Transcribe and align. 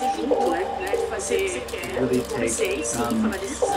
você 0.00 0.16
junto, 0.16 0.50
né? 0.50 0.96
De 0.96 1.06
fazer 1.08 1.34
o 1.34 1.38
que 1.38 1.48
você 1.48 1.60
quer. 1.60 1.90
Conhecer 2.32 2.84
sim, 2.84 2.98
tomar 2.98 3.38
decisão. 3.38 3.68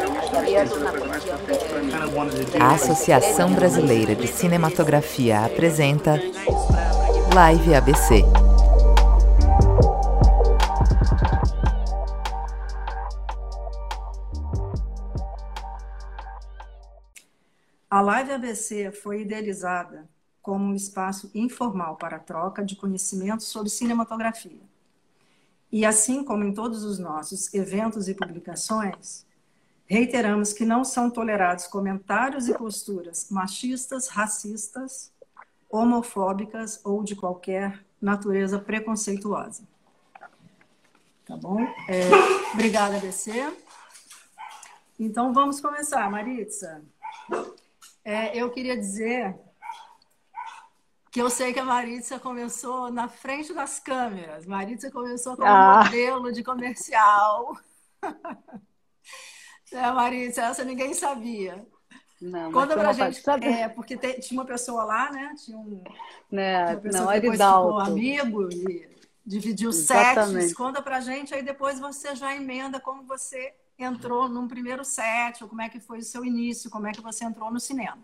A 2.60 2.74
Associação 2.74 3.54
Brasileira 3.54 4.16
de 4.16 4.28
Cinematografia 4.28 5.44
apresenta 5.44 6.14
Live 7.36 7.76
ABC. 7.76 8.24
A 17.90 18.02
Live 18.02 18.32
ABC 18.32 18.92
foi 18.92 19.22
idealizada 19.22 20.10
como 20.42 20.66
um 20.66 20.74
espaço 20.74 21.30
informal 21.36 21.96
para 21.96 22.16
a 22.16 22.20
troca 22.20 22.64
de 22.64 22.76
conhecimentos 22.76 23.48
sobre 23.48 23.70
cinematografia. 23.70 24.73
E 25.74 25.88
assim 25.88 26.24
como 26.24 26.44
em 26.44 26.54
todos 26.54 26.84
os 26.84 27.00
nossos 27.00 27.52
eventos 27.52 28.08
e 28.08 28.14
publicações, 28.14 29.26
reiteramos 29.88 30.54
que 30.54 30.64
não 30.64 30.84
são 30.84 31.10
tolerados 31.10 31.66
comentários 31.66 32.48
e 32.48 32.54
posturas 32.54 33.32
machistas, 33.32 34.08
racistas, 34.08 35.12
homofóbicas 35.68 36.80
ou 36.84 37.04
de 37.04 37.16
qualquer 37.16 37.84
natureza 38.00 38.60
preconceituosa. 38.60 39.64
Tá 41.26 41.36
bom? 41.36 41.60
É, 41.90 42.04
obrigada, 42.54 42.98
ABC. 42.98 43.32
Então 45.00 45.34
vamos 45.34 45.60
começar, 45.60 46.08
Maritza. 46.12 46.84
É, 48.06 48.38
eu 48.38 48.52
queria 48.52 48.78
dizer 48.78 49.36
que 51.14 51.22
eu 51.22 51.30
sei 51.30 51.54
que 51.54 51.60
a 51.60 51.64
Maritza 51.64 52.18
começou 52.18 52.92
na 52.92 53.08
frente 53.08 53.54
das 53.54 53.78
câmeras. 53.78 54.48
Maritza 54.48 54.90
começou 54.90 55.38
como 55.38 55.48
ah. 55.48 55.84
modelo 55.84 56.32
de 56.32 56.44
comercial. 56.44 57.56
é, 59.72 59.92
Maritza, 59.92 60.42
essa 60.42 60.64
ninguém 60.64 60.96
sabia. 60.96 61.64
Não, 62.20 62.52
Conta 62.52 62.74
pra 62.74 62.94
gente. 62.94 63.22
Sabe? 63.22 63.46
É, 63.46 63.70
porque 63.70 63.96
te, 63.96 64.22
tinha 64.22 64.42
uma 64.42 64.48
pessoa 64.48 64.86
lá, 64.86 65.12
né? 65.12 65.36
Tinha 65.38 65.56
um. 65.56 65.84
Né, 66.32 66.74
não, 66.92 67.08
que 67.08 67.20
depois 67.20 67.40
ficou 67.40 67.80
amigo 67.80 68.50
e 68.52 68.90
dividiu 69.24 69.70
Exatamente. 69.70 70.42
sets. 70.42 70.54
Conta 70.56 70.82
pra 70.82 71.00
gente, 71.00 71.32
aí 71.36 71.44
depois 71.44 71.80
você 71.80 72.16
já 72.16 72.36
emenda 72.36 72.80
como 72.80 73.04
você 73.04 73.54
entrou 73.78 74.28
num 74.28 74.48
primeiro 74.48 74.84
set, 74.84 75.44
ou 75.44 75.50
como 75.50 75.62
é 75.62 75.70
que 75.70 75.80
foi 75.80 76.00
o 76.00 76.04
seu 76.04 76.26
início, 76.26 76.72
como 76.72 76.88
é 76.88 76.92
que 76.92 77.02
você 77.02 77.24
entrou 77.24 77.52
no 77.52 77.60
cinema. 77.60 78.02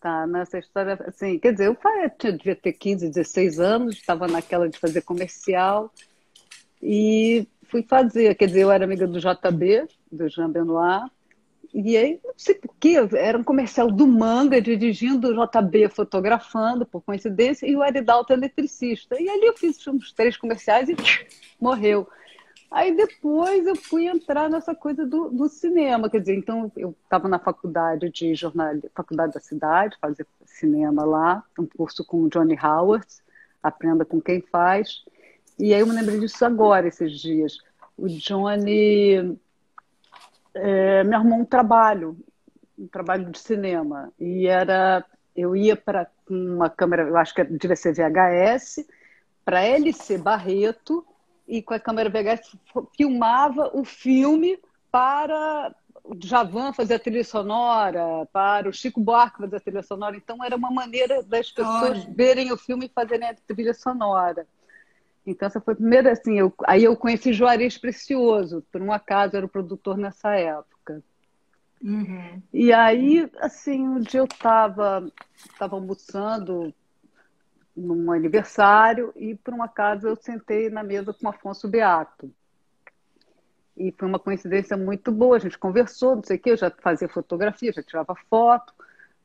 Tá, 0.00 0.26
nessa 0.26 0.58
história, 0.58 0.98
assim, 1.06 1.38
quer 1.38 1.52
dizer, 1.52 1.66
eu 1.66 1.76
tinha, 2.18 2.32
devia 2.32 2.56
ter 2.56 2.72
15, 2.72 3.10
16 3.10 3.60
anos, 3.60 3.96
estava 3.96 4.26
naquela 4.26 4.66
de 4.66 4.78
fazer 4.78 5.02
comercial 5.02 5.92
e 6.82 7.46
fui 7.64 7.82
fazer, 7.82 8.34
quer 8.34 8.46
dizer, 8.46 8.62
eu 8.62 8.70
era 8.70 8.84
amiga 8.84 9.06
do 9.06 9.20
JB, 9.20 9.86
do 10.10 10.26
Jean 10.26 10.50
Benoit, 10.50 11.04
e 11.72 11.96
aí, 11.96 12.18
não 12.24 12.34
sei 12.36 12.56
porquê, 12.56 12.96
era 13.16 13.38
um 13.38 13.44
comercial 13.44 13.90
do 13.90 14.06
Manga, 14.06 14.60
dirigindo 14.60 15.28
o 15.28 15.46
JB 15.46 15.88
fotografando, 15.88 16.84
por 16.84 17.00
coincidência, 17.00 17.66
e 17.66 17.76
o 17.76 17.84
Eridalto 17.84 18.32
eletricista. 18.32 19.20
E 19.20 19.28
ali 19.28 19.46
eu 19.46 19.56
fiz 19.56 19.86
uns 19.86 20.12
três 20.12 20.36
comerciais 20.36 20.88
e 20.88 20.96
morreu. 21.60 22.08
Aí 22.70 22.94
depois 22.94 23.66
eu 23.66 23.74
fui 23.74 24.06
entrar 24.06 24.48
nessa 24.48 24.74
coisa 24.74 25.04
do, 25.04 25.28
do 25.28 25.48
cinema, 25.48 26.08
quer 26.08 26.20
dizer, 26.20 26.36
então 26.36 26.70
eu 26.76 26.94
estava 27.02 27.26
na 27.26 27.38
faculdade 27.38 28.08
de 28.10 28.32
jornalismo, 28.34 28.88
faculdade 28.94 29.32
da 29.32 29.40
cidade, 29.40 29.98
fazer 30.00 30.24
cinema 30.46 31.04
lá, 31.04 31.42
um 31.58 31.66
curso 31.66 32.04
com 32.04 32.22
o 32.22 32.28
Johnny 32.28 32.56
Howard, 32.62 33.06
aprenda 33.60 34.04
com 34.04 34.20
quem 34.20 34.40
faz. 34.40 35.04
E 35.58 35.74
aí 35.74 35.80
eu 35.80 35.86
me 35.86 35.94
lembrei 35.94 36.20
disso 36.20 36.44
agora, 36.44 36.86
esses 36.86 37.20
dias. 37.20 37.58
O 37.98 38.06
Johnny 38.06 39.36
é, 40.54 41.02
me 41.02 41.14
arrumou 41.16 41.40
um 41.40 41.44
trabalho, 41.44 42.16
um 42.78 42.86
trabalho 42.86 43.30
de 43.30 43.38
cinema, 43.40 44.12
e 44.18 44.46
era, 44.46 45.04
eu 45.34 45.56
ia 45.56 45.74
para 45.74 46.06
uma 46.28 46.70
câmera, 46.70 47.02
eu 47.02 47.16
acho 47.16 47.34
que 47.34 47.42
devia 47.42 47.74
ser 47.74 47.92
VHS, 47.92 48.86
para 49.44 49.64
LC 49.64 50.18
Barreto, 50.18 51.04
e 51.50 51.60
com 51.60 51.74
a 51.74 51.80
câmera 51.80 52.08
VHS 52.08 52.56
filmava 52.96 53.70
o 53.74 53.84
filme 53.84 54.56
para 54.90 55.74
o 56.04 56.14
Javan 56.18 56.72
fazer 56.72 56.94
a 56.94 56.98
trilha 56.98 57.24
sonora, 57.24 58.26
para 58.32 58.68
o 58.68 58.72
Chico 58.72 59.00
Buarque 59.00 59.38
fazer 59.38 59.56
a 59.56 59.60
trilha 59.60 59.82
sonora. 59.82 60.16
Então 60.16 60.42
era 60.44 60.54
uma 60.54 60.70
maneira 60.70 61.22
das 61.24 61.50
pessoas 61.50 62.04
Olha. 62.04 62.14
verem 62.14 62.52
o 62.52 62.56
filme 62.56 62.86
e 62.86 62.88
fazerem 62.88 63.28
a 63.28 63.34
trilha 63.34 63.74
sonora. 63.74 64.46
Então 65.26 65.46
essa 65.46 65.60
foi 65.60 65.74
a 65.74 65.76
primeira, 65.76 66.12
assim, 66.12 66.38
eu, 66.38 66.54
aí 66.66 66.84
eu 66.84 66.96
conheci 66.96 67.32
Juarez 67.32 67.76
Precioso, 67.76 68.64
por 68.72 68.80
um 68.80 68.92
acaso 68.92 69.36
era 69.36 69.44
o 69.44 69.48
produtor 69.48 69.98
nessa 69.98 70.34
época. 70.34 71.02
Uhum. 71.82 72.40
E 72.52 72.72
aí, 72.72 73.28
assim, 73.40 73.88
um 73.88 74.00
dia 74.00 74.20
eu 74.20 74.24
estava 74.24 75.10
tava 75.58 75.76
almoçando 75.76 76.72
num 77.76 78.12
aniversário 78.12 79.12
e 79.16 79.34
por 79.34 79.54
um 79.54 79.62
acaso 79.62 80.08
eu 80.08 80.16
sentei 80.16 80.68
na 80.68 80.82
mesa 80.82 81.14
com 81.14 81.28
Afonso 81.28 81.68
Beato. 81.68 82.30
E 83.76 83.92
foi 83.92 84.08
uma 84.08 84.18
coincidência 84.18 84.76
muito 84.76 85.10
boa, 85.10 85.36
a 85.36 85.40
gente 85.40 85.58
conversou, 85.58 86.16
não 86.16 86.22
sei 86.22 86.36
o 86.36 86.40
quê, 86.40 86.50
eu 86.50 86.56
já 86.56 86.70
fazia 86.70 87.08
fotografia, 87.08 87.72
já 87.72 87.82
tirava 87.82 88.14
foto. 88.28 88.74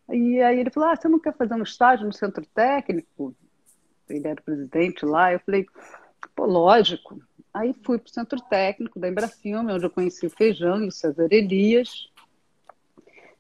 E 0.10 0.42
aí 0.42 0.60
ele 0.60 0.70
falou: 0.70 0.90
ah, 0.90 0.96
você 0.96 1.08
não 1.08 1.20
quer 1.20 1.36
fazer 1.36 1.56
um 1.56 1.64
estágio 1.64 2.06
no 2.06 2.14
centro 2.14 2.46
técnico? 2.54 3.36
Ele 4.08 4.28
era 4.28 4.42
presidente 4.42 5.06
lá. 5.06 5.34
Eu 5.34 5.40
falei: 5.40 5.66
pô, 6.36 6.46
lógico. 6.46 7.20
Aí 7.54 7.74
fui 7.84 7.98
para 7.98 8.10
o 8.10 8.14
centro 8.14 8.42
técnico 8.42 9.00
da 9.00 9.08
Embrafilme, 9.08 9.72
onde 9.72 9.86
eu 9.86 9.90
conheci 9.90 10.26
o 10.26 10.30
Feijão 10.30 10.84
e 10.84 10.88
o 10.88 10.92
César 10.92 11.28
Elias. 11.32 12.10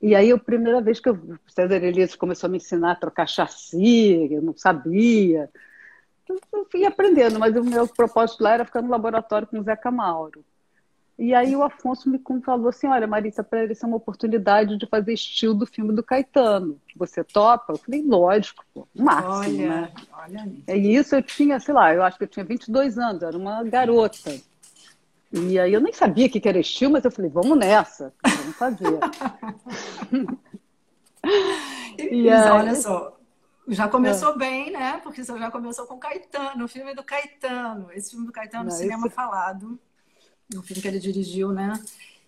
E 0.01 0.13
aí, 0.13 0.31
a 0.31 0.37
primeira 0.37 0.81
vez 0.81 0.99
que 0.99 1.09
eu, 1.09 1.13
o 1.13 1.39
César 1.47 1.83
Elias 1.83 2.15
começou 2.15 2.47
a 2.47 2.51
me 2.51 2.57
ensinar 2.57 2.91
a 2.91 2.95
trocar 2.95 3.27
chassi, 3.27 4.27
eu 4.31 4.41
não 4.41 4.55
sabia. 4.55 5.49
Eu 6.27 6.65
fui 6.71 6.85
aprendendo, 6.85 7.39
mas 7.39 7.55
o 7.55 7.63
meu 7.63 7.87
propósito 7.87 8.43
lá 8.43 8.53
era 8.53 8.65
ficar 8.65 8.81
no 8.81 8.89
laboratório 8.89 9.47
com 9.47 9.59
o 9.59 9.63
Zeca 9.63 9.91
Mauro. 9.91 10.43
E 11.17 11.33
aí 11.33 11.55
o 11.55 11.63
Afonso 11.63 12.09
me 12.09 12.19
falou 12.43 12.67
assim, 12.67 12.87
olha, 12.87 13.07
Marisa, 13.07 13.41
para 13.41 13.63
ele 13.63 13.73
ser 13.73 13.85
uma 13.85 13.95
oportunidade 13.95 14.77
de 14.77 14.85
fazer 14.85 15.13
estilo 15.13 15.53
do 15.53 15.65
filme 15.65 15.93
do 15.93 16.03
Caetano. 16.03 16.77
Você 16.95 17.23
topa? 17.23 17.71
Eu 17.71 17.77
falei, 17.77 18.03
lógico, 18.03 18.65
pô, 18.73 18.85
máximo, 18.93 19.63
olha, 19.63 19.81
né? 19.81 19.91
Olha 20.11 20.51
é 20.67 20.75
isso, 20.75 21.15
eu 21.15 21.23
tinha, 21.23 21.57
sei 21.59 21.73
lá, 21.73 21.93
eu 21.93 22.03
acho 22.03 22.17
que 22.17 22.25
eu 22.25 22.27
tinha 22.27 22.43
22 22.43 22.97
anos, 22.97 23.23
era 23.23 23.37
uma 23.37 23.63
garota. 23.63 24.29
E 25.31 25.59
aí 25.59 25.73
eu 25.73 25.81
nem 25.81 25.91
sabia 25.91 26.27
o 26.27 26.29
que 26.29 26.47
era 26.47 26.59
estilo, 26.59 26.93
mas 26.93 27.03
eu 27.03 27.11
falei, 27.11 27.29
vamos 27.29 27.57
nessa, 27.57 28.13
vamos 28.23 28.55
fazer. 28.55 28.99
e 31.99 32.29
aí... 32.29 32.51
olha 32.51 32.75
só, 32.75 33.17
já 33.67 33.87
começou 33.87 34.33
é. 34.33 34.37
bem, 34.37 34.71
né? 34.71 34.99
Porque 35.03 35.23
você 35.23 35.37
já 35.37 35.49
começou 35.49 35.85
com 35.87 35.97
Caetano, 35.97 36.65
o 36.65 36.67
filme 36.67 36.93
do 36.93 37.03
Caetano. 37.03 37.91
Esse 37.91 38.11
filme 38.11 38.25
do 38.25 38.31
Caetano, 38.31 38.65
Não, 38.65 38.71
cinema 38.71 39.07
esse... 39.07 39.15
falado, 39.15 39.79
o 40.55 40.61
filme 40.61 40.81
que 40.81 40.87
ele 40.87 40.99
dirigiu, 40.99 41.51
né? 41.51 41.73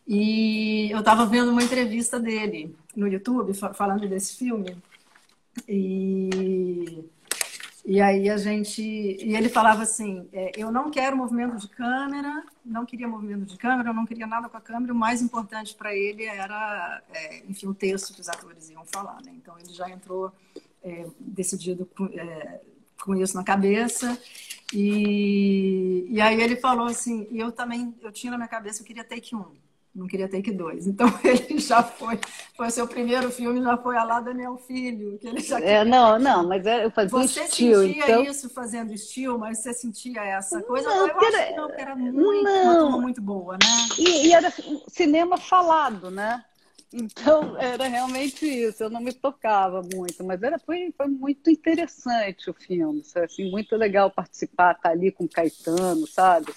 E 0.07 0.89
eu 0.89 0.99
estava 0.99 1.25
vendo 1.25 1.51
uma 1.51 1.61
entrevista 1.61 2.19
dele 2.19 2.75
no 2.95 3.07
YouTube 3.07 3.53
falando 3.53 4.07
desse 4.07 4.35
filme. 4.37 4.77
E 5.67 7.03
e 7.89 8.01
aí 8.01 8.29
a 8.29 8.35
gente. 8.35 8.81
E 8.81 9.33
ele 9.33 9.47
falava 9.47 9.83
assim: 9.83 10.27
é, 10.33 10.51
eu 10.57 10.69
não 10.69 10.91
quero 10.91 11.15
movimento 11.15 11.55
de 11.55 11.69
câmera, 11.69 12.43
não 12.65 12.85
queria 12.85 13.07
movimento 13.07 13.45
de 13.45 13.57
câmera, 13.57 13.91
eu 13.91 13.93
não 13.93 14.05
queria 14.05 14.27
nada 14.27 14.49
com 14.49 14.57
a 14.57 14.61
câmera. 14.61 14.91
O 14.91 14.95
mais 14.95 15.21
importante 15.21 15.73
para 15.73 15.95
ele 15.95 16.25
era, 16.25 17.01
é, 17.13 17.43
enfim, 17.47 17.65
o 17.67 17.73
texto 17.73 18.13
que 18.13 18.19
os 18.19 18.27
atores 18.27 18.69
iam 18.69 18.83
falar. 18.85 19.21
Né? 19.23 19.31
Então 19.37 19.57
ele 19.57 19.73
já 19.73 19.89
entrou 19.89 20.33
é, 20.83 21.07
decidido 21.17 21.85
com, 21.85 22.07
é, 22.07 22.59
com, 23.01 23.15
isso 23.15 23.37
na 23.37 23.43
cabeça. 23.45 24.21
E, 24.73 26.07
e 26.09 26.19
aí 26.19 26.41
ele 26.41 26.57
falou 26.57 26.87
assim: 26.87 27.25
eu 27.31 27.53
também, 27.53 27.95
eu 28.01 28.11
tinha 28.11 28.31
na 28.31 28.37
minha 28.37 28.49
cabeça, 28.49 28.81
eu 28.81 28.85
queria 28.85 29.05
take 29.05 29.33
um 29.33 29.45
não 29.97 30.07
queria 30.07 30.29
Take 30.29 30.51
dois. 30.51 30.85
Então 30.87 31.07
ele 31.23 31.59
já 31.59 31.81
foi, 31.81 32.19
foi 32.55 32.69
seu 32.69 32.87
primeiro 32.87 33.31
filme, 33.31 33.61
já 33.61 33.75
foi 33.77 33.97
a 33.97 34.03
lá 34.03 34.21
Daniel 34.21 34.57
Filho, 34.57 35.17
que 35.17 35.27
ele 35.27 35.41
já 35.41 35.59
É, 35.59 35.83
não, 35.83 36.19
não, 36.19 36.47
mas 36.47 36.65
é, 36.65 36.85
eu 36.85 36.91
fazia 36.91 37.09
você 37.09 37.43
estilo. 37.43 37.81
Você 37.81 37.87
sentia 37.87 38.03
então... 38.03 38.23
isso 38.23 38.49
fazendo 38.49 38.93
estilo, 38.93 39.39
mas 39.39 39.59
você 39.59 39.73
sentia 39.73 40.23
essa 40.23 40.61
coisa? 40.61 40.87
Não, 40.87 41.07
eu 41.07 41.17
era, 41.17 41.17
acho 41.17 41.47
que 41.47 41.55
não, 41.55 41.67
que 41.67 41.81
era 41.81 41.95
muito, 41.95 42.43
não. 42.43 43.01
muito 43.01 43.21
boa, 43.21 43.53
né? 43.53 43.95
E, 43.97 44.27
e 44.27 44.33
era 44.33 44.53
cinema 44.87 45.37
falado, 45.37 46.11
né? 46.11 46.43
Então 46.93 47.57
era 47.59 47.87
realmente 47.87 48.45
isso. 48.45 48.83
Eu 48.83 48.89
não 48.89 49.01
me 49.01 49.11
tocava 49.11 49.81
muito, 49.93 50.23
mas 50.23 50.41
era 50.41 50.57
foi, 50.59 50.93
foi 50.95 51.07
muito 51.07 51.49
interessante 51.49 52.49
o 52.49 52.53
filme, 52.53 53.03
assim 53.15 53.49
muito 53.51 53.75
legal 53.75 54.09
participar, 54.09 54.71
estar 54.71 54.89
tá 54.89 54.89
ali 54.89 55.11
com 55.11 55.25
o 55.25 55.29
Caetano, 55.29 56.07
sabe? 56.07 56.53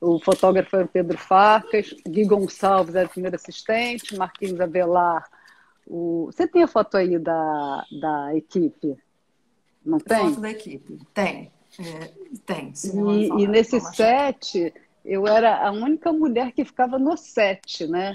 O 0.00 0.20
fotógrafo 0.20 0.76
era 0.76 0.84
o 0.84 0.88
Pedro 0.88 1.18
Farcas, 1.18 1.94
Gui 2.06 2.24
Gonçalves 2.24 2.94
era 2.94 3.06
o 3.06 3.10
primeiro 3.10 3.36
assistente, 3.36 4.16
Marquinhos 4.16 4.60
Avelar. 4.60 5.28
O... 5.86 6.26
Você 6.26 6.46
tem 6.46 6.62
a 6.62 6.68
foto 6.68 6.96
aí 6.96 7.18
da, 7.18 7.84
da 8.00 8.36
equipe? 8.36 8.96
Não 9.84 9.98
tem? 9.98 10.18
Foto 10.18 10.40
da 10.40 10.50
equipe, 10.50 10.98
tem. 11.12 11.50
É, 11.80 12.12
tem. 12.44 12.72
E, 12.84 13.42
e 13.42 13.46
nesse 13.46 13.80
set, 13.80 14.72
eu 15.04 15.26
era 15.26 15.66
a 15.66 15.70
única 15.72 16.12
mulher 16.12 16.52
que 16.52 16.64
ficava 16.64 16.98
no 16.98 17.16
set, 17.16 17.86
né? 17.86 18.14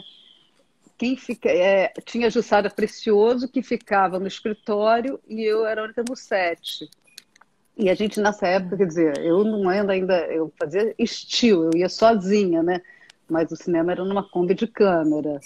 Quem 0.97 1.17
fica, 1.17 1.49
é, 1.49 1.91
tinha 2.05 2.27
a 2.27 2.29
Jussara 2.29 2.69
Precioso, 2.69 3.47
que 3.47 3.63
ficava 3.63 4.19
no 4.19 4.27
escritório, 4.27 5.19
e 5.27 5.43
eu 5.43 5.65
era 5.65 5.81
a 5.81 5.85
única 5.85 6.03
no 6.07 6.15
set. 6.15 6.89
E 7.75 7.89
a 7.89 7.95
gente, 7.95 8.21
nessa 8.21 8.47
época, 8.47 8.77
quer 8.77 8.87
dizer, 8.87 9.17
eu 9.19 9.43
não 9.43 9.67
ainda, 9.67 9.93
ainda 9.93 10.27
eu 10.27 10.53
fazia 10.59 10.93
estilo, 10.97 11.65
eu 11.65 11.79
ia 11.79 11.89
sozinha, 11.89 12.61
né? 12.61 12.81
Mas 13.27 13.51
o 13.51 13.55
cinema 13.55 13.91
era 13.91 14.05
numa 14.05 14.23
Kombi 14.23 14.53
de 14.53 14.67
câmera. 14.67 15.39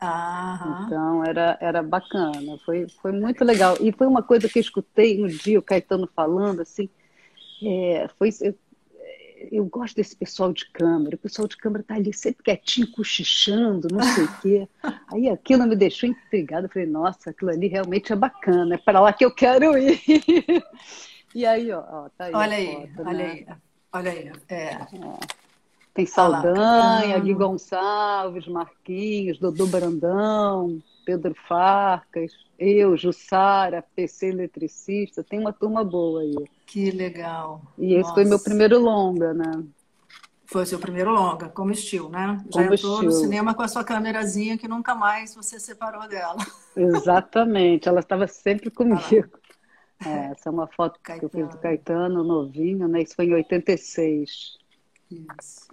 Aham. 0.00 0.84
Então 0.86 1.24
era, 1.24 1.58
era 1.60 1.82
bacana, 1.82 2.56
foi, 2.64 2.86
foi 3.02 3.12
muito 3.12 3.44
legal. 3.44 3.76
E 3.80 3.92
foi 3.92 4.06
uma 4.06 4.22
coisa 4.22 4.48
que 4.48 4.58
eu 4.58 4.62
escutei 4.62 5.22
um 5.22 5.26
dia 5.26 5.58
o 5.58 5.62
Caetano 5.62 6.08
falando, 6.14 6.62
assim, 6.62 6.88
é, 7.62 8.08
foi, 8.16 8.30
eu, 8.40 8.54
eu 9.50 9.64
gosto 9.66 9.96
desse 9.96 10.16
pessoal 10.16 10.52
de 10.52 10.70
câmera, 10.70 11.16
o 11.16 11.18
pessoal 11.18 11.48
de 11.48 11.56
câmera 11.56 11.84
tá 11.84 11.94
ali 11.96 12.14
sempre 12.14 12.44
quietinho, 12.44 12.90
cochichando, 12.92 13.88
não 13.90 14.02
sei 14.02 14.24
o 14.24 14.32
quê. 14.40 14.68
Aí 15.12 15.28
aquilo 15.28 15.66
me 15.66 15.76
deixou 15.76 16.08
intrigada, 16.08 16.66
eu 16.66 16.70
falei, 16.70 16.88
nossa, 16.88 17.30
aquilo 17.30 17.50
ali 17.50 17.66
realmente 17.66 18.12
é 18.12 18.16
bacana, 18.16 18.76
é 18.76 18.78
para 18.78 19.00
lá 19.00 19.12
que 19.12 19.24
eu 19.24 19.34
quero 19.34 19.76
ir. 19.76 20.00
E 21.34 21.46
aí, 21.46 21.70
ó, 21.72 21.80
ó 21.80 22.08
tá 22.16 22.24
aí. 22.24 22.34
Olha 22.34 22.56
aí, 22.56 22.88
foto, 22.94 23.08
olha 23.08 23.18
né? 23.18 23.30
aí, 23.30 23.46
olha 23.92 24.10
aí. 24.10 24.32
É. 24.48 24.78
Tem 25.92 26.06
Olha 26.16 26.28
lá, 26.28 26.42
Saldanha. 26.42 27.18
Gui 27.18 27.34
Gonçalves, 27.34 28.46
Marquinhos, 28.46 29.38
Dodô 29.38 29.66
Brandão, 29.66 30.80
Pedro 31.04 31.34
Farcas, 31.48 32.32
eu, 32.58 32.96
Jussara, 32.96 33.84
PC 33.94 34.28
eletricista, 34.28 35.24
tem 35.24 35.40
uma 35.40 35.52
turma 35.52 35.82
boa 35.82 36.20
aí. 36.22 36.34
Que 36.66 36.90
legal. 36.90 37.62
E 37.76 37.94
esse 37.94 38.12
foi 38.14 38.24
meu 38.24 38.38
primeiro 38.38 38.78
longa, 38.78 39.34
né? 39.34 39.64
Foi 40.46 40.64
o 40.64 40.66
seu 40.66 40.78
primeiro 40.78 41.12
longa, 41.12 41.48
como 41.48 41.70
estilo, 41.70 42.08
né? 42.08 42.38
Já 42.52 42.62
Como 42.62 42.74
entrou 42.74 43.02
no 43.02 43.08
estilo. 43.08 43.12
cinema 43.12 43.54
com 43.54 43.62
a 43.62 43.68
sua 43.68 43.84
câmerazinha 43.84 44.58
que 44.58 44.66
nunca 44.66 44.94
mais 44.94 45.34
você 45.34 45.60
separou 45.60 46.08
dela. 46.08 46.38
Exatamente, 46.76 47.88
ela 47.88 48.00
estava 48.00 48.26
sempre 48.26 48.70
comigo. 48.70 49.39
É, 50.04 50.32
essa 50.32 50.48
é 50.48 50.50
uma 50.50 50.66
foto 50.66 50.98
que 51.00 51.24
eu 51.24 51.28
fiz 51.28 51.48
do 51.48 51.58
Caetano. 51.58 51.58
Caetano, 51.58 52.24
novinho, 52.24 52.88
né? 52.88 53.02
Isso 53.02 53.14
foi 53.14 53.26
em 53.26 53.34
86. 53.34 54.58
Isso. 55.10 55.69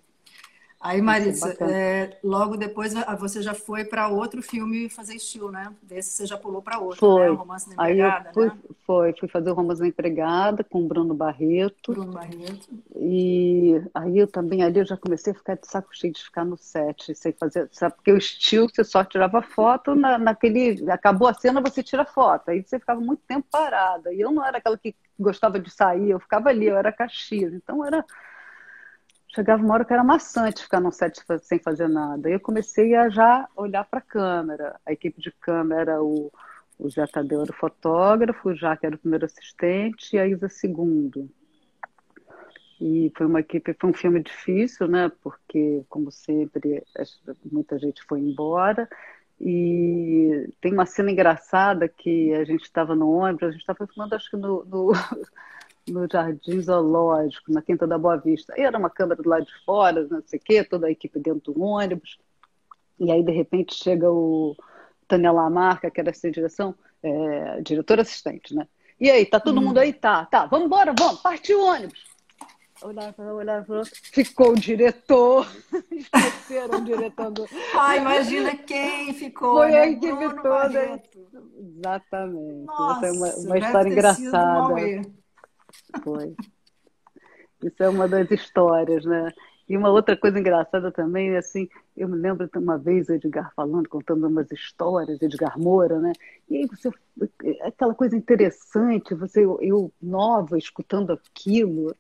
Aí, 0.80 1.02
bacana. 1.02 1.72
é, 1.72 2.20
logo 2.24 2.56
depois 2.56 2.94
você 3.20 3.42
já 3.42 3.54
foi 3.54 3.84
para 3.84 4.08
outro 4.10 4.44
filme 4.44 4.88
fazer 4.90 5.16
estilo, 5.16 5.52
né? 5.52 5.74
Desse 5.82 6.12
você 6.12 6.26
já 6.28 6.38
pulou 6.38 6.62
para 6.62 6.78
outro, 6.78 7.00
Foi. 7.00 7.26
né? 7.26 7.32
O 7.32 7.36
Romance 7.36 7.70
da 7.70 7.84
Aí 7.84 7.94
Empregada, 7.94 8.34
fui, 8.34 8.46
né? 8.46 8.58
foi, 8.86 9.14
fui 9.20 9.28
fazer 9.28 9.50
o 9.50 9.54
Romance 9.56 9.82
da 9.82 9.88
Empregada 9.88 10.64
com 10.64 10.84
o 10.84 10.88
Bruno 10.88 11.16
Barreto. 11.16 11.94
Bruno 11.94 12.12
Barreto. 12.12 12.70
E 12.96 13.82
aí 13.94 14.20
eu 14.20 14.28
também 14.28 14.62
ali 14.62 14.80
eu 14.80 14.86
já 14.86 14.96
comecei 14.96 15.34
a 15.34 15.36
ficar 15.36 15.56
de 15.56 15.68
saco 15.68 15.90
cheio 15.92 16.14
de 16.14 16.24
ficar 16.24 16.46
no 16.46 16.56
set, 16.58 17.16
sem 17.16 17.34
fazer, 17.34 17.68
sabe? 17.72 17.96
Porque 17.96 18.12
o 18.12 18.18
estilo 18.18 18.70
você 18.70 18.84
só 18.84 19.04
tirava 19.04 19.42
foto 19.42 19.96
na, 19.96 20.18
naquele, 20.20 20.90
acabou 20.92 21.28
a 21.28 21.34
cena 21.34 21.60
você 21.60 21.82
tira 21.82 22.06
foto, 22.06 22.50
aí 22.50 22.64
você 22.64 22.80
ficava 22.80 23.02
muito 23.02 23.24
tempo 23.28 23.48
parada. 23.52 24.14
E 24.14 24.22
eu 24.22 24.32
não 24.32 24.46
era 24.46 24.60
aquela 24.60 24.78
que 24.78 24.96
gostava 25.20 25.60
de 25.60 25.72
sair, 25.72 26.12
eu 26.12 26.20
ficava 26.20 26.50
ali, 26.50 26.68
eu 26.68 26.78
era 26.78 26.92
Caxias, 26.92 27.52
então 27.54 27.84
era 27.84 28.06
chegava 29.38 29.64
uma 29.64 29.76
hora 29.76 29.86
que 29.86 29.94
era 29.94 30.04
maçante 30.04 30.64
ficar 30.64 30.80
no 30.80 30.92
set 30.92 31.22
sem 31.44 31.60
fazer 31.60 31.88
nada. 31.88 32.28
Aí 32.28 32.34
eu 32.34 32.40
comecei 32.40 32.96
a 32.96 33.08
já 33.10 33.48
olhar 33.56 33.84
para 33.86 34.00
a 34.00 34.02
câmera. 34.02 34.80
A 34.86 34.92
equipe 34.92 35.22
de 35.22 35.32
câmera 35.32 35.82
era 35.82 36.04
o 36.04 36.32
o 36.80 36.90
Zé 36.90 37.08
Tadeu 37.08 37.42
era 37.42 37.52
o 37.52 37.56
fotógrafo, 37.56 38.50
o 38.50 38.56
Jaque 38.56 38.86
era 38.86 38.96
o 38.96 39.00
primeiro 39.00 39.26
assistente 39.26 40.16
e 40.16 40.20
a 40.20 40.28
Isa 40.28 40.48
segundo. 40.48 41.28
E 42.80 43.12
foi 43.18 43.26
uma 43.26 43.40
equipe, 43.40 43.76
foi 43.80 43.90
um 43.90 43.94
filme 43.94 44.22
difícil, 44.22 44.88
né? 44.88 45.12
Porque, 45.24 45.84
como 45.90 46.12
sempre, 46.12 46.84
muita 47.52 47.80
gente 47.80 48.04
foi 48.04 48.20
embora. 48.20 48.88
E 49.42 50.54
tem 50.62 50.72
uma 50.72 50.86
cena 50.86 51.10
engraçada 51.10 51.90
que 51.90 52.32
a 52.36 52.44
gente 52.44 52.64
estava 52.64 52.96
no 52.96 53.10
ônibus, 53.10 53.50
a 53.50 53.52
gente 53.52 53.62
estava 53.62 53.88
filmando, 53.88 54.14
acho 54.14 54.30
que 54.30 54.38
no, 54.38 54.64
no, 54.66 54.92
no 55.88 56.08
Jardim 56.12 56.62
Zoológico, 56.62 57.52
na 57.52 57.62
Quinta 57.62 57.88
da 57.88 57.98
Boa 57.98 58.18
Vista. 58.18 58.54
E 58.58 58.62
era 58.62 58.78
uma 58.78 58.90
câmera 58.90 59.22
do 59.22 59.30
lado 59.30 59.46
de 59.46 59.66
fora, 59.66 60.08
não 60.10 60.22
sei 60.26 60.40
o 60.40 60.42
quê, 60.42 60.64
toda 60.64 60.88
a 60.88 60.92
equipe 60.92 61.20
dentro 61.20 61.54
do 61.54 61.62
ônibus. 61.62 62.18
E 63.00 63.12
aí, 63.12 63.24
de 63.24 63.32
repente, 63.32 63.76
chega 63.76 64.12
o 64.12 64.56
Tânia 65.08 65.32
Lamarca, 65.32 65.90
que 65.90 66.00
era 66.00 66.10
essa 66.10 66.30
direção, 66.30 66.76
é, 67.02 67.62
diretor 67.62 68.00
assistente, 68.00 68.56
né? 68.56 68.68
E 69.00 69.10
aí, 69.12 69.26
tá 69.26 69.40
todo 69.40 69.62
mundo 69.62 69.78
aí? 69.78 69.94
Tá, 69.94 70.26
tá, 70.26 70.46
vamos 70.48 70.66
embora, 70.66 70.94
vamos, 70.98 71.22
partiu 71.22 71.60
o 71.60 71.66
ônibus. 71.68 72.18
Para 72.80 73.66
outro. 73.70 73.92
Ficou 74.04 74.52
o 74.52 74.56
diretor. 74.56 75.48
Esqueceram 75.92 76.80
o 76.80 76.86
diretor 76.86 77.32
do. 77.32 77.46
Ah, 77.76 77.98
imagina 77.98 78.56
quem 78.56 79.14
ficou, 79.14 79.58
Foi 79.58 79.72
né? 79.72 79.80
a 79.80 79.88
equipe 79.88 80.14
Bruno 80.14 80.36
toda. 80.36 80.50
Barreto. 80.50 81.28
Exatamente. 81.58 82.66
Nossa, 82.66 83.06
Essa 83.06 83.08
é 83.08 83.12
uma, 83.12 83.36
uma 83.36 83.58
história 83.58 83.90
engraçada. 83.90 85.18
Foi. 86.04 86.36
Isso 87.64 87.84
é 87.84 87.90
uma 87.90 88.08
das 88.08 88.30
histórias, 88.32 89.04
né? 89.06 89.32
E 89.68 89.76
uma 89.76 89.90
outra 89.90 90.16
coisa 90.16 90.40
engraçada 90.40 90.92
também, 90.92 91.36
assim, 91.36 91.68
eu 91.96 92.08
me 92.08 92.16
lembro 92.18 92.48
de 92.48 92.58
uma 92.58 92.78
vez 92.78 93.10
Edgar 93.10 93.52
falando, 93.54 93.90
contando 93.90 94.26
umas 94.26 94.50
histórias, 94.50 95.22
Edgar 95.22 95.60
Moura, 95.60 96.00
né? 96.00 96.14
E 96.50 96.58
aí 96.58 96.68
você, 96.68 96.90
aquela 97.62 97.94
coisa 97.94 98.16
interessante, 98.16 99.14
você, 99.14 99.44
eu, 99.44 99.92
nova, 100.02 100.58
escutando 100.58 101.12
aquilo, 101.12 101.94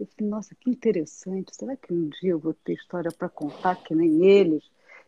eu 0.00 0.06
falei, 0.06 0.30
nossa, 0.30 0.54
que 0.54 0.70
interessante, 0.70 1.54
será 1.54 1.76
que 1.76 1.92
um 1.92 2.08
dia 2.08 2.30
eu 2.30 2.38
vou 2.38 2.54
ter 2.54 2.72
história 2.72 3.10
para 3.12 3.28
contar 3.28 3.76
que 3.76 3.94
nem 3.94 4.24
eles? 4.24 4.64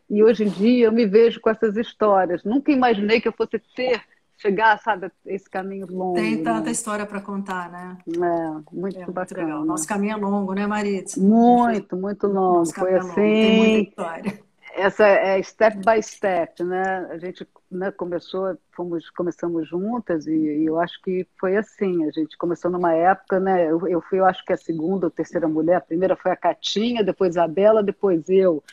E 0.07 0.23
hoje 0.23 0.43
em 0.43 0.49
dia 0.49 0.85
eu 0.85 0.91
me 0.91 1.05
vejo 1.05 1.41
com 1.41 1.49
essas 1.49 1.75
histórias. 1.75 2.43
Nunca 2.43 2.71
imaginei 2.71 3.19
que 3.19 3.27
eu 3.27 3.33
fosse 3.33 3.59
ter, 3.75 4.01
chegar, 4.37 4.79
sabe, 4.79 5.11
esse 5.25 5.49
caminho 5.49 5.87
longo. 5.87 6.13
Tem 6.13 6.43
tanta 6.43 6.65
né? 6.67 6.71
história 6.71 7.05
para 7.05 7.21
contar, 7.21 7.69
né? 7.71 7.97
É, 8.07 8.75
muito 8.75 9.01
É 9.01 9.07
muito 9.07 9.11
bacana. 9.11 9.43
legal. 9.45 9.65
Nosso 9.65 9.87
caminho 9.87 10.13
é 10.13 10.15
longo, 10.17 10.53
né, 10.53 10.67
Maritza? 10.67 11.19
Muito, 11.19 11.95
muito 11.97 12.27
longo. 12.27 12.59
Nosso 12.59 12.73
Foi 12.77 12.91
caminho 12.93 12.97
é 12.99 13.03
longo. 13.03 13.39
Tem 13.39 13.51
muita 13.51 13.79
assim, 13.79 13.89
história. 13.89 14.39
essa 14.75 15.05
é 15.05 15.41
step 15.43 15.77
by 15.83 16.01
step, 16.03 16.63
né? 16.63 17.07
A 17.11 17.17
gente 17.17 17.47
né, 17.71 17.91
começou, 17.91 18.57
fomos, 18.75 19.09
começamos 19.09 19.67
juntas 19.67 20.27
e, 20.27 20.31
e 20.31 20.65
eu 20.65 20.79
acho 20.79 21.01
que 21.01 21.27
foi 21.39 21.57
assim. 21.57 22.05
A 22.05 22.11
gente 22.11 22.37
começou 22.37 22.69
numa 22.71 22.93
época, 22.93 23.39
né? 23.39 23.65
Eu, 23.71 23.87
eu 23.87 24.01
fui, 24.01 24.19
eu 24.19 24.25
acho 24.25 24.43
que 24.45 24.53
a 24.53 24.57
segunda 24.57 25.07
ou 25.07 25.11
terceira 25.11 25.47
mulher. 25.47 25.77
A 25.77 25.81
primeira 25.81 26.15
foi 26.15 26.31
a 26.31 26.35
Catinha, 26.37 27.03
depois 27.03 27.37
a 27.37 27.47
Bela, 27.47 27.83
depois 27.83 28.29
eu. 28.29 28.63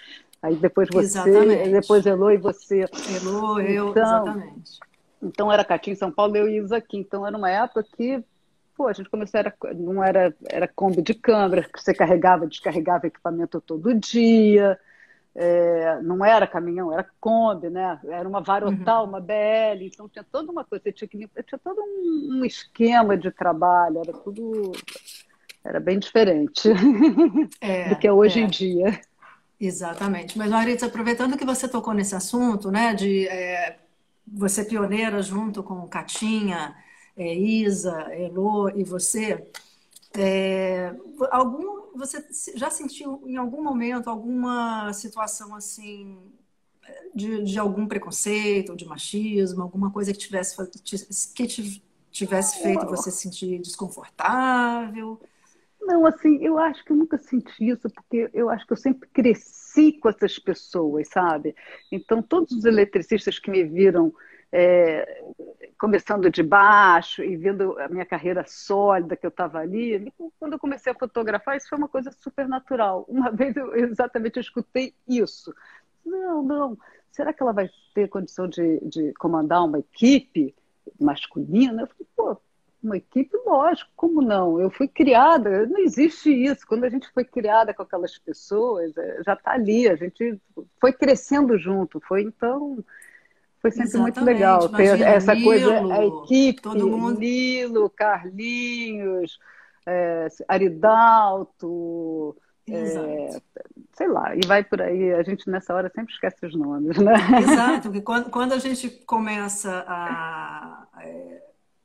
Aí 0.43 0.57
depois 0.57 0.89
você, 0.93 1.71
depois 1.71 2.05
Elô 2.05 2.31
e 2.31 2.37
você. 2.37 2.85
Elô, 3.17 3.61
eu, 3.61 3.95
Então, 3.95 4.03
exatamente. 4.03 4.79
Então 5.25 5.51
era 5.51 5.65
Catinha 5.65 5.95
em 5.95 5.99
São 5.99 6.11
Paulo, 6.11 6.37
eu 6.37 6.49
e 6.49 6.59
Isa 6.59 6.77
aqui. 6.77 6.99
Então 6.99 7.27
era 7.27 7.37
uma 7.37 7.51
época 7.51 7.85
que, 7.97 8.23
pô, 8.77 8.87
a 8.87 8.93
gente 8.93 9.09
começou, 9.09 9.39
era, 9.39 9.55
não 9.75 10.03
era, 10.03 10.35
era 10.49 10.69
Kombi 10.69 11.03
de 11.03 11.15
câmera, 11.15 11.63
que 11.63 11.81
você 11.81 11.95
carregava, 11.95 12.47
descarregava 12.47 13.07
equipamento 13.07 13.61
todo 13.61 13.95
dia. 13.95 14.79
É, 15.37 16.01
não 16.03 16.25
era 16.25 16.47
caminhão, 16.47 16.93
era 16.93 17.05
Kombi, 17.21 17.69
né? 17.69 17.99
Era 18.05 18.29
uma 18.29 18.41
varotal, 18.41 19.05
uma 19.05 19.21
BL, 19.21 19.83
então 19.83 20.09
tinha 20.09 20.25
toda 20.25 20.53
uma 20.53 20.65
coisa, 20.65 20.93
tinha, 20.93 21.09
que, 21.09 21.29
tinha 21.43 21.59
todo 21.59 21.81
um, 21.81 22.39
um 22.39 22.45
esquema 22.45 23.17
de 23.17 23.33
trabalho, 23.33 23.99
era 23.99 24.13
tudo, 24.13 24.71
era 25.65 25.81
bem 25.81 25.99
diferente 25.99 26.69
É, 27.61 27.89
do 27.91 27.97
que 27.97 28.07
é 28.07 28.13
hoje 28.13 28.39
é. 28.39 28.43
em 28.45 28.47
dia. 28.47 29.01
Exatamente. 29.59 30.37
Mas, 30.39 30.51
Maritza, 30.51 30.87
aproveitando 30.87 31.37
que 31.37 31.45
você 31.45 31.67
tocou 31.67 31.95
nesse 31.95 32.15
assunto, 32.15 32.71
né, 32.71 32.95
de 32.95 33.27
é, 33.27 33.79
você 34.27 34.65
pioneira 34.65 35.23
junto 35.23 35.63
com 35.63 35.87
Catinha, 35.89 36.77
é, 37.17 37.35
Isa, 37.35 38.15
Elô 38.15 38.69
e 38.71 38.85
você, 38.85 39.47
é, 40.17 40.95
algum, 41.31 41.97
você 41.97 42.25
já 42.57 42.71
sentiu 42.71 43.23
em 43.27 43.37
algum 43.37 43.63
momento 43.63 44.09
alguma 44.09 44.93
situação 44.93 45.55
assim 45.55 46.19
de, 47.15 47.43
de 47.45 47.59
algum 47.59 47.87
preconceito 47.87 48.71
ou 48.71 48.77
de 48.77 48.87
machismo, 48.87 49.63
alguma 49.63 49.91
coisa 49.91 50.13
que 50.13 50.19
tivesse 50.19 50.57
que 51.35 51.47
tivesse 52.11 52.63
feito 52.63 52.87
você 52.87 53.11
se 53.11 53.19
sentir 53.19 53.59
desconfortável? 53.61 55.21
Não, 55.81 56.07
assim, 56.07 56.39
eu 56.43 56.59
acho 56.59 56.85
que 56.85 56.93
eu 56.93 56.97
nunca 56.97 57.19
senti 57.19 57.69
isso, 57.69 57.89
porque 57.91 58.31
eu 58.33 58.49
acho 58.49 58.67
que 58.67 58.73
eu 58.73 58.77
sempre 58.77 59.09
cresci 59.11 59.64
com 60.01 60.09
essas 60.09 60.39
pessoas, 60.39 61.09
sabe? 61.09 61.55
Então, 61.91 62.23
todos 62.23 62.53
os 62.53 62.65
eletricistas 62.65 63.39
que 63.39 63.51
me 63.51 63.65
viram 63.65 64.13
é, 64.53 65.25
começando 65.79 66.31
de 66.31 66.43
baixo 66.43 67.25
e 67.25 67.37
vendo 67.37 67.77
a 67.81 67.89
minha 67.89 68.07
carreira 68.07 68.45
sólida 68.47 69.17
que 69.17 69.27
eu 69.27 69.31
estava 69.31 69.59
ali, 69.59 70.13
quando 70.39 70.53
eu 70.53 70.59
comecei 70.59 70.93
a 70.93 70.95
fotografar, 70.95 71.57
isso 71.57 71.69
foi 71.69 71.77
uma 71.79 71.89
coisa 71.89 72.13
super 72.13 72.47
natural. 72.47 73.05
Uma 73.09 73.31
vez 73.35 73.57
eu 73.57 73.75
exatamente 73.75 74.37
eu 74.37 74.41
escutei 74.43 74.95
isso. 75.09 75.53
Não, 76.07 76.43
não, 76.43 76.79
será 77.11 77.33
que 77.33 77.43
ela 77.43 77.53
vai 77.53 77.69
ter 77.95 78.09
condição 78.09 78.47
de, 78.47 78.79
de 78.81 79.13
comandar 79.15 79.65
uma 79.65 79.81
equipe 79.81 80.55
masculina? 81.01 81.83
Eu 81.83 81.87
falei, 81.89 82.07
pô, 82.15 82.41
Uma 82.85 82.99
equipe, 82.99 83.35
lógico, 83.47 83.91
como 83.97 84.21
não? 84.21 84.61
Eu 84.61 84.71
fui 84.71 84.87
criada, 84.87 85.67
não 85.67 85.79
existe 85.79 86.31
isso. 86.31 86.67
Quando 86.67 86.85
a 86.85 86.91
gente 86.91 87.11
foi 87.13 87.25
criada 87.25 87.73
com 87.73 87.83
aquelas 87.83 88.19
pessoas, 88.19 88.95
é, 88.99 89.23
já 89.25 89.33
está 89.33 89.53
ali, 89.53 89.89
a 89.89 89.97
gente 89.97 90.39
foi 90.79 90.93
crescendo 90.93 91.57
junto. 91.57 91.99
Foi 92.01 92.21
então, 92.21 92.85
foi 93.63 93.71
sempre 93.71 93.89
Exatamente. 93.89 94.21
muito 94.21 94.27
legal 94.27 94.69
ter 94.69 94.99
Imagina, 94.99 95.09
essa 95.09 95.35
Nilo, 95.35 95.47
coisa, 95.47 95.95
a 95.95 96.05
equipe, 96.05 96.61
todo 96.61 96.87
mundo- 96.87 97.19
Nilo, 97.19 97.89
Carlinhos, 97.89 99.39
é, 99.87 100.29
Aridalto, 100.47 102.37
é, 102.69 103.41
sei 103.95 104.09
lá, 104.09 104.37
e 104.37 104.41
vai 104.47 104.63
por 104.63 104.83
aí. 104.83 105.15
A 105.15 105.23
gente 105.23 105.49
nessa 105.49 105.75
hora 105.75 105.91
sempre 105.95 106.13
esquece 106.13 106.45
os 106.45 106.55
nomes, 106.55 106.99
né? 106.99 107.15
Exato, 107.43 107.89
porque 107.89 108.03
quando, 108.03 108.29
quando 108.31 108.53
a 108.53 108.59
gente 108.59 108.91
começa 108.91 109.85
a. 109.89 110.87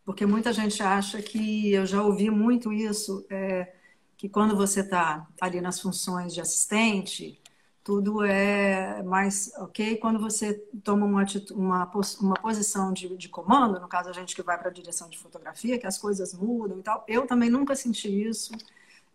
porque 0.10 0.26
muita 0.26 0.52
gente 0.52 0.82
acha 0.82 1.22
que, 1.22 1.72
eu 1.72 1.86
já 1.86 2.02
ouvi 2.02 2.32
muito 2.32 2.74
isso, 2.74 3.24
é, 3.30 3.72
que 4.18 4.28
quando 4.28 4.56
você 4.56 4.80
está 4.80 5.28
ali 5.40 5.62
nas 5.62 5.80
funções 5.80 6.34
de 6.34 6.42
assistente, 6.42 7.40
tudo 7.84 8.24
é 8.24 9.04
mais 9.04 9.52
ok. 9.58 9.98
Quando 9.98 10.20
você 10.20 10.56
toma 10.84 11.06
uma, 11.06 11.24
uma, 11.52 11.92
uma 12.22 12.34
posição 12.42 12.92
de, 12.92 13.16
de 13.18 13.30
comando, 13.30 13.80
no 13.80 13.88
caso 13.88 14.10
a 14.10 14.12
gente 14.12 14.36
que 14.36 14.42
vai 14.42 14.58
para 14.58 14.70
a 14.70 14.74
direção 14.74 15.08
de 15.08 15.20
fotografia, 15.20 15.78
que 15.78 15.86
as 15.86 16.00
coisas 16.00 16.34
mudam 16.34 16.80
e 16.80 16.82
tal. 16.82 17.06
Eu 17.08 17.28
também 17.28 17.52
nunca 17.52 17.76
senti 17.76 18.10
isso. 18.10 18.52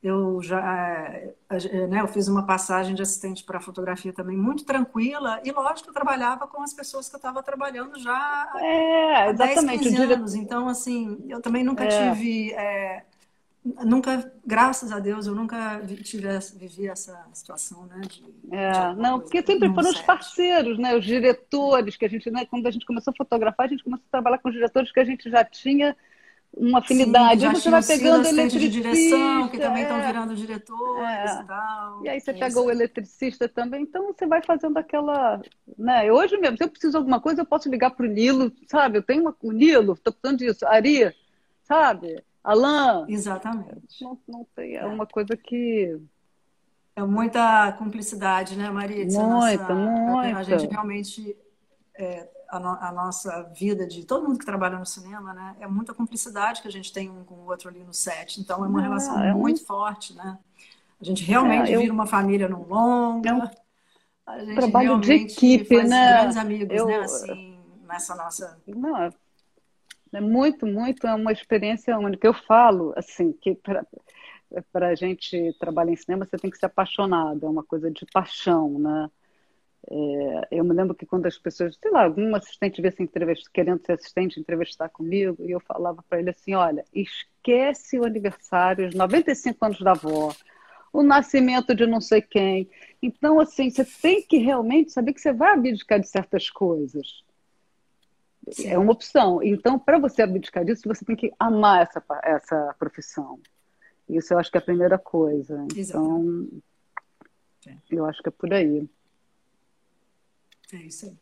Eu 0.04 0.42
já, 0.42 0.60
é, 1.50 1.86
né, 1.88 2.02
eu 2.02 2.08
fiz 2.08 2.28
uma 2.28 2.46
passagem 2.46 2.94
de 2.94 3.00
assistente 3.02 3.42
para 3.44 3.58
fotografia 3.60 4.12
também 4.12 4.36
muito 4.36 4.64
tranquila 4.66 5.40
e 5.44 5.50
lógico 5.50 5.88
eu 5.88 5.94
trabalhava 5.94 6.46
com 6.46 6.62
as 6.62 6.74
pessoas 6.74 7.08
que 7.08 7.14
eu 7.14 7.18
estava 7.18 7.42
trabalhando 7.42 7.98
já 7.98 8.14
É, 8.56 9.28
há 9.28 9.32
10, 9.32 9.64
exatamente. 9.64 9.88
O 9.88 9.92
15 9.92 9.94
dire... 9.94 10.14
anos. 10.14 10.34
Então 10.34 10.68
assim, 10.68 11.24
eu 11.28 11.40
também 11.40 11.64
nunca 11.64 11.84
É. 11.84 11.86
tive, 11.86 12.52
é, 12.54 13.04
nunca, 13.84 14.32
graças 14.46 14.92
a 14.92 15.00
Deus, 15.00 15.26
eu 15.26 15.34
nunca 15.34 15.80
tive, 16.04 16.28
vivi 16.56 16.88
essa 16.88 17.26
situação, 17.32 17.86
né? 17.86 18.00
De, 18.08 18.22
de 18.22 18.52
É, 18.52 18.72
alguma 18.80 18.94
não, 18.94 19.20
porque 19.20 19.42
sempre 19.42 19.72
foram 19.72 19.90
os 19.90 20.00
parceiros, 20.00 20.78
né? 20.78 20.94
Os 20.96 21.04
diretores 21.04 21.96
que 21.96 22.04
a 22.04 22.08
gente, 22.08 22.30
né? 22.30 22.46
Quando 22.46 22.66
a 22.66 22.70
gente 22.70 22.86
começou 22.86 23.10
a 23.12 23.16
fotografar, 23.16 23.66
a 23.66 23.68
gente 23.68 23.82
começou 23.82 24.04
a 24.06 24.10
trabalhar 24.10 24.38
com 24.38 24.48
os 24.48 24.54
diretores 24.54 24.92
que 24.92 25.00
a 25.00 25.04
gente 25.04 25.28
já 25.30 25.44
tinha 25.44 25.96
uma 26.56 26.78
Sim, 26.80 26.84
afinidade. 26.84 27.40
já 27.42 27.50
Aí 27.50 27.54
você 27.56 27.70
vai 27.70 27.82
pegando 27.82 28.20
assistente 28.20 28.58
de 28.58 28.68
direção, 28.68 29.48
que 29.48 29.56
eletricista, 29.56 29.58
também 29.58 29.82
estão 29.82 29.98
é. 29.98 30.06
virando 30.06 30.36
diretores 30.36 31.30
É. 31.30 31.42
e 31.42 31.46
tal. 31.46 32.04
E 32.04 32.08
aí 32.08 32.20
você 32.20 32.30
É 32.30 32.34
pega 32.34 32.48
isso 32.48 32.64
o 32.64 32.70
eletricista 32.70 33.48
também, 33.48 33.82
então 33.82 34.06
você 34.06 34.26
vai 34.26 34.42
fazendo 34.42 34.76
aquela, 34.78 35.40
né? 35.78 36.10
Hoje 36.12 36.36
mesmo, 36.38 36.56
se 36.56 36.64
eu 36.64 36.68
preciso 36.70 36.92
de 36.92 36.96
alguma 36.98 37.20
coisa, 37.20 37.42
eu 37.42 37.46
posso 37.46 37.68
ligar 37.68 37.90
para 37.90 38.06
o 38.06 38.08
Nilo, 38.08 38.52
sabe? 38.68 38.98
Eu 38.98 39.02
tenho 39.02 39.22
uma, 39.22 39.36
o 39.42 39.52
Nilo, 39.52 39.94
estou 39.94 40.12
precisando 40.12 40.38
disso, 40.38 40.66
Ari, 40.66 41.12
sabe? 41.62 42.22
Alain, 42.42 43.06
Exatamente. 43.08 44.02
não, 44.02 44.18
não 44.28 44.46
tem, 44.54 44.76
é 44.76 44.84
uma 44.86 45.06
coisa 45.06 45.36
que 45.36 45.98
É 46.96 47.02
muita 47.02 47.72
cumplicidade, 47.72 48.56
né, 48.56 48.70
Maritza? 48.70 49.20
A 49.20 49.26
Muita, 49.26 49.74
nossa- 49.74 50.38
A 50.38 50.42
gente 50.42 50.68
muita. 50.68 50.72
realmente, 50.72 51.36
é, 51.98 52.28
a, 52.48 52.60
no- 52.60 52.78
a 52.80 52.92
nossa 52.92 53.42
vida 53.54 53.86
de 53.86 54.04
todo 54.04 54.26
mundo 54.26 54.38
que 54.38 54.44
trabalha 54.46 54.78
no 54.78 54.86
cinema, 54.86 55.32
né, 55.32 55.56
é 55.60 55.66
muita 55.66 55.94
cumplicidade 55.94 56.62
que 56.62 56.68
a 56.68 56.72
gente 56.72 56.92
tem 56.92 57.10
um 57.10 57.24
com 57.24 57.34
o 57.34 57.46
outro 57.46 57.68
ali 57.68 57.82
no 57.82 57.92
set. 57.94 58.40
Então 58.40 58.64
é 58.64 58.68
uma 58.68 58.80
Ah, 58.80 58.82
relação 58.82 59.22
é 59.24 59.34
um- 59.34 59.38
muito 59.38 59.64
forte, 59.64 60.14
né? 60.14 60.38
A 61.00 61.04
gente 61.04 61.22
realmente 61.24 61.72
É, 61.72 61.76
eu- 61.76 61.80
vira 61.80 61.92
uma 61.92 62.06
família 62.06 62.48
num 62.48 62.64
longa. 62.64 63.28
É 63.30 63.34
um 63.34 64.54
trabalho 64.54 65.00
de 65.00 65.12
equipe, 65.12 65.82
né? 65.82 66.12
grandes 66.14 66.36
amigos, 66.36 66.74
Eu- 66.76 66.86
né? 66.86 67.00
Assim, 67.00 67.58
nessa 67.86 68.14
nossa. 68.14 68.58
Não, 68.66 68.96
é- 68.96 69.10
é 70.12 70.20
muito, 70.20 70.66
muito, 70.66 71.06
é 71.06 71.14
uma 71.14 71.32
experiência 71.32 71.98
única. 71.98 72.26
Eu 72.26 72.34
falo, 72.34 72.94
assim, 72.96 73.32
que 73.32 73.54
para 74.72 74.88
a 74.88 74.94
gente 74.94 75.52
trabalhar 75.58 75.92
em 75.92 75.96
cinema, 75.96 76.24
você 76.24 76.36
tem 76.38 76.50
que 76.50 76.56
ser 76.56 76.66
apaixonado, 76.66 77.44
é 77.44 77.48
uma 77.48 77.64
coisa 77.64 77.90
de 77.90 78.06
paixão, 78.12 78.78
né? 78.78 79.10
É, 79.90 80.48
eu 80.50 80.64
me 80.64 80.72
lembro 80.72 80.94
que 80.94 81.04
quando 81.04 81.26
as 81.26 81.36
pessoas, 81.36 81.76
sei 81.80 81.90
lá, 81.90 82.04
algum 82.04 82.34
assistente 82.34 82.80
entrevista, 82.98 83.50
querendo 83.52 83.84
ser 83.84 83.92
assistente, 83.92 84.40
entrevistar 84.40 84.88
comigo, 84.88 85.36
e 85.44 85.50
eu 85.50 85.60
falava 85.60 86.02
para 86.08 86.20
ele 86.20 86.30
assim: 86.30 86.54
olha, 86.54 86.84
esquece 86.92 87.98
o 87.98 88.04
aniversário, 88.04 88.88
os 88.88 88.94
95 88.94 89.64
anos 89.64 89.80
da 89.80 89.90
avó, 89.92 90.34
o 90.92 91.02
nascimento 91.02 91.74
de 91.74 91.86
não 91.86 92.00
sei 92.00 92.22
quem. 92.22 92.68
Então, 93.02 93.38
assim, 93.38 93.68
você 93.68 93.84
tem 93.84 94.22
que 94.22 94.38
realmente 94.38 94.92
saber 94.92 95.12
que 95.12 95.20
você 95.20 95.32
vai 95.32 95.52
abdicar 95.52 96.00
de 96.00 96.08
certas 96.08 96.48
coisas. 96.48 97.22
Sim. 98.50 98.68
É 98.68 98.78
uma 98.78 98.92
opção. 98.92 99.42
Então, 99.42 99.78
para 99.78 99.98
você 99.98 100.22
abdicar 100.22 100.64
disso, 100.64 100.82
você 100.86 101.04
tem 101.04 101.16
que 101.16 101.32
amar 101.38 101.82
essa, 101.82 102.02
essa 102.22 102.74
profissão. 102.78 103.38
Isso 104.08 104.32
eu 104.32 104.38
acho 104.38 104.50
que 104.50 104.58
é 104.58 104.60
a 104.60 104.64
primeira 104.64 104.98
coisa. 104.98 105.66
Então, 105.74 106.46
Sim. 107.60 107.78
eu 107.90 108.04
acho 108.04 108.22
que 108.22 108.28
é 108.28 108.32
por 108.32 108.52
aí. 108.52 108.88
É 110.74 110.86
isso 110.86 111.06
aí. 111.06 111.12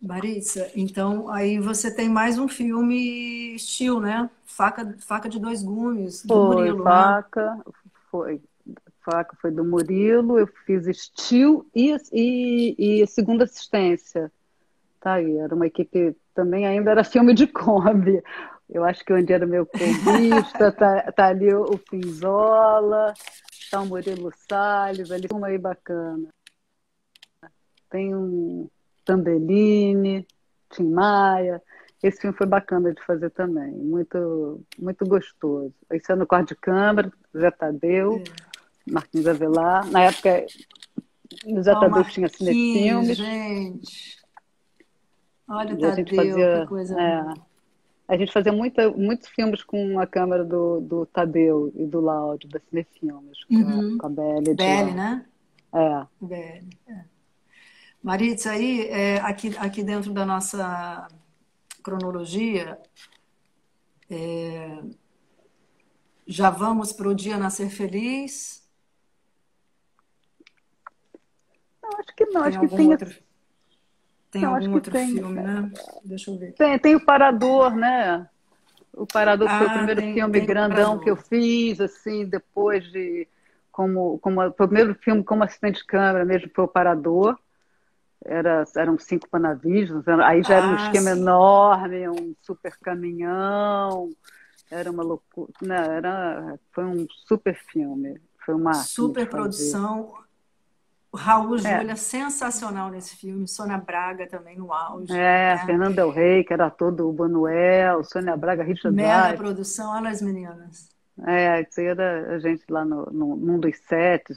Maritza, 0.00 0.70
então 0.74 1.28
aí 1.28 1.60
você 1.60 1.94
tem 1.94 2.08
mais 2.08 2.36
um 2.38 2.48
filme 2.48 3.54
estilo, 3.54 4.00
né? 4.00 4.28
Faca, 4.44 4.96
Faca 4.98 5.28
de 5.28 5.38
Dois 5.38 5.62
Gumes, 5.62 6.24
do 6.24 6.34
Foi 6.34 6.56
Murilo, 6.56 6.84
né? 6.84 6.90
faca, 6.90 7.58
foi 8.10 8.40
faca 9.04 9.36
foi 9.40 9.50
do 9.50 9.64
Murilo, 9.64 10.38
eu 10.38 10.46
fiz 10.66 10.86
estilo 10.86 11.66
e, 11.74 11.96
e, 12.12 13.02
e 13.02 13.06
segunda 13.06 13.44
assistência. 13.44 14.30
Tá 15.00 15.14
aí, 15.14 15.36
era 15.38 15.54
uma 15.54 15.66
equipe 15.66 16.16
também 16.34 16.66
ainda 16.66 16.90
era 16.90 17.04
filme 17.04 17.34
de 17.34 17.46
Kombi. 17.46 18.22
Eu 18.68 18.84
acho 18.84 19.04
que 19.04 19.12
onde 19.12 19.32
era 19.32 19.46
meu 19.46 19.66
combista, 19.66 20.72
tá, 20.72 21.12
tá 21.12 21.26
ali 21.26 21.52
o, 21.52 21.62
o 21.62 21.78
Pinzola, 21.78 23.12
tá 23.70 23.80
o 23.80 23.86
Murilo 23.86 24.32
Salles, 24.48 25.10
ali 25.10 25.28
uma 25.32 25.48
aí 25.48 25.58
bacana. 25.58 26.28
Tem 27.92 28.14
um 28.16 28.68
Tambellini, 29.04 30.26
Tim 30.70 30.84
Maia. 30.90 31.60
Esse 32.02 32.22
filme 32.22 32.34
foi 32.36 32.46
bacana 32.46 32.92
de 32.92 33.00
fazer 33.04 33.28
também, 33.30 33.70
muito, 33.70 34.60
muito 34.78 35.06
gostoso. 35.06 35.72
Esse 35.90 36.10
ano 36.12 36.26
quarto 36.26 36.48
de 36.48 36.56
câmera, 36.56 37.12
Zé 37.36 37.50
Tadeu, 37.50 38.24
Marquinhos 38.90 39.28
Avelar. 39.28 39.86
Na 39.90 40.04
época, 40.04 40.44
o 41.46 41.62
Zé 41.62 41.72
Ó, 41.72 41.80
Tadeu 41.80 42.04
tinha 42.04 42.28
cinefilmes. 42.28 43.16
gente. 43.18 44.16
Olha 45.46 45.74
o 45.74 45.78
E 45.78 45.84
a 45.84 45.94
gente 45.94 46.16
Tadeu, 46.16 46.30
fazia, 46.32 46.60
que 46.62 46.66
coisa 46.68 47.00
é, 47.00 47.34
a 48.08 48.16
gente 48.16 48.32
fazia 48.32 48.52
muita, 48.52 48.90
muitos 48.90 49.28
filmes 49.28 49.62
com 49.62 50.00
a 50.00 50.06
câmera 50.06 50.44
do, 50.44 50.80
do 50.80 51.06
Tadeu 51.06 51.70
e 51.76 51.86
do 51.86 52.00
Láudio, 52.00 52.48
da 52.48 52.58
Cinefilmes, 52.70 53.44
com, 53.44 53.54
Uhum. 53.54 53.96
a, 53.96 53.98
com 54.00 54.06
a 54.06 54.08
Belle, 54.08 54.54
lá. 54.56 54.94
né? 54.94 55.26
É. 55.74 56.06
Belle. 56.26 56.68
É. 56.88 57.11
Maritza, 58.02 58.50
aí, 58.50 58.88
é, 58.88 59.20
aqui, 59.20 59.56
aqui 59.58 59.82
dentro 59.82 60.12
da 60.12 60.26
nossa 60.26 61.06
cronologia, 61.82 62.78
é, 64.10 64.82
já 66.26 66.50
vamos 66.50 66.92
para 66.92 67.08
o 67.08 67.14
Dia 67.14 67.36
Nascer 67.38 67.70
Feliz? 67.70 68.62
Não, 71.82 71.90
acho 71.98 72.14
que 72.16 72.26
não, 72.26 72.42
Tem 72.42 72.42
acho 72.42 72.58
que 72.58 72.66
algum 72.66 72.76
tem, 72.76 72.88
outro, 72.88 73.10
tem 74.30 74.42
Não, 74.42 74.54
algum 74.54 74.72
outro 74.72 74.92
tem. 74.92 75.10
filme, 75.10 75.40
né? 75.40 75.70
Deixa 76.04 76.30
eu 76.30 76.38
ver. 76.38 76.52
tem, 76.54 76.78
tem 76.78 76.96
o 76.96 77.04
Parador, 77.04 77.74
né? 77.76 78.28
O 78.92 79.06
Parador 79.06 79.48
foi 79.48 79.66
o 79.66 79.70
Ah, 79.70 79.74
primeiro 79.74 80.00
tem, 80.00 80.14
filme 80.14 80.32
tem 80.32 80.46
grandão 80.46 80.98
que 80.98 81.10
eu 81.10 81.16
fiz, 81.16 81.80
assim, 81.80 82.26
depois 82.26 82.84
de. 82.90 83.28
Como, 83.70 84.18
como, 84.18 84.44
o 84.44 84.52
primeiro 84.52 84.94
filme 84.96 85.24
como 85.24 85.44
assistente 85.44 85.78
de 85.78 85.86
câmera 85.86 86.24
mesmo 86.24 86.50
foi 86.54 86.64
o 86.64 86.68
Parador. 86.68 87.38
Era, 88.24 88.64
eram 88.76 88.98
cinco 88.98 89.28
panavisos, 89.28 90.06
aí 90.08 90.42
já 90.42 90.56
era 90.56 90.68
um 90.68 90.74
Ah, 90.74 90.76
esquema 90.76 91.10
sim. 91.10 91.20
enorme, 91.20 92.08
um 92.08 92.34
super 92.40 92.76
caminhão, 92.78 94.10
era 94.70 94.90
uma 94.90 95.02
loucura, 95.02 95.52
né? 95.62 95.96
Era, 95.96 96.58
foi 96.72 96.84
um 96.84 97.06
super 97.26 97.54
filme, 97.72 98.20
foi 98.44 98.54
uma 98.54 98.72
Super 98.72 99.28
produção. 99.28 100.14
O 101.12 101.16
Raul 101.16 101.56
É. 101.64 101.78
Júlia, 101.80 101.96
sensacional 101.96 102.90
nesse 102.90 103.16
filme. 103.16 103.46
Sônia 103.46 103.76
Braga 103.78 104.26
também 104.26 104.56
no 104.56 104.72
auge. 104.72 105.12
É, 105.12 105.54
né? 105.56 105.66
Fernando 105.66 105.94
Del 105.96 106.10
Rey, 106.10 106.44
que 106.44 106.52
era 106.52 106.70
todo 106.70 107.08
o 107.10 107.12
Manuel, 107.12 108.02
Sônia 108.04 108.36
Braga, 108.36 108.62
Richard 108.62 108.96
Mega 108.96 109.32
Dreyfuss. 109.32 109.36
produção. 109.36 109.90
Olha 109.92 110.10
as 110.10 110.22
meninas. 110.22 110.88
É, 111.26 111.60
isso 111.62 111.80
aí 111.80 111.86
era 111.86 112.34
a 112.34 112.38
gente 112.38 112.64
lá 112.70 112.84
no, 112.84 113.06
no, 113.06 113.36
num 113.36 113.58
dos 113.60 113.76
sets. 113.86 114.36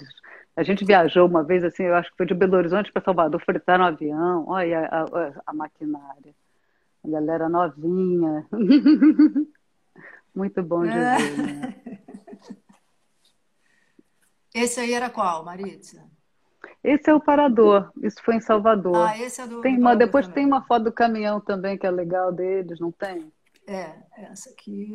A 0.56 0.64
gente 0.64 0.86
viajou 0.86 1.28
uma 1.28 1.44
vez, 1.44 1.64
assim, 1.64 1.84
eu 1.84 1.96
acho 1.96 2.10
que 2.12 2.18
foi 2.18 2.26
de 2.26 2.34
Belo 2.34 2.56
Horizonte 2.56 2.92
para 2.92 3.04
Salvador, 3.04 3.42
fretaram 3.44 3.84
um 3.84 3.88
avião, 3.88 4.46
olha 4.48 4.88
a, 4.88 5.02
a, 5.04 5.42
a 5.48 5.54
maquinária. 5.54 6.34
A 7.04 7.10
galera 7.10 7.50
novinha. 7.50 8.48
Muito 10.34 10.64
bom 10.64 10.84
de 10.84 10.90
É. 10.90 11.18
ver, 11.18 11.38
né? 11.38 11.76
Esse 14.54 14.80
aí 14.80 14.94
era 14.94 15.10
qual, 15.10 15.44
Maritza? 15.44 16.02
Esse 16.82 17.10
é 17.10 17.14
o 17.14 17.20
Parador, 17.20 17.92
isso 18.02 18.22
foi 18.24 18.36
em 18.36 18.40
Salvador. 18.40 18.96
Ah, 19.10 19.18
esse 19.18 19.42
é 19.42 19.48
do, 19.48 19.60
Tem 19.60 19.78
uma, 19.78 19.96
depois 19.96 20.26
também. 20.28 20.44
tem 20.44 20.54
uma 20.54 20.64
foto 20.66 20.84
do 20.86 20.92
caminhão 20.94 21.42
também, 21.42 21.78
que 21.78 21.86
é 21.86 21.92
legal 21.92 22.32
deles, 22.32 22.80
não 22.80 22.92
tem? 22.92 23.32
É, 23.68 23.96
essa 24.18 24.52
aqui. 24.52 24.94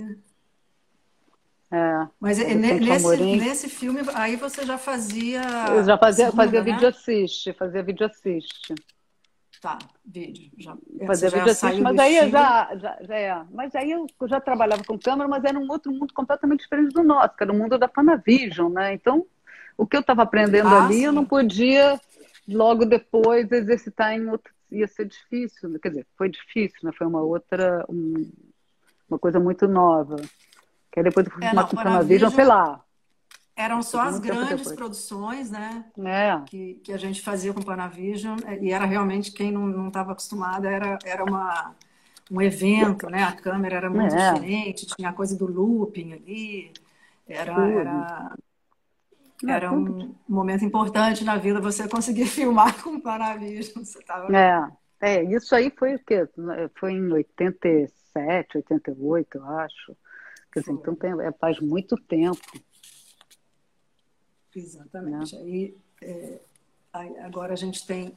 É, 1.73 2.09
Mas 2.19 2.39
é, 2.41 2.53
nesse, 2.55 2.91
Amorim. 2.93 3.37
nesse 3.39 3.69
filme, 3.69 4.01
aí 4.15 4.35
você 4.37 4.67
já 4.67 4.77
fazia 4.77 5.41
Eu 5.77 5.85
já 5.85 5.97
fazia, 5.97 6.27
segunda, 6.27 6.45
fazia 6.45 6.65
né? 6.65 6.73
vídeo 6.73 6.89
assiste, 6.89 7.53
fazia 7.53 7.83
vídeo 7.83 8.07
assiste. 8.07 8.75
Tá, 9.63 9.79
vídeo. 10.05 10.51
Já, 10.59 10.77
Fazia 11.07 11.29
já 11.29 11.37
vídeo 11.39 11.51
assiste, 11.53 11.61
saiu 11.61 11.85
mas 11.85 11.99
aí 11.99 12.17
eu 12.17 12.29
já, 12.31 12.77
já, 12.77 12.99
já 13.03 13.15
é. 13.15 13.45
Mas 13.53 13.75
aí 13.75 13.91
eu 13.91 14.07
já 14.27 14.41
trabalhava 14.41 14.83
com 14.85 14.99
câmera, 14.99 15.29
mas 15.29 15.45
era 15.45 15.59
um 15.59 15.71
outro 15.71 15.93
mundo 15.93 16.13
completamente 16.15 16.61
diferente 16.61 16.93
do 16.93 17.03
nosso, 17.05 17.37
que 17.37 17.43
era 17.45 17.53
o 17.53 17.57
mundo 17.57 17.79
da 17.79 17.87
Panavision, 17.87 18.73
né? 18.73 18.95
Então, 18.95 19.27
o 19.77 19.87
que 19.87 19.97
eu 19.97 20.01
estava 20.01 20.23
aprendendo 20.23 20.69
Ah, 20.75 20.87
ali, 20.87 21.05
eu 21.05 21.11
sim. 21.11 21.17
não 21.17 21.25
podia 21.25 22.01
logo 22.49 22.85
depois 22.85 23.53
exercitar 23.53 24.13
em 24.15 24.29
outro, 24.29 24.53
ia 24.73 24.89
ser 24.89 25.05
difícil, 25.05 25.69
né? 25.69 25.79
quer 25.81 25.91
dizer, 25.91 26.07
foi 26.17 26.29
difícil, 26.31 26.81
né? 26.83 26.91
Foi 26.97 27.07
uma 27.07 27.21
outra, 27.23 27.85
um- 27.89 28.29
uma 29.09 29.19
coisa 29.19 29.39
muito 29.39 29.69
nova. 29.69 30.17
Que 30.93 31.03
depois 31.03 31.27
fui 31.29 31.43
É, 31.43 31.49
filmar 31.49 31.65
não, 31.65 31.69
com 31.69 31.77
Panavision- 31.77 32.31
Panavision, 32.31 32.31
sei 32.31 32.45
lá, 32.45 32.85
Eram 33.57 33.83
só 33.83 34.01
as 34.03 34.19
grandes 34.19 34.73
produções, 34.73 35.51
né? 35.51 35.85
né? 35.97 36.45
Que, 36.47 36.75
que 36.77 36.93
a 36.93 36.97
gente 36.97 37.21
fazia 37.23 37.53
com 37.53 37.63
Panavision, 37.63 38.39
e 38.61 38.73
era 38.73 38.85
realmente 38.87 39.33
quem 39.33 39.53
não 39.53 39.89
estava 39.89 40.13
acostumado, 40.13 40.67
era, 40.67 40.99
era 41.05 41.25
uma, 41.25 41.75
um 42.31 42.41
evento, 42.43 43.09
né? 43.11 43.23
A 43.25 43.33
câmera 43.33 43.77
era 43.77 43.91
muito 43.91 44.17
É. 44.17 44.17
diferente, 44.17 44.87
tinha 44.87 45.11
a 45.11 45.13
coisa 45.13 45.37
do 45.37 45.47
looping 45.47 46.13
ali, 46.15 46.73
era, 47.29 47.53
era, 47.73 48.37
É, 49.49 49.55
era 49.55 49.73
um 49.73 50.15
momento 50.29 50.65
importante 50.65 51.25
na 51.25 51.37
vida 51.37 51.61
você 51.61 51.89
conseguir 51.89 52.27
filmar 52.27 52.83
com 52.83 53.01
Panavision. 53.01 53.85
Você 53.85 54.01
tava... 54.03 54.29
É, 55.01 55.19
é, 55.21 55.25
isso 55.25 55.55
aí 55.55 55.71
foi 55.77 55.95
o 55.97 56.05
quê? 56.05 56.29
Foi 56.79 56.93
em 56.93 57.13
87, 57.13 58.59
88, 58.59 59.39
eu 59.39 59.45
acho. 59.59 59.97
Quer 60.53 60.61
dizer, 60.61 60.73
então 60.73 60.95
tem, 60.95 61.13
é, 61.21 61.33
faz 61.33 61.61
muito 61.61 61.97
tempo. 61.97 62.41
Exatamente. 64.55 65.37
Aí, 65.37 65.77
é, 66.03 66.41
aí 66.93 67.19
agora 67.19 67.53
a 67.53 67.57
gente 67.57 67.87
tem. 67.87 68.17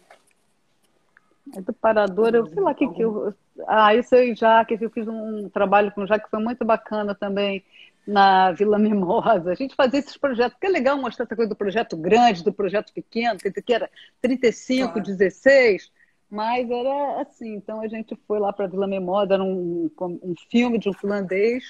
É 1.56 1.62
do 1.62 1.74
Parador, 1.74 2.34
eu 2.34 2.48
sei 2.48 2.62
lá 2.62 2.72
o 2.72 2.75
que, 2.75 2.88
que 2.88 3.02
eu. 3.02 3.34
Ah, 3.68 3.94
isso 3.94 4.16
aí, 4.16 4.34
Jaque, 4.34 4.78
eu 4.82 4.90
fiz 4.90 5.08
um 5.08 5.48
trabalho 5.50 5.92
com 5.92 6.02
o 6.02 6.08
Jaque 6.08 6.25
que 6.25 6.32
foi 6.32 6.42
muito 6.42 6.66
bacana 6.66 7.13
também 7.13 7.63
na 8.08 8.52
Vila 8.52 8.80
Mimosa. 8.80 9.52
A 9.52 9.56
gente 9.56 9.75
fazia 9.75 10.00
esses 10.00 10.18
projetos, 10.18 10.58
que 10.60 10.66
é 10.66 10.70
legal 10.70 10.98
mostrar 10.98 11.25
essa 11.25 11.36
coisa 11.36 11.50
do 11.50 11.56
projeto 11.56 11.96
grande, 11.96 12.44
do 12.44 12.52
projeto 12.52 12.92
pequeno, 12.92 13.38
quer 13.38 13.50
dizer, 13.50 13.62
que 13.62 13.74
era 13.74 13.90
35, 14.22 14.94
Claro. 14.94 15.06
16, 15.06 15.92
mas 16.30 16.70
era 16.70 17.22
assim. 17.22 17.54
Então 17.54 17.80
a 17.82 17.88
gente 17.88 18.18
foi 18.28 18.40
lá 18.40 18.52
para 18.52 18.68
Vila 18.68 18.88
Mimosa, 18.88 19.36
era 19.36 19.44
um, 19.44 19.92
um 20.02 20.34
filme 20.50 20.80
de 20.80 20.90
um 20.90 20.94
finlandês 20.94 21.63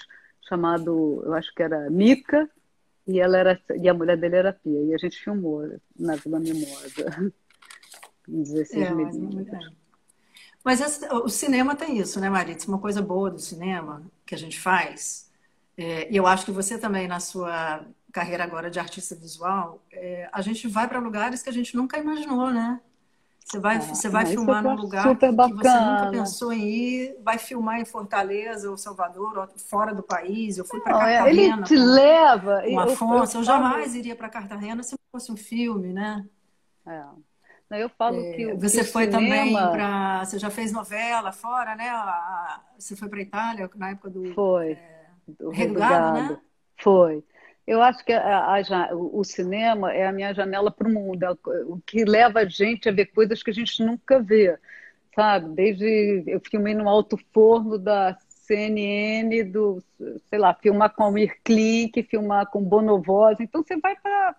chamado, 0.47 1.21
eu 1.25 1.33
acho 1.33 1.53
que 1.53 1.63
era 1.63 1.89
Mica, 1.89 2.50
e 3.07 3.19
ela 3.19 3.38
era 3.38 3.62
e 3.77 3.89
a 3.89 3.93
mulher 3.93 4.17
dele 4.17 4.35
era 4.38 4.53
Pia, 4.53 4.81
e 4.83 4.93
a 4.93 4.97
gente 4.97 5.17
filmou 5.23 5.63
na 5.97 6.15
Vila 6.17 6.39
Mimosa. 6.39 7.33
Em 8.27 8.43
16 8.43 8.89
É, 8.89 8.93
mas, 8.93 9.15
milímetros. 9.15 9.65
é. 9.65 9.71
Mas 10.63 10.81
esse- 10.81 11.07
o 11.13 11.29
cinema 11.29 11.75
tem 11.75 11.97
isso, 12.00 12.19
né, 12.19 12.29
Maritza? 12.29 12.67
Uma 12.67 12.79
coisa 12.79 13.01
boa 13.01 13.29
do 13.29 13.39
cinema 13.39 14.03
que 14.25 14.35
a 14.35 14.38
gente 14.38 14.59
faz, 14.59 15.29
é, 15.77 16.12
e 16.12 16.15
eu 16.15 16.25
acho 16.27 16.45
que 16.45 16.51
você 16.51 16.77
também, 16.77 17.07
na 17.07 17.19
sua 17.19 17.85
carreira 18.12 18.43
agora 18.43 18.69
de 18.69 18.79
artista 18.79 19.15
visual, 19.15 19.83
é, 19.91 20.29
a 20.31 20.41
gente 20.41 20.67
vai 20.67 20.88
para 20.88 21.00
lugares 21.00 21.41
que 21.43 21.50
a 21.50 21.53
gente 21.53 21.75
nunca 21.75 21.97
imaginou, 21.97 22.51
né? 22.51 22.79
Você 23.45 23.59
vai, 23.59 23.79
você 23.81 24.09
vai 24.09 24.23
isso 24.23 24.33
filmar 24.33 24.63
eu 24.63 24.69
num 24.75 24.81
lugar 24.81 25.03
que, 25.17 25.27
que 25.27 25.31
você 25.31 25.79
nunca 25.79 26.05
bacana. 26.05 26.12
pensou 26.12 26.53
em 26.53 26.62
ir, 26.67 27.17
vai 27.23 27.38
filmar 27.38 27.79
em 27.79 27.85
Fortaleza 27.85 28.69
ou 28.69 28.77
Salvador, 28.77 29.38
ou 29.38 29.47
fora 29.59 29.93
do 29.93 30.01
país. 30.01 30.57
Eu 30.57 30.65
fui 30.65 30.79
para 30.79 30.93
é, 31.12 31.17
Cartagena 31.17 31.55
ele 31.57 31.63
te 31.63 31.75
com, 31.75 31.83
leva. 31.83 32.62
com 32.62 32.67
eu- 32.69 32.79
Afonso. 32.79 33.38
Eu, 33.38 33.41
eu 33.41 33.45
falo- 33.45 33.63
jamais 33.63 33.95
iria 33.95 34.15
para 34.15 34.29
Cartagena 34.29 34.81
se 34.81 34.93
não 34.93 35.00
fosse 35.12 35.31
um 35.31 35.38
filme, 35.38 35.93
né? 35.93 36.25
É. 36.88 37.03
Eu 37.71 37.89
falo 37.89 38.17
que, 38.35 38.45
o- 38.45 38.59
Você 38.59 38.84
que 38.84 38.91
foi 38.91 39.08
também 39.10 39.45
cinema 39.47 39.71
para. 39.71 40.25
Você 40.25 40.38
já 40.39 40.49
fez 40.49 40.71
novela 40.71 41.32
fora, 41.32 41.75
né? 41.75 41.89
A- 41.89 42.01
a- 42.01 42.62
Você 42.77 42.95
foi 42.95 43.10
para 43.10 43.21
Itália 43.21 43.69
na 43.75 43.89
época 43.89 44.10
do 44.10 44.34
foi 44.34 44.77
Rei 45.51 45.67
do 45.67 45.73
do 45.73 45.79
Gado, 45.79 46.13
Gado. 46.13 46.34
né? 46.34 46.41
Foi. 46.77 47.23
Eu 47.65 47.82
acho 47.82 48.04
que 48.04 48.12
a- 48.12 48.56
a 48.56 48.95
o 48.95 49.23
cinema 49.23 49.93
é 49.93 50.06
a 50.08 50.12
minha 50.12 50.34
janela 50.34 50.71
para 50.71 50.88
o 50.88 50.91
mundo, 50.93 51.23
é 51.23 51.32
o 51.65 51.80
que 51.86 52.04
leva 52.06 52.41
a 52.41 52.45
gente 52.45 52.89
a 52.89 52.91
ver 52.91 53.08
coisas 53.08 53.41
que 53.41 53.52
a 53.52 53.54
gente 53.54 53.82
nunca 53.84 54.21
vê, 54.21 54.58
sabe? 55.15 55.56
Desde 55.56 56.23
eu 56.28 56.41
filmei 56.41 56.73
no 56.76 56.89
alto 56.89 57.17
forno 57.34 57.78
da 57.80 58.17
CNN, 58.30 59.43
do, 59.45 59.82
sei 60.30 60.39
lá, 60.39 60.54
filmar 60.56 60.93
com 60.95 61.04
Almir 61.04 61.39
Klink, 61.43 62.04
filmar 62.04 62.49
com 62.52 62.63
Bonovoz. 62.63 63.39
Então 63.39 63.63
você 63.63 63.78
vai 63.78 63.95
para 63.97 64.36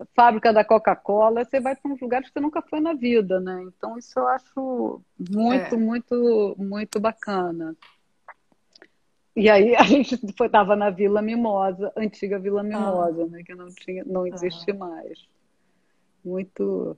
a 0.00 0.06
fábrica 0.14 0.52
da 0.52 0.64
Coca-Cola, 0.64 1.44
você 1.44 1.60
vai 1.60 1.74
para 1.76 1.90
uns 1.92 2.00
lugares 2.00 2.28
que 2.28 2.34
você 2.34 2.40
nunca 2.40 2.62
foi 2.62 2.80
na 2.80 2.94
vida, 2.94 3.40
né? 3.40 3.62
Então 3.64 3.98
isso 3.98 4.18
eu 4.18 4.28
acho 4.28 5.02
muito, 5.18 5.76
É. 5.76 5.78
muito, 5.78 6.54
muito 6.58 7.00
bacana. 7.00 7.76
E 9.38 9.48
aí 9.48 9.74
a 9.76 9.84
gente 9.84 10.14
estava 10.14 10.74
na 10.74 10.90
Vila 10.90 11.22
Mimosa, 11.22 11.92
antiga 11.96 12.38
Vila 12.38 12.62
Mimosa, 12.62 13.26
né? 13.26 13.42
Que 13.44 13.54
não 13.54 13.68
tinha, 13.68 14.04
não 14.04 14.26
existe 14.26 14.72
mais. 14.72 15.18
Muito. 16.24 16.96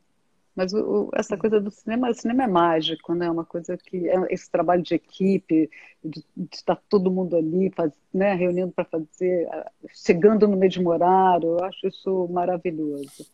Mas 0.56 0.72
o- 0.72 1.04
o- 1.04 1.10
essa 1.14 1.36
coisa 1.36 1.60
do 1.60 1.70
cinema, 1.70 2.08
o 2.10 2.14
cinema 2.14 2.44
é 2.44 2.46
mágico, 2.46 3.14
né? 3.14 3.30
Uma 3.30 3.44
coisa 3.44 3.76
que 3.76 4.08
é 4.08 4.16
esse 4.30 4.50
trabalho 4.50 4.82
de 4.82 4.94
equipe, 4.94 5.70
de, 6.02 6.24
de 6.36 6.56
estar 6.56 6.76
todo 6.88 7.10
mundo 7.10 7.36
ali, 7.36 7.70
faz, 7.70 7.92
né? 8.12 8.34
Reunindo 8.34 8.72
para 8.72 8.84
fazer, 8.86 9.46
ah, 9.52 9.70
chegando 9.92 10.48
no 10.48 10.56
mesmo 10.56 10.88
horário, 10.88 11.58
eu 11.58 11.64
acho 11.64 11.86
isso 11.86 12.26
maravilhoso. 12.28 13.26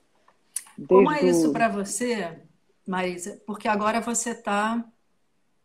Como 0.89 1.11
é 1.11 1.21
Desde 1.21 1.31
isso 1.39 1.53
para 1.53 1.69
você, 1.69 2.39
Marisa? 2.87 3.41
Porque 3.47 3.69
agora 3.69 4.01
você 4.01 4.31
está. 4.31 4.85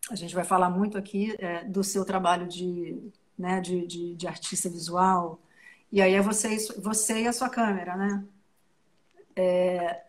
A 0.09 0.15
gente 0.15 0.33
vai 0.33 0.43
falar 0.43 0.69
muito 0.69 0.97
aqui 0.97 1.35
é, 1.37 1.63
do 1.63 1.83
seu 1.83 2.05
trabalho 2.05 2.47
de, 2.47 3.11
né, 3.41 3.59
de, 3.59 3.85
de, 3.85 4.15
de 4.15 4.27
artista 4.27 4.69
visual. 4.69 5.39
E 5.91 6.01
aí 6.01 6.13
é 6.13 6.21
você, 6.21 6.55
e 6.55 6.81
você 6.81 7.23
e 7.23 7.27
a 7.27 7.33
sua 7.33 7.49
câmera, 7.49 7.97
né? 7.97 8.23
É, 9.35 10.01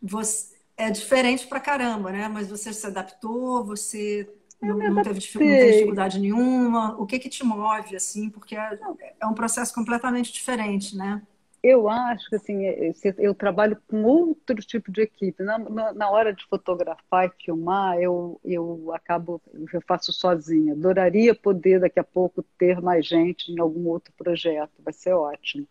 você, 0.00 0.56
é 0.76 0.90
diferente 0.90 1.46
pra 1.46 1.60
caramba, 1.60 2.12
né? 2.12 2.28
Mas 2.28 2.48
você 2.48 2.72
se 2.72 2.86
adaptou, 2.86 3.64
você 3.64 4.28
não, 4.62 4.78
não 4.78 4.78
teve, 4.78 4.94
não 4.94 5.02
teve 5.02 5.72
dificuldade 5.72 6.18
nenhuma. 6.18 6.96
O 6.98 7.06
que 7.06 7.18
que 7.18 7.28
te 7.28 7.44
move, 7.44 7.96
assim? 7.96 8.30
Porque 8.30 8.56
é, 8.56 8.78
é 9.20 9.26
um 9.26 9.34
processo 9.34 9.74
completamente 9.74 10.32
diferente, 10.32 10.96
né? 10.96 11.22
Eu 11.68 11.88
acho 11.88 12.28
que 12.28 12.36
assim, 12.36 12.64
esse- 12.66 13.14
eu 13.18 13.34
trabalho 13.34 13.80
com 13.88 14.04
outro 14.04 14.54
tipo 14.56 14.92
de 14.92 15.00
equipe. 15.02 15.42
Na, 15.42 15.58
na, 15.58 15.92
na 15.92 16.10
hora 16.10 16.32
de 16.32 16.44
fotografar 16.46 17.26
e 17.26 17.44
filmar, 17.44 17.98
eu, 17.98 18.40
eu 18.44 18.92
acabo, 18.94 19.42
eu 19.72 19.80
faço 19.82 20.12
sozinha. 20.12 20.74
Adoraria 20.74 21.34
poder 21.34 21.80
daqui 21.80 21.98
a 21.98 22.04
pouco 22.04 22.42
ter 22.58 22.80
mais 22.80 23.06
gente 23.06 23.50
em 23.50 23.58
algum 23.60 23.88
outro 23.88 24.12
projeto, 24.16 24.72
vai 24.82 24.92
ser 24.92 25.12
ótimo. 25.14 25.66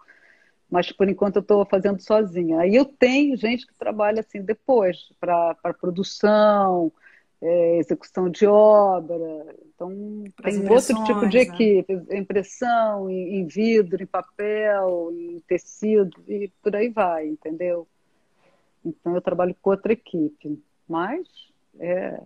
Mas 0.69 0.91
por 0.91 1.09
enquanto 1.09 1.37
eu 1.37 1.41
estou 1.41 1.65
fazendo 1.65 2.01
sozinha. 2.01 2.59
Aí 2.61 2.75
eu 2.75 2.85
tenho 2.85 3.37
gente 3.37 3.67
que 3.67 3.73
trabalha 3.75 4.21
assim 4.21 4.41
depois, 4.41 5.09
para 5.19 5.55
produção, 5.79 6.91
é, 7.41 7.77
execução 7.77 8.29
de 8.29 8.45
obra. 8.47 9.55
Então 9.67 10.23
tem 10.41 10.69
outro 10.69 11.03
tipo 11.03 11.27
de 11.27 11.37
né? 11.37 11.43
equipe, 11.43 11.93
impressão 12.11 13.09
em, 13.09 13.39
em 13.39 13.45
vidro, 13.47 14.01
em 14.01 14.05
papel, 14.07 15.11
em 15.13 15.39
tecido 15.47 16.23
e 16.27 16.49
por 16.61 16.75
aí 16.75 16.89
vai, 16.89 17.27
entendeu? 17.27 17.87
Então 18.83 19.15
eu 19.15 19.21
trabalho 19.21 19.55
com 19.61 19.71
outra 19.71 19.93
equipe, 19.93 20.61
mas 20.87 21.27
é, 21.79 22.19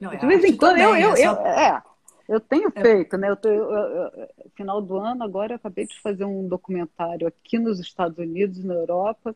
Não, 0.00 0.12
é 0.12 0.16
de 0.16 0.26
vez 0.26 0.44
em 0.44 0.56
quando 0.56 0.78
eu, 0.78 0.96
eu, 0.96 1.14
é 1.16 1.26
eu, 1.26 1.34
só- 1.34 1.46
é, 1.46 1.82
eu 2.28 2.40
tenho 2.40 2.70
feito, 2.72 3.16
né? 3.16 3.30
Eu 3.30 3.36
tô, 3.36 3.48
eu- 3.48 3.70
eu- 3.72 4.28
final 4.54 4.82
do 4.82 4.96
ano 4.96 5.22
agora 5.22 5.52
eu 5.52 5.56
acabei 5.56 5.86
de 5.86 5.98
fazer 6.00 6.24
um 6.24 6.46
documentário 6.48 7.26
aqui 7.26 7.58
nos 7.58 7.78
Estados 7.78 8.18
Unidos, 8.18 8.62
na 8.64 8.74
Europa, 8.74 9.34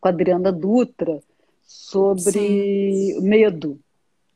com 0.00 0.08
a 0.08 0.10
Adriana 0.10 0.50
Dutra 0.50 1.22
sobre 1.66 3.18
medo. 3.20 3.78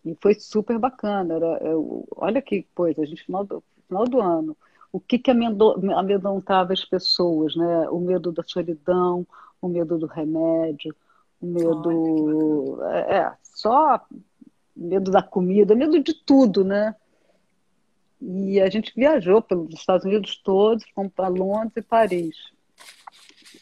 E 0.04 0.16
foi 0.20 0.34
super 0.34 0.78
bacana. 0.78 1.34
Era, 1.34 1.46
eu- 1.64 2.06
olha 2.16 2.40
que 2.40 2.66
coisa, 2.74 3.02
a 3.02 3.06
gente 3.06 3.24
final 3.24 3.44
do, 3.44 3.62
final 3.86 4.04
do 4.04 4.20
ano. 4.20 4.56
O 4.92 5.00
que 5.00 5.18
que 5.18 5.30
amedro- 5.30 5.78
amedrontava 5.94 6.72
as 6.72 6.84
pessoas, 6.84 7.54
né? 7.56 7.88
O 7.90 7.98
medo 7.98 8.32
da 8.32 8.42
solidão, 8.42 9.26
o 9.60 9.68
medo 9.68 9.98
do 9.98 10.06
remédio, 10.06 10.94
o 11.40 11.46
medo, 11.46 12.78
é, 12.84 13.16
é, 13.18 13.32
só 13.42 14.00
medo 14.74 15.10
da 15.10 15.22
comida, 15.22 15.74
medo 15.74 15.98
de 16.02 16.14
tudo, 16.14 16.64
né? 16.64 16.94
E 18.20 18.60
a 18.60 18.70
gente 18.70 18.92
viajou 18.94 19.42
pelos 19.42 19.74
Estados 19.74 20.06
Unidos 20.06 20.40
todos, 20.42 20.84
fomos 20.94 21.12
para 21.12 21.28
Londres 21.28 21.72
e 21.76 21.82
Paris, 21.82 22.36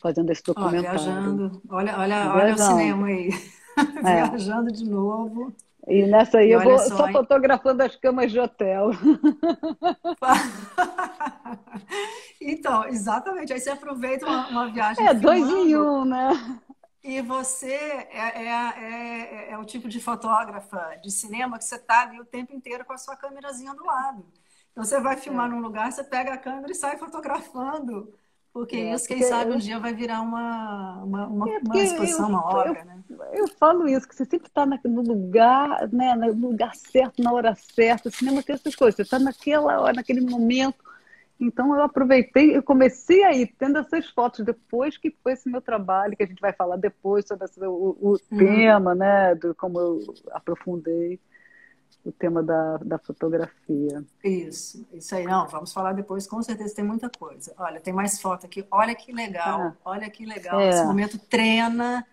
fazendo 0.04 0.30
esse 0.30 0.42
Ó, 0.48 0.52
documentário. 0.52 1.00
viajando. 1.00 1.62
Olha, 1.70 1.98
olha, 1.98 2.30
olha 2.30 2.52
o 2.52 2.56
Viajando. 2.56 2.62
cinema 2.62 3.06
aí. 3.06 3.30
É. 4.04 4.28
Viajando 4.28 4.70
de 4.70 4.84
novo. 4.88 5.52
E 5.88 6.06
nessa 6.06 6.38
aí 6.38 6.50
E 6.50 6.52
eu 6.52 6.60
vou 6.60 6.78
só, 6.78 6.96
só 6.96 7.08
fotografando 7.08 7.82
as 7.82 7.96
camas 7.96 8.30
de 8.30 8.38
hotel. 8.38 8.90
Então, 12.46 12.84
exatamente. 12.84 13.54
Aí 13.54 13.58
você 13.58 13.70
aproveita 13.70 14.26
uma, 14.26 14.48
uma 14.48 14.70
viagem. 14.70 15.06
É, 15.06 15.14
dois 15.14 15.48
em 15.48 15.74
um, 15.76 16.04
né? 16.04 16.30
E 17.02 17.22
você 17.22 17.72
é, 17.72 18.44
é, 18.44 18.48
é, 18.48 19.50
é, 19.52 19.58
o 19.58 19.64
tipo 19.64 19.88
de 19.88 19.98
fotógrafa 19.98 20.96
de 21.02 21.10
cinema 21.10 21.58
que 21.58 21.64
você 21.64 21.76
está 21.76 22.02
ali 22.02 22.20
o 22.20 22.24
tempo 22.24 22.54
inteiro 22.54 22.84
com 22.84 22.92
a 22.92 22.98
sua 22.98 23.16
câmerazinha 23.16 23.74
do 23.74 23.84
lado. 23.84 24.26
Então 24.72 24.84
você 24.84 25.00
vai 25.00 25.16
filmar 25.16 25.46
é. 25.46 25.54
num 25.54 25.60
lugar, 25.60 25.90
você 25.90 26.04
pega 26.04 26.34
a 26.34 26.38
câmera 26.38 26.70
e 26.70 26.74
sai 26.74 26.98
fotografando. 26.98 28.12
Porque 28.54 28.76
é, 28.76 28.94
isso, 28.94 29.08
quem 29.08 29.16
porque 29.16 29.28
sabe, 29.28 29.50
eu... 29.50 29.56
um 29.56 29.58
dia 29.58 29.80
vai 29.80 29.92
virar 29.92 30.22
uma, 30.22 31.02
uma, 31.02 31.26
uma, 31.26 31.50
é 31.50 31.58
uma 31.58 31.76
exposição, 31.76 32.26
eu, 32.26 32.28
uma 32.28 32.46
obra, 32.46 32.78
eu, 32.78 32.84
né? 32.84 33.04
Eu 33.32 33.48
falo 33.48 33.88
isso, 33.88 34.06
que 34.06 34.14
você 34.14 34.24
sempre 34.24 34.46
está 34.46 34.64
no 34.64 35.02
lugar, 35.02 35.88
né, 35.92 36.14
no 36.14 36.50
lugar 36.50 36.72
certo, 36.76 37.20
na 37.20 37.32
hora 37.32 37.56
certa. 37.56 38.08
O 38.08 38.12
cinema 38.12 38.44
tem 38.44 38.54
essas 38.54 38.76
coisas, 38.76 38.94
você 38.94 39.02
está 39.02 39.18
naquela 39.18 39.80
hora, 39.80 39.94
naquele 39.94 40.20
momento. 40.20 40.84
Então 41.40 41.74
eu 41.74 41.82
aproveitei, 41.82 42.56
eu 42.56 42.62
comecei 42.62 43.24
aí, 43.24 43.44
tendo 43.44 43.76
essas 43.76 44.08
fotos 44.10 44.44
depois 44.44 44.96
que 44.96 45.10
foi 45.20 45.32
esse 45.32 45.50
meu 45.50 45.60
trabalho, 45.60 46.16
que 46.16 46.22
a 46.22 46.26
gente 46.26 46.40
vai 46.40 46.52
falar 46.52 46.76
depois 46.76 47.26
sobre 47.26 47.46
esse, 47.46 47.58
o, 47.66 47.96
o 48.00 48.10
uhum. 48.10 48.38
tema, 48.38 48.94
né, 48.94 49.34
do 49.34 49.52
como 49.56 49.80
eu 49.80 50.14
aprofundei 50.30 51.18
o 52.04 52.12
tema 52.12 52.42
da, 52.42 52.78
da 52.78 52.98
fotografia. 52.98 54.04
Isso, 54.22 54.86
isso 54.92 55.14
aí. 55.14 55.24
Não, 55.24 55.46
vamos 55.46 55.72
falar 55.72 55.92
depois, 55.92 56.26
com 56.26 56.42
certeza 56.42 56.74
tem 56.74 56.84
muita 56.84 57.10
coisa. 57.10 57.52
Olha, 57.58 57.80
tem 57.80 57.92
mais 57.92 58.20
foto 58.20 58.46
aqui. 58.46 58.66
Olha 58.70 58.94
que 58.94 59.12
legal, 59.12 59.60
ah, 59.60 59.74
olha 59.84 60.08
que 60.10 60.24
legal. 60.24 60.60
É. 60.60 60.70
Esse 60.70 60.84
momento 60.84 61.18
treina, 61.18 62.06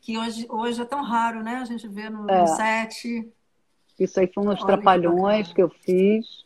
que 0.00 0.18
hoje, 0.18 0.46
hoje 0.50 0.82
é 0.82 0.84
tão 0.84 1.02
raro, 1.02 1.42
né? 1.42 1.56
A 1.56 1.64
gente 1.64 1.88
vê 1.88 2.10
no, 2.10 2.28
é. 2.30 2.40
no 2.40 2.46
set. 2.48 3.32
Isso 3.98 4.20
aí 4.20 4.30
foram 4.32 4.52
uns 4.52 4.60
olha 4.60 4.66
trapalhões 4.66 5.48
que, 5.48 5.54
que, 5.54 5.62
eu 5.62 5.70
fiz. 5.70 6.44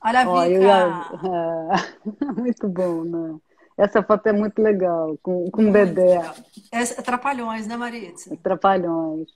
Olha 0.00 0.20
a 0.20 0.46
Vika! 0.46 1.22
É, 2.22 2.32
muito 2.40 2.68
bom, 2.68 3.04
né? 3.04 3.36
Essa 3.76 4.02
foto 4.02 4.26
é 4.26 4.32
muito 4.32 4.60
legal, 4.60 5.18
com, 5.22 5.50
com 5.50 5.68
o 5.68 5.72
Dedé. 5.72 6.20
É, 6.70 6.84
trapalhões, 7.02 7.66
né, 7.66 7.76
Maritza? 7.76 8.36
Trapalhões. 8.42 9.28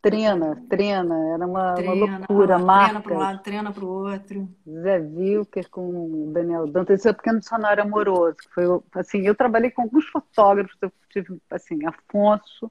Trena, 0.00 0.62
trena, 0.68 1.34
era 1.34 1.44
uma, 1.44 1.74
trena, 1.74 1.92
uma 1.92 2.18
loucura, 2.18 2.54
ah, 2.54 2.58
marca. 2.58 2.88
Trena 2.88 3.02
para 3.02 3.14
um 3.14 3.18
lado, 3.18 3.42
trena 3.42 3.72
para 3.72 3.84
o 3.84 3.88
outro. 3.88 4.48
Zé 4.68 4.98
Wilker 4.98 5.68
com 5.68 5.88
o 5.88 6.32
Daniel 6.32 6.68
Dantas, 6.68 7.00
esse 7.00 7.08
é 7.08 7.10
o 7.10 7.14
Pequeno 7.14 7.40
Dicionário 7.40 7.82
Amoroso, 7.82 8.36
que 8.36 8.48
foi, 8.50 8.64
assim, 8.94 9.26
eu 9.26 9.34
trabalhei 9.34 9.72
com 9.72 9.82
alguns 9.82 10.06
fotógrafos, 10.06 10.76
eu 10.80 10.92
tive, 11.10 11.40
assim, 11.50 11.80
Afonso, 11.84 12.70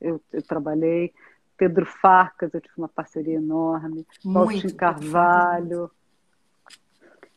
eu, 0.00 0.18
eu 0.32 0.42
trabalhei, 0.42 1.12
Pedro 1.56 1.84
Farcas, 1.84 2.54
eu 2.54 2.60
tive 2.62 2.74
uma 2.78 2.88
parceria 2.88 3.36
enorme, 3.36 4.06
Faustin 4.32 4.70
Carvalho, 4.70 5.90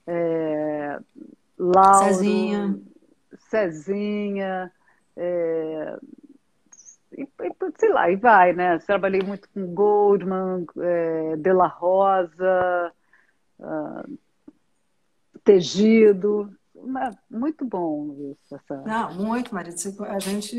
é, 0.08 1.00
Lauro, 1.60 2.06
Cezinha, 2.06 2.80
Cezinha 3.50 4.72
é, 5.18 5.98
e, 7.18 7.28
sei 7.78 7.90
lá, 7.90 8.10
e 8.10 8.16
vai, 8.16 8.54
né? 8.54 8.78
Trabalhei 8.80 9.22
muito 9.22 9.50
com 9.50 9.74
Goldman, 9.74 10.66
é, 10.78 11.36
De 11.38 11.52
La 11.52 11.68
Rosa, 11.68 12.94
uh, 13.60 14.18
Tegido, 15.44 16.56
muito 17.30 17.66
bom 17.66 18.16
isso. 18.32 18.56
Essa... 18.56 18.82
Não, 18.84 19.14
muito, 19.16 19.54
Marisa. 19.54 19.96
A 20.06 20.20
gente 20.20 20.56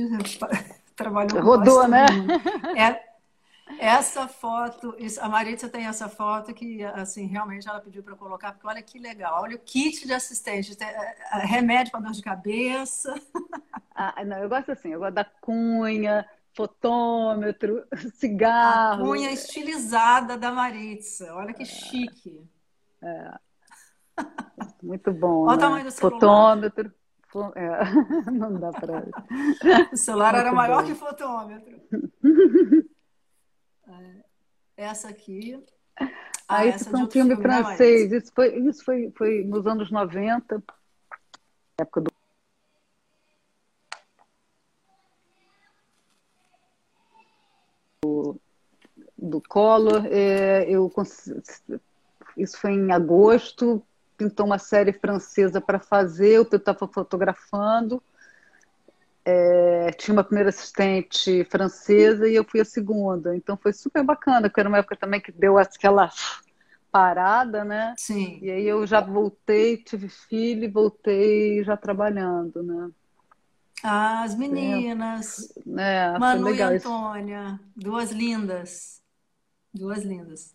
trabalhou 0.96 1.40
Rodou, 1.40 1.86
né? 1.86 2.06
É, 2.76 3.08
essa 3.78 4.26
foto, 4.26 4.94
isso, 4.98 5.20
a 5.20 5.28
Maritza 5.28 5.68
tem 5.68 5.86
essa 5.86 6.08
foto 6.08 6.54
que, 6.54 6.82
assim, 6.84 7.26
realmente 7.26 7.68
ela 7.68 7.80
pediu 7.80 8.02
para 8.02 8.16
colocar, 8.16 8.52
porque 8.52 8.66
olha 8.66 8.82
que 8.82 8.98
legal, 8.98 9.42
olha 9.42 9.56
o 9.56 9.60
kit 9.60 10.06
de 10.06 10.12
assistente, 10.12 10.76
é, 10.82 10.84
é, 10.86 11.44
remédio 11.44 11.92
para 11.92 12.00
dor 12.00 12.12
de 12.12 12.22
cabeça. 12.22 13.14
Ah, 13.94 14.24
não, 14.24 14.38
eu 14.38 14.48
gosto 14.48 14.72
assim, 14.72 14.90
eu 14.90 15.00
gosto 15.00 15.14
da 15.14 15.24
cunha, 15.24 16.24
fotômetro, 16.58 17.86
cigarro. 18.18 19.04
A 19.04 19.08
unha 19.10 19.30
estilizada 19.30 20.36
da 20.36 20.50
Maritza. 20.50 21.32
Olha 21.32 21.54
que 21.54 21.62
é. 21.62 21.66
chique. 21.66 22.44
É. 23.00 23.38
Muito 24.82 25.12
bom. 25.12 25.42
Olha 25.42 25.50
né? 25.50 25.54
o 25.54 25.58
tamanho 25.58 25.84
do 25.84 25.90
celular. 25.92 26.20
Fotômetro. 26.20 26.92
É. 27.54 28.30
Não 28.32 28.58
dá 28.58 28.72
para. 28.72 29.06
o 29.92 29.96
celular 29.96 30.32
Muito 30.32 30.46
era 30.46 30.52
maior 30.52 30.82
bom. 30.82 30.88
que 30.88 30.94
fotômetro. 30.96 31.80
É. 33.86 34.24
Essa 34.76 35.08
aqui. 35.08 35.64
Ah, 36.48 36.66
esse 36.66 36.84
foi 36.90 37.00
um 37.00 37.10
filme, 37.10 37.36
filme 37.36 37.48
né, 37.48 37.62
francês. 37.62 38.10
Isso, 38.10 38.32
foi, 38.34 38.56
isso 38.56 38.84
foi, 38.84 39.12
foi 39.16 39.44
nos 39.44 39.66
anos 39.66 39.90
90, 39.90 40.62
época 41.78 42.00
do 42.00 42.17
do 49.18 49.40
Collor. 49.40 50.06
É, 50.06 50.64
eu, 50.68 50.90
isso 52.36 52.58
foi 52.58 52.72
em 52.72 52.92
agosto, 52.92 53.82
pintou 54.16 54.46
uma 54.46 54.58
série 54.58 54.92
francesa 54.92 55.60
para 55.60 55.80
fazer, 55.80 56.34
eu 56.34 56.42
estava 56.42 56.86
fotografando. 56.86 58.02
É, 59.24 59.90
tinha 59.92 60.14
uma 60.14 60.24
primeira 60.24 60.48
assistente 60.48 61.44
francesa 61.50 62.26
e 62.26 62.34
eu 62.34 62.44
fui 62.44 62.60
a 62.60 62.64
segunda. 62.64 63.36
Então 63.36 63.56
foi 63.56 63.72
super 63.72 64.02
bacana, 64.02 64.48
porque 64.48 64.60
era 64.60 64.68
uma 64.68 64.78
época 64.78 64.96
também 64.96 65.20
que 65.20 65.32
deu 65.32 65.58
aquela 65.58 66.10
parada, 66.90 67.64
né? 67.64 67.94
Sim. 67.98 68.38
E 68.40 68.50
aí 68.50 68.66
eu 68.66 68.86
já 68.86 69.00
voltei, 69.00 69.76
tive 69.76 70.08
filho 70.08 70.64
e 70.64 70.68
voltei 70.68 71.62
já 71.62 71.76
trabalhando, 71.76 72.62
né? 72.62 72.90
Ah, 73.82 74.22
as 74.22 74.34
meninas. 74.34 75.52
É, 75.76 76.18
Manu 76.18 76.54
e 76.54 76.62
Antônia, 76.62 77.60
duas 77.76 78.10
lindas. 78.10 79.02
Duas 79.72 80.04
lindas. 80.04 80.54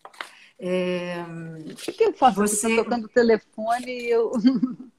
É... 0.58 1.22
O 1.70 1.76
que, 1.76 1.92
que 1.92 2.04
eu 2.04 2.12
faço? 2.12 2.36
Você 2.36 2.68
está 2.68 2.82
tocando 2.82 3.04
o 3.04 3.08
telefone 3.08 3.86
e 3.86 4.10
eu. 4.10 4.32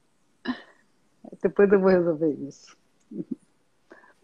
Depois 1.42 1.70
eu 1.72 1.80
vou 1.80 1.90
resolver 1.90 2.32
isso. 2.48 2.76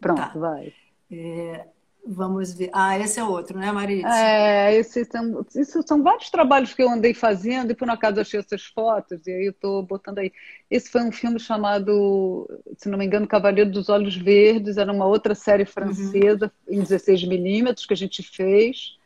Pronto, 0.00 0.20
tá. 0.20 0.33
vai. 0.35 0.72
É... 1.11 1.66
Vamos 2.05 2.52
ver. 2.52 2.68
Ah, 2.72 2.98
esse 2.98 3.20
é 3.20 3.24
outro, 3.24 3.57
né, 3.57 3.70
Maria? 3.70 4.05
É, 4.09 4.74
esses 4.74 5.07
são, 5.07 5.46
isso 5.55 5.85
são 5.87 6.02
vários 6.02 6.31
trabalhos 6.31 6.74
que 6.74 6.83
eu 6.83 6.90
andei 6.90 7.14
fazendo 7.14 7.70
e 7.70 7.76
por 7.76 7.88
um 7.88 7.92
acaso 7.92 8.20
achei 8.20 8.40
essas 8.40 8.64
fotos 8.64 9.24
e 9.24 9.31
aí 9.31 9.46
eu 9.46 9.52
estou 9.52 9.85
botando 9.85 10.18
aí. 10.18 10.33
Esse 10.68 10.90
foi 10.90 11.02
um 11.02 11.12
filme 11.12 11.38
chamado, 11.38 12.50
se 12.76 12.88
não 12.88 12.98
me 12.98 13.07
engano, 13.07 13.28
Cavaleiro 13.28 13.70
dos 13.70 13.88
Olhos 13.88 14.16
Verdes, 14.16 14.78
era 14.78 14.92
uma 14.92 15.07
outra 15.07 15.33
série 15.33 15.64
francesa 15.64 16.50
uhum. 16.66 16.81
em 16.81 16.83
16 16.83 17.24
milímetros 17.24 17.87
que 17.87 17.94
a 17.94 17.96
gente 17.96 18.20
fez. 18.20 18.98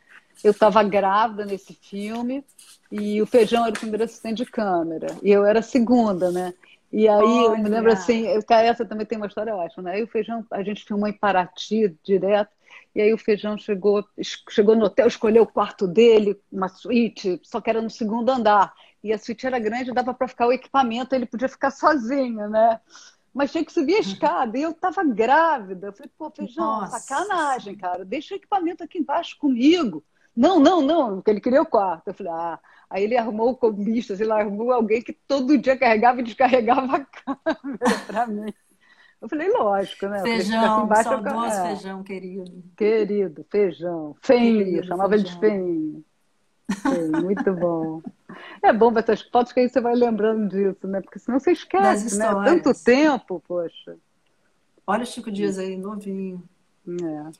Eu 0.44 0.50
estava 0.50 0.82
grávida 0.82 1.44
nesse 1.44 1.74
filme 1.74 2.44
e 2.90 3.20
o 3.20 3.26
Feijão 3.26 3.64
era 3.64 3.74
o 3.74 3.78
primeiro 3.78 4.04
assistente 4.04 4.44
de 4.44 4.50
câmera 4.50 5.08
e 5.22 5.30
eu 5.30 5.44
era 5.44 5.60
a 5.60 5.62
segunda, 5.62 6.30
né? 6.30 6.54
E 6.92 7.08
aí 7.08 7.18
Olha. 7.18 7.56
eu 7.56 7.58
me 7.58 7.68
lembro 7.68 7.92
assim, 7.92 8.26
essa 8.26 8.84
também 8.84 9.06
tem 9.06 9.18
uma 9.18 9.26
história 9.26 9.54
ótima, 9.54 9.84
né? 9.84 9.92
Aí 9.96 10.02
o 10.02 10.08
Feijão, 10.08 10.44
a 10.50 10.62
gente 10.62 10.84
filmou 10.84 11.08
em 11.08 11.12
Paraty 11.12 11.96
direto 12.02 12.50
e 12.94 13.00
aí 13.00 13.12
o 13.12 13.18
Feijão 13.18 13.58
chegou, 13.58 14.04
chegou 14.48 14.76
no 14.76 14.86
hotel, 14.86 15.06
escolheu 15.06 15.42
o 15.42 15.46
quarto 15.46 15.86
dele, 15.86 16.40
uma 16.50 16.68
suíte, 16.68 17.40
só 17.42 17.60
que 17.60 17.68
era 17.68 17.82
no 17.82 17.90
segundo 17.90 18.30
andar. 18.30 18.72
E 19.04 19.12
a 19.12 19.18
suíte 19.18 19.46
era 19.46 19.58
grande, 19.58 19.92
dava 19.92 20.14
para 20.14 20.28
ficar 20.28 20.46
o 20.46 20.52
equipamento, 20.52 21.14
ele 21.14 21.26
podia 21.26 21.48
ficar 21.48 21.70
sozinho, 21.70 22.48
né? 22.48 22.80
mas 23.36 23.52
tinha 23.52 23.62
que 23.62 23.70
subir 23.70 23.96
a 23.96 24.00
escada. 24.00 24.56
E 24.56 24.62
eu 24.62 24.70
estava 24.70 25.04
grávida. 25.04 25.88
Eu 25.88 25.92
falei, 25.92 26.10
pô, 26.16 26.30
feijão, 26.30 26.64
Nossa. 26.64 26.98
sacanagem, 26.98 27.76
cara. 27.76 28.02
Deixa 28.02 28.32
o 28.32 28.38
equipamento 28.38 28.82
aqui 28.82 28.98
embaixo 28.98 29.36
comigo. 29.38 30.02
Não, 30.36 30.60
não, 30.60 30.82
não, 30.82 31.14
porque 31.16 31.30
ele 31.30 31.40
queria 31.40 31.62
o 31.62 31.66
quarto. 31.66 32.08
Eu 32.08 32.14
falei, 32.14 32.32
ah. 32.32 32.58
Aí 32.88 33.04
ele 33.04 33.16
arrumou 33.16 33.50
o 33.50 33.56
combista, 33.56 34.14
sei 34.14 34.26
lá, 34.26 34.40
arrumou 34.40 34.70
alguém 34.70 35.02
que 35.02 35.12
todo 35.12 35.58
dia 35.58 35.76
carregava 35.76 36.20
e 36.20 36.24
descarregava 36.24 36.96
a 36.96 37.04
câmera 37.44 37.98
para 38.06 38.26
mim. 38.26 38.52
Eu 39.20 39.28
falei, 39.28 39.48
lógico, 39.48 40.06
né? 40.06 40.22
Feijão, 40.22 40.84
embaixo, 40.84 41.04
saudoso 41.04 41.36
eu... 41.36 41.44
é. 41.44 41.66
feijão, 41.68 42.02
querido. 42.02 42.64
Querido, 42.76 43.46
feijão. 43.50 44.14
Feinho, 44.20 44.84
chamava 44.84 45.10
feijão. 45.10 45.26
ele 45.26 45.34
de 45.34 45.40
feinho. 45.40 46.04
muito 47.22 47.52
bom. 47.54 48.02
É 48.62 48.72
bom 48.72 48.92
ver 48.92 49.00
essas 49.00 49.22
fotos 49.22 49.52
que 49.52 49.60
aí 49.60 49.68
você 49.68 49.80
vai 49.80 49.94
lembrando 49.94 50.48
disso, 50.48 50.86
né? 50.86 51.00
Porque 51.00 51.18
senão 51.18 51.40
você 51.40 51.52
esquece, 51.52 52.18
né? 52.18 52.26
Tanto 52.44 52.72
tempo, 52.84 53.42
poxa. 53.48 53.96
Olha 54.86 55.02
o 55.02 55.06
Chico 55.06 55.30
Dias 55.30 55.58
aí, 55.58 55.76
novinho. 55.76 56.42
É. 56.86 57.30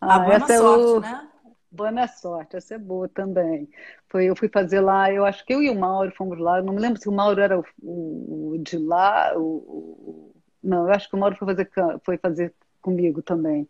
Ah, 0.00 0.18
boa 0.18 0.40
sorte, 0.40 0.52
é 0.52 0.60
o... 0.60 1.00
né? 1.00 1.28
Boa 1.72 2.06
sorte, 2.06 2.54
essa 2.54 2.74
é 2.74 2.78
boa 2.78 3.08
também. 3.08 3.66
Foi, 4.10 4.26
eu 4.26 4.36
fui 4.36 4.46
fazer 4.48 4.80
lá, 4.80 5.10
eu 5.10 5.24
acho 5.24 5.42
que 5.46 5.54
eu 5.54 5.62
e 5.62 5.70
o 5.70 5.74
Mauro 5.74 6.12
fomos 6.14 6.38
lá, 6.38 6.58
eu 6.58 6.64
não 6.64 6.74
me 6.74 6.80
lembro 6.80 7.00
se 7.00 7.08
o 7.08 7.12
Mauro 7.12 7.40
era 7.40 7.58
o, 7.58 7.64
o 7.82 8.58
de 8.58 8.76
lá, 8.76 9.32
o, 9.34 9.40
o, 9.40 10.34
não, 10.62 10.86
eu 10.86 10.92
acho 10.92 11.08
que 11.08 11.16
o 11.16 11.18
Mauro 11.18 11.34
foi 11.34 11.48
fazer, 11.48 11.70
foi 12.04 12.18
fazer 12.18 12.54
comigo 12.82 13.22
também. 13.22 13.66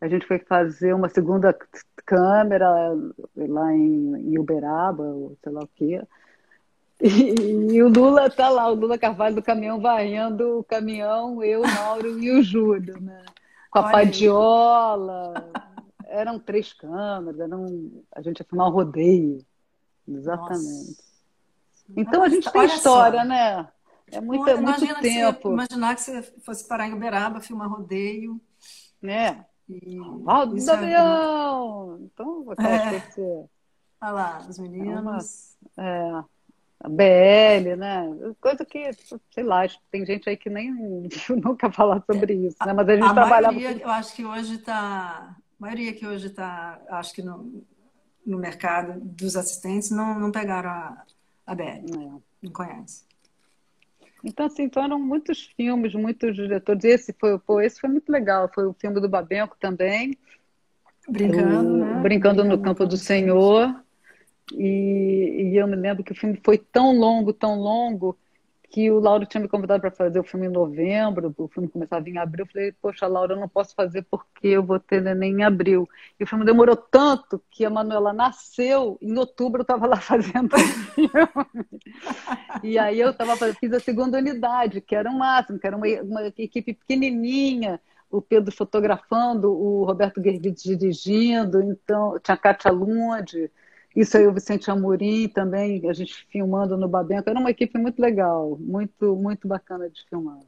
A 0.00 0.08
gente 0.08 0.26
foi 0.26 0.38
fazer 0.38 0.94
uma 0.94 1.10
segunda 1.10 1.54
câmera 2.06 2.68
lá 3.36 3.72
em, 3.74 4.32
em 4.32 4.38
Uberaba, 4.38 5.04
ou 5.04 5.36
sei 5.42 5.52
lá 5.52 5.60
o 5.60 5.68
quê. 5.74 6.00
E, 7.02 7.74
e, 7.74 7.82
o 7.82 7.88
Lula 7.90 8.30
tá 8.30 8.48
lá, 8.48 8.70
o 8.70 8.74
Lula 8.74 8.96
Carvalho 8.96 9.34
do 9.34 9.42
caminhão 9.42 9.78
varrendo 9.78 10.60
o 10.60 10.64
caminhão, 10.64 11.44
eu, 11.44 11.60
o 11.60 11.68
Mauro 11.68 12.18
e 12.18 12.30
o 12.30 12.42
Júlio, 12.42 12.98
né? 12.98 13.22
Com 13.70 13.80
a 13.80 13.82
Olha 13.82 13.92
padiola. 13.92 15.52
Aí. 15.54 15.75
Eram 16.16 16.38
três 16.38 16.72
câmeras, 16.72 17.40
a 18.14 18.22
gente 18.22 18.38
ia 18.40 18.46
filmar 18.48 18.68
um 18.68 18.72
rodeio. 18.72 19.44
Exatamente. 20.08 20.88
Nossa. 20.88 21.06
Então 21.96 22.22
a 22.22 22.28
gente 22.28 22.50
tem 22.50 22.64
história, 22.64 23.20
só. 23.20 23.24
né? 23.24 23.68
É 24.10 24.20
muito, 24.20 24.48
é 24.48 24.56
muito 24.56 25.00
tempo. 25.00 25.52
imaginar 25.52 25.94
que 25.94 26.00
você 26.00 26.22
fosse 26.44 26.66
parar 26.66 26.88
em 26.88 26.94
Uberaba, 26.94 27.40
filmar 27.40 27.68
rodeio. 27.68 28.40
né 29.02 29.44
Roda 30.24 30.54
do 30.54 30.70
avião! 30.70 31.98
Então, 32.00 32.46
é. 32.58 33.00
que 33.00 33.12
você... 33.12 33.44
Olha 34.00 34.10
lá, 34.12 34.46
os 34.48 34.58
meninos. 34.58 35.56
É, 35.76 35.82
uma, 35.82 36.20
é, 36.22 36.24
a 36.80 36.88
BL, 36.88 37.76
né? 37.76 38.06
Coisa 38.40 38.64
que, 38.64 38.90
sei 39.32 39.42
lá, 39.42 39.66
tem 39.90 40.06
gente 40.06 40.28
aí 40.28 40.36
que 40.36 40.50
nem 40.50 40.70
nunca 41.42 41.72
falar 41.72 42.02
sobre 42.04 42.34
isso, 42.34 42.56
né? 42.64 42.72
Mas 42.72 42.88
a 42.88 42.94
gente 42.94 43.06
a 43.06 43.14
trabalhava. 43.14 43.54
Maioria, 43.54 43.82
eu 43.82 43.90
acho 43.90 44.14
que 44.14 44.24
hoje 44.24 44.54
está. 44.56 45.34
A 45.58 45.64
maioria 45.64 45.92
que 45.92 46.06
hoje 46.06 46.26
está, 46.26 46.80
acho 46.90 47.14
que 47.14 47.22
no, 47.22 47.64
no 48.24 48.38
mercado 48.38 49.00
dos 49.00 49.36
assistentes 49.36 49.90
não, 49.90 50.18
não 50.18 50.30
pegaram 50.30 50.70
a, 50.70 51.04
a 51.46 51.54
BL. 51.54 51.64
É. 51.64 52.20
Não 52.42 52.52
conhece. 52.52 53.04
Então, 54.22 54.46
assim, 54.46 54.68
foram 54.68 54.98
muitos 54.98 55.46
filmes, 55.56 55.94
muitos 55.94 56.34
diretores. 56.34 56.84
Esse 56.84 57.12
foi, 57.12 57.38
pô, 57.38 57.60
esse 57.60 57.80
foi 57.80 57.88
muito 57.88 58.10
legal. 58.10 58.50
Foi 58.52 58.66
o 58.66 58.74
filme 58.74 59.00
do 59.00 59.08
Babenco 59.08 59.56
também. 59.58 60.18
Brincando, 61.08 61.74
o, 61.74 61.76
né? 61.78 62.00
Brincando, 62.00 62.02
Brincando 62.02 62.44
no 62.44 62.58
Campo 62.60 62.84
do 62.84 62.96
Senhor. 62.96 63.74
E, 64.52 65.52
e, 65.52 65.56
eu 65.56 65.66
me 65.66 65.76
lembro 65.76 66.04
que 66.04 66.12
o 66.12 66.14
filme 66.14 66.40
foi 66.44 66.58
tão 66.58 66.96
longo, 66.96 67.32
tão 67.32 67.58
longo, 67.58 68.16
que 68.70 68.90
o 68.90 68.98
Lauro 68.98 69.26
tinha 69.26 69.40
me 69.40 69.48
convidado 69.48 69.80
para 69.80 69.90
fazer 69.90 70.18
o 70.18 70.24
filme 70.24 70.46
em 70.46 70.50
novembro, 70.50 71.34
o 71.36 71.48
filme 71.48 71.68
começava 71.68 72.08
em 72.08 72.18
abril. 72.18 72.44
Eu 72.44 72.52
falei, 72.52 72.72
poxa, 72.72 73.06
Laura, 73.06 73.34
eu 73.34 73.40
não 73.40 73.48
posso 73.48 73.74
fazer 73.74 74.02
porque 74.10 74.48
eu 74.48 74.62
vou 74.62 74.78
ter 74.78 75.00
neném 75.00 75.40
em 75.40 75.44
abril. 75.44 75.88
E 76.18 76.24
o 76.24 76.26
filme 76.26 76.44
demorou 76.44 76.76
tanto 76.76 77.42
que 77.50 77.64
a 77.64 77.70
Manuela 77.70 78.12
nasceu, 78.12 78.98
em 79.00 79.16
outubro 79.18 79.60
eu 79.60 79.62
estava 79.62 79.86
lá 79.86 79.96
fazendo 80.00 80.54
o 80.54 80.58
filme. 80.58 81.80
e 82.62 82.78
aí 82.78 83.00
eu 83.00 83.14
tava, 83.14 83.36
fiz 83.54 83.72
a 83.72 83.80
segunda 83.80 84.18
unidade, 84.18 84.80
que 84.80 84.94
era 84.94 85.10
o 85.10 85.18
máximo, 85.18 85.58
que 85.58 85.66
era 85.66 85.76
uma, 85.76 85.86
uma 86.02 86.26
equipe 86.26 86.74
pequenininha, 86.74 87.80
o 88.10 88.22
Pedro 88.22 88.54
fotografando, 88.54 89.50
o 89.52 89.84
Roberto 89.84 90.22
Gervitz 90.22 90.62
dirigindo, 90.62 91.62
então 91.62 92.18
tinha 92.20 92.34
a 92.34 92.38
Kátia 92.38 92.70
Lund, 92.70 93.50
isso 93.96 94.16
aí 94.18 94.26
o 94.26 94.32
Vicente 94.32 94.70
Amorim 94.70 95.26
também, 95.26 95.88
a 95.88 95.92
gente 95.94 96.26
filmando 96.30 96.76
no 96.76 96.86
Babenco. 96.86 97.30
Era 97.30 97.40
uma 97.40 97.50
equipe 97.50 97.78
muito 97.78 97.98
legal, 97.98 98.58
muito, 98.60 99.16
muito 99.16 99.48
bacana 99.48 99.88
de 99.88 100.04
filmar. 100.08 100.38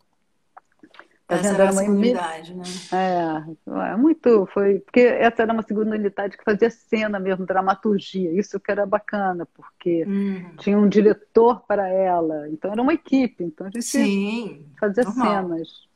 Tá 1.27 1.37
essa 1.37 1.49
era, 1.49 1.73
uma 1.73 1.83
unidade, 1.83 2.55
né? 2.55 2.63
É, 2.91 3.93
é, 3.93 3.97
muito, 3.97 4.47
foi, 4.53 4.81
porque 4.81 5.01
essa 5.01 5.43
era 5.43 5.53
uma 5.53 5.63
segunda 5.63 5.95
unidade 5.95 6.39
que 6.39 6.45
fazia 6.45 6.71
cena 6.71 7.21
mesmo, 7.21 7.45
dramaturgia, 7.45 8.33
isso 8.33 8.59
que 8.59 8.71
era 8.71 8.87
bacana, 8.87 9.47
porque 9.55 10.05
uhum. 10.05 10.57
tinha 10.57 10.79
um 10.79 10.89
diretor 10.89 11.61
para 11.67 11.87
ela, 11.87 12.49
então 12.49 12.73
era 12.73 12.81
uma 12.81 12.95
equipe, 12.95 13.45
então 13.45 13.67
a 13.67 13.71
gente 13.71 13.83
Sim, 13.83 14.65
fazia 14.81 15.05
normal. 15.05 15.49
cenas. 15.49 15.89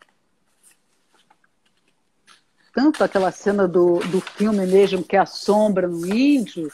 Tanto 2.74 3.02
aquela 3.02 3.30
cena 3.30 3.66
do, 3.66 4.00
do 4.00 4.20
filme 4.20 4.66
mesmo, 4.66 5.02
que 5.02 5.16
é 5.16 5.18
a 5.18 5.26
sombra 5.26 5.88
no 5.88 6.06
índio, 6.06 6.70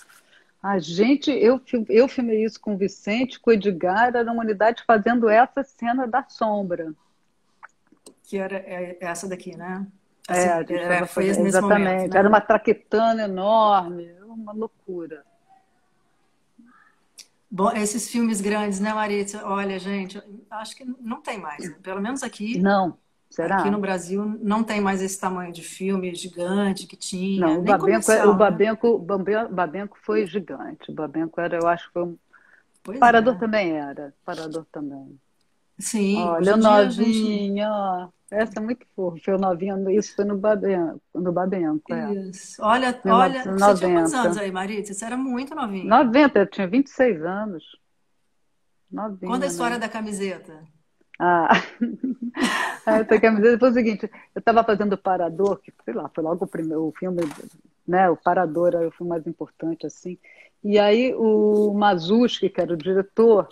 a 0.63 0.79
gente, 0.79 1.31
eu, 1.31 1.61
eu 1.89 2.09
filmei 2.09 2.45
isso 2.45 2.61
com 2.61 2.75
o 2.75 2.79
Vicente, 2.79 3.39
com 3.39 3.51
o 3.51 3.53
Edgar, 3.53 4.15
era 4.15 4.31
uma 4.31 4.43
unidade 4.43 4.83
fazendo 4.87 5.29
essa 5.29 5.63
cena 5.63 6.07
da 6.07 6.25
sombra. 6.29 6.93
Que 8.25 8.39
era 8.39 8.57
é, 8.57 8.99
essa 9.01 9.29
daqui, 9.29 9.57
né? 9.57 9.87
é, 10.29 10.53
assim, 10.53 10.75
era, 10.75 11.07
foi 11.07 11.27
exatamente. 11.29 11.63
Momento, 11.63 12.13
né? 12.13 12.19
Era 12.19 12.29
uma 12.29 12.41
traquetana 12.41 13.23
enorme, 13.23 14.13
uma 14.23 14.53
loucura. 14.53 15.25
Bom, 17.51 17.73
esses 17.73 18.11
filmes 18.11 18.43
grandes, 18.43 18.79
né, 18.79 18.93
Maritza? 18.93 19.41
Olha, 19.47 19.79
gente, 19.79 20.23
acho 20.51 20.77
que 20.77 20.85
não 21.01 21.23
tem 21.23 21.41
mais. 21.41 21.75
Pelo 21.79 22.01
menos 22.01 22.23
aqui. 22.23 22.59
Não. 22.59 22.99
Será? 23.31 23.59
Aqui 23.59 23.71
no 23.71 23.79
Brasil 23.79 24.39
não 24.41 24.65
tem 24.65 24.81
mais 24.81 25.03
esse 25.03 25.21
tamanho 25.21 25.53
de 25.53 25.63
filme 25.63 26.15
gigante 26.15 26.87
que 26.87 26.97
tinha. 26.97 27.47
Não, 27.47 27.59
o 27.61 27.63
Babenco, 27.63 28.11
é, 28.11 28.25
o 28.25 28.33
né? 28.33 28.39
Babenco, 28.39 29.07
né? 29.25 29.49
Babenco 29.51 29.99
foi 30.03 30.27
gigante. 30.27 30.91
O 30.91 30.95
Babenco 30.95 31.41
era, 31.41 31.57
eu 31.57 31.69
acho 31.69 31.87
que 31.87 31.93
foi 31.93 32.05
um. 32.05 32.19
Pois 32.83 32.99
Parador 32.99 33.35
é. 33.35 33.39
também 33.39 33.73
era. 33.73 34.15
Parador 34.25 34.65
também. 34.73 35.19
Sim. 35.79 36.23
Olha, 36.23 36.55
o 36.55 36.57
novinho, 36.57 36.91
gente... 36.91 38.13
Essa 38.31 38.59
é 38.59 38.63
muito 38.63 38.87
fofa. 38.97 39.37
O 39.37 39.39
novinho, 39.39 39.91
isso 39.91 40.15
foi 40.17 40.25
no 40.25 40.37
Babenco. 40.37 41.01
No 41.15 41.33
Babenco 41.33 41.95
é. 41.95 42.15
Isso. 42.15 42.63
Olha, 42.63 42.99
olha. 43.07 43.43
Você 43.45 43.75
tinha 43.75 43.95
quantos 43.95 44.15
anos 44.15 44.37
aí, 44.39 44.51
Marita? 44.51 44.93
Você 44.93 45.05
era 45.05 45.17
muito 45.17 45.55
novinho. 45.55 45.87
90, 45.87 46.39
eu 46.39 46.47
tinha 46.47 46.67
26 46.67 47.23
anos. 47.23 47.65
Novinha, 48.91 49.31
Conta 49.31 49.45
a 49.45 49.49
história 49.49 49.77
né? 49.77 49.81
da 49.81 49.89
camiseta. 49.89 50.63
Ah, 51.19 51.49
essa 52.87 53.21
camiseta 53.21 53.59
foi 53.59 53.71
o 53.71 53.75
seguinte, 53.75 54.11
eu 54.35 54.39
estava 54.39 54.63
fazendo 54.63 54.93
o 54.93 54.99
Parador, 54.99 55.59
que 55.59 55.73
sei 55.85 55.95
lá, 55.95 56.09
foi 56.15 56.23
logo 56.23 56.45
o 56.45 56.49
primeiro 56.49 56.85
o 56.87 56.93
filme, 56.93 57.23
né, 57.87 58.09
o 58.09 58.17
Parador 58.17 58.69
era 58.69 58.87
o 58.87 58.93
filme 58.93 59.11
mais 59.11 59.27
importante, 59.27 59.85
assim, 59.85 60.17
e 60.63 60.79
aí 60.79 61.13
o 61.15 61.73
Mazuski, 61.75 62.49
que 62.49 62.61
era 62.61 62.73
o 62.73 62.77
diretor, 62.77 63.49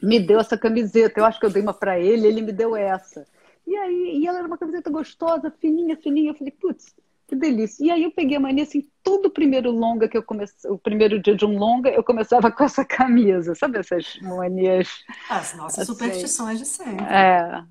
me 0.00 0.20
deu 0.20 0.38
essa 0.38 0.56
camiseta, 0.56 1.18
eu 1.18 1.24
acho 1.24 1.40
que 1.40 1.46
eu 1.46 1.50
dei 1.50 1.62
uma 1.62 1.74
para 1.74 1.98
ele, 1.98 2.26
ele 2.26 2.42
me 2.42 2.52
deu 2.52 2.76
essa. 2.76 3.26
E 3.66 3.74
aí, 3.74 4.18
e 4.18 4.26
ela 4.26 4.38
era 4.38 4.46
uma 4.46 4.58
camiseta 4.58 4.90
gostosa, 4.90 5.50
fininha, 5.50 5.96
fininha, 5.96 6.30
eu 6.30 6.34
falei, 6.34 6.52
putz, 6.52 6.94
que 7.26 7.34
delícia. 7.34 7.84
E 7.84 7.90
aí 7.90 8.02
eu 8.02 8.12
peguei 8.12 8.36
a 8.36 8.40
mania, 8.40 8.64
assim, 8.64 8.88
todo 9.02 9.26
o 9.26 9.30
primeiro 9.30 9.70
longa 9.70 10.08
que 10.08 10.16
eu 10.16 10.22
comecei, 10.22 10.70
o 10.70 10.78
primeiro 10.78 11.20
dia 11.20 11.34
de 11.34 11.44
um 11.44 11.58
longa, 11.58 11.90
eu 11.90 12.04
começava 12.04 12.50
com 12.52 12.64
essa 12.64 12.84
camisa, 12.84 13.54
sabe 13.54 13.78
essas 13.78 14.18
manias? 14.20 15.04
As 15.28 15.54
nossas 15.56 15.80
assim. 15.80 15.92
superstições 15.92 16.58
de 16.58 16.66
sempre. 16.66 17.04
É. 17.06 17.64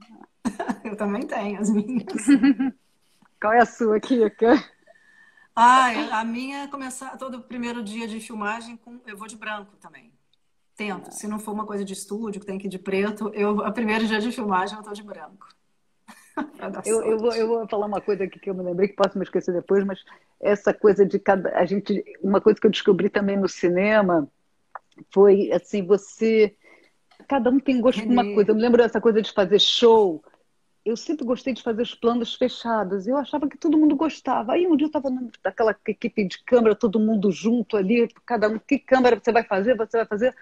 eu 0.84 0.96
também 0.96 1.26
tenho 1.26 1.60
as 1.60 1.70
minhas. 1.70 2.06
Qual 3.40 3.54
é 3.54 3.60
a 3.60 3.66
sua, 3.66 4.00
Kika? 4.00 4.64
Ah, 5.56 6.20
a 6.20 6.24
minha 6.24 6.68
começar 6.68 7.16
todo 7.18 7.42
primeiro 7.42 7.84
dia 7.84 8.08
de 8.08 8.20
filmagem 8.20 8.76
com 8.78 9.00
eu 9.06 9.16
vou 9.16 9.28
de 9.28 9.36
branco 9.36 9.76
também. 9.78 10.12
Tento. 10.76 11.12
Se 11.12 11.28
não 11.28 11.38
for 11.38 11.52
uma 11.52 11.66
coisa 11.66 11.86
de 11.86 11.94
estúdio 11.94 12.42
que 12.42 12.48
tem 12.48 12.58
que 12.58 12.66
ir 12.66 12.70
de 12.70 12.80
preto, 12.80 13.30
eu 13.36 13.64
a 13.64 13.72
primeiro 13.72 14.08
dia 14.08 14.20
de 14.20 14.32
filmagem 14.32 14.76
eu 14.76 14.84
tô 14.84 14.92
de 14.92 15.04
branco. 15.04 15.48
eu, 16.86 17.02
eu, 17.04 17.20
vou, 17.20 17.34
eu 17.34 17.48
vou 17.48 17.68
falar 17.68 17.86
uma 17.86 18.02
coisa 18.02 18.24
aqui 18.24 18.40
que 18.40 18.50
eu 18.50 18.56
me 18.56 18.64
lembrei 18.64 18.88
que 18.88 18.96
posso 18.96 19.18
me 19.18 19.24
esquecer 19.24 19.54
depois, 19.54 19.84
mas 19.84 20.00
essa 20.42 20.74
coisa 20.74 21.06
de 21.06 21.20
cada. 21.20 21.50
A 21.58 21.66
gente, 21.66 22.04
uma 22.22 22.42
coisa 22.42 22.60
que 22.60 22.68
eu 22.68 22.72
descobri 22.72 23.10
também 23.10 23.38
no 23.38 23.48
cinema 23.48 24.28
foi 25.12 25.52
assim, 25.52 25.86
você. 25.86 26.56
Cada 27.28 27.50
um 27.50 27.60
tem 27.60 27.80
gosto 27.80 28.02
de 28.02 28.08
uma 28.08 28.24
coisa. 28.34 28.52
Eu 28.52 28.56
me 28.56 28.62
lembro 28.62 28.82
dessa 28.82 29.00
coisa 29.00 29.22
de 29.22 29.32
fazer 29.32 29.60
show. 29.60 30.24
Eu 30.84 30.98
sempre 30.98 31.26
gostei 31.26 31.54
de 31.54 31.64
fazer 31.64 31.82
os 31.82 31.96
planos 31.96 32.36
fechados. 32.36 33.08
Eu 33.08 33.16
achava 33.16 33.48
que 33.48 33.58
todo 33.58 33.78
mundo 33.78 33.96
gostava. 33.96 34.54
Aí 34.54 34.68
um 34.68 34.76
dia 34.76 34.86
eu 34.86 34.90
estava 34.90 35.10
naquela 35.44 35.76
equipe 35.88 36.28
de 36.28 36.44
câmera, 36.44 36.76
todo 36.76 37.00
mundo 37.00 37.32
junto 37.32 37.78
ali, 37.78 38.10
cada 38.26 38.50
um, 38.50 38.60
que 38.60 38.78
câmera 38.78 39.18
você 39.18 39.32
vai 39.32 39.44
fazer? 39.44 39.78
Você 39.78 39.98
vai 39.98 40.06
fazer. 40.06 40.36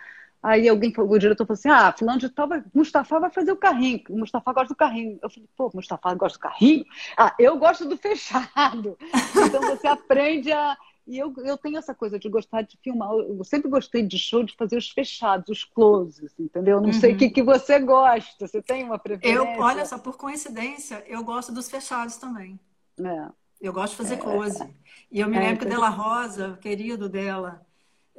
Aí 0.43 0.67
alguém, 0.67 0.91
o 0.97 1.17
diretor 1.19 1.45
falou 1.45 1.57
assim: 1.57 1.69
ah, 1.69 1.93
fulano 1.97 2.19
de 2.19 2.29
tal, 2.29 2.47
vai, 2.47 2.63
Mustafa 2.73 3.19
vai 3.19 3.29
fazer 3.29 3.51
o 3.51 3.57
carrinho. 3.57 4.01
O 4.09 4.17
Mustafa 4.17 4.51
gosta 4.51 4.73
do 4.73 4.77
carrinho. 4.77 5.19
Eu 5.21 5.29
falei, 5.29 5.49
pô, 5.55 5.71
Mustafa 5.73 6.15
gosta 6.15 6.37
do 6.37 6.41
carrinho? 6.41 6.85
Ah, 7.15 7.35
eu 7.37 7.57
gosto 7.57 7.87
do 7.87 7.97
fechado. 7.97 8.97
Então 9.45 9.61
você 9.61 9.87
aprende 9.87 10.51
a. 10.51 10.77
E 11.07 11.17
eu, 11.17 11.33
eu 11.39 11.57
tenho 11.57 11.77
essa 11.77 11.93
coisa 11.93 12.17
de 12.19 12.29
gostar 12.29 12.61
de 12.61 12.77
filmar. 12.81 13.09
Eu 13.11 13.43
sempre 13.43 13.69
gostei 13.69 14.05
de 14.05 14.17
show 14.17 14.43
de 14.43 14.55
fazer 14.55 14.77
os 14.77 14.89
fechados, 14.89 15.49
os 15.49 15.63
closes, 15.63 16.33
entendeu? 16.39 16.77
Eu 16.77 16.81
não 16.81 16.89
uhum. 16.89 16.93
sei 16.93 17.13
o 17.13 17.17
que, 17.17 17.29
que 17.29 17.43
você 17.43 17.79
gosta. 17.79 18.47
Você 18.47 18.61
tem 18.61 18.83
uma 18.83 18.99
preferência? 18.99 19.55
Eu, 19.55 19.59
olha 19.59 19.85
só, 19.85 19.97
por 19.97 20.15
coincidência, 20.15 21.03
eu 21.07 21.23
gosto 21.23 21.51
dos 21.51 21.69
fechados 21.69 22.17
também. 22.17 22.59
É. 22.99 23.27
Eu 23.59 23.73
gosto 23.73 23.91
de 23.91 23.97
fazer 23.97 24.17
close. 24.17 24.63
E 25.11 25.19
eu 25.19 25.27
me 25.27 25.37
é, 25.37 25.39
lembro 25.39 25.59
que 25.59 25.65
Della 25.65 25.89
Rosa, 25.89 26.57
querido 26.61 27.09
dela, 27.09 27.65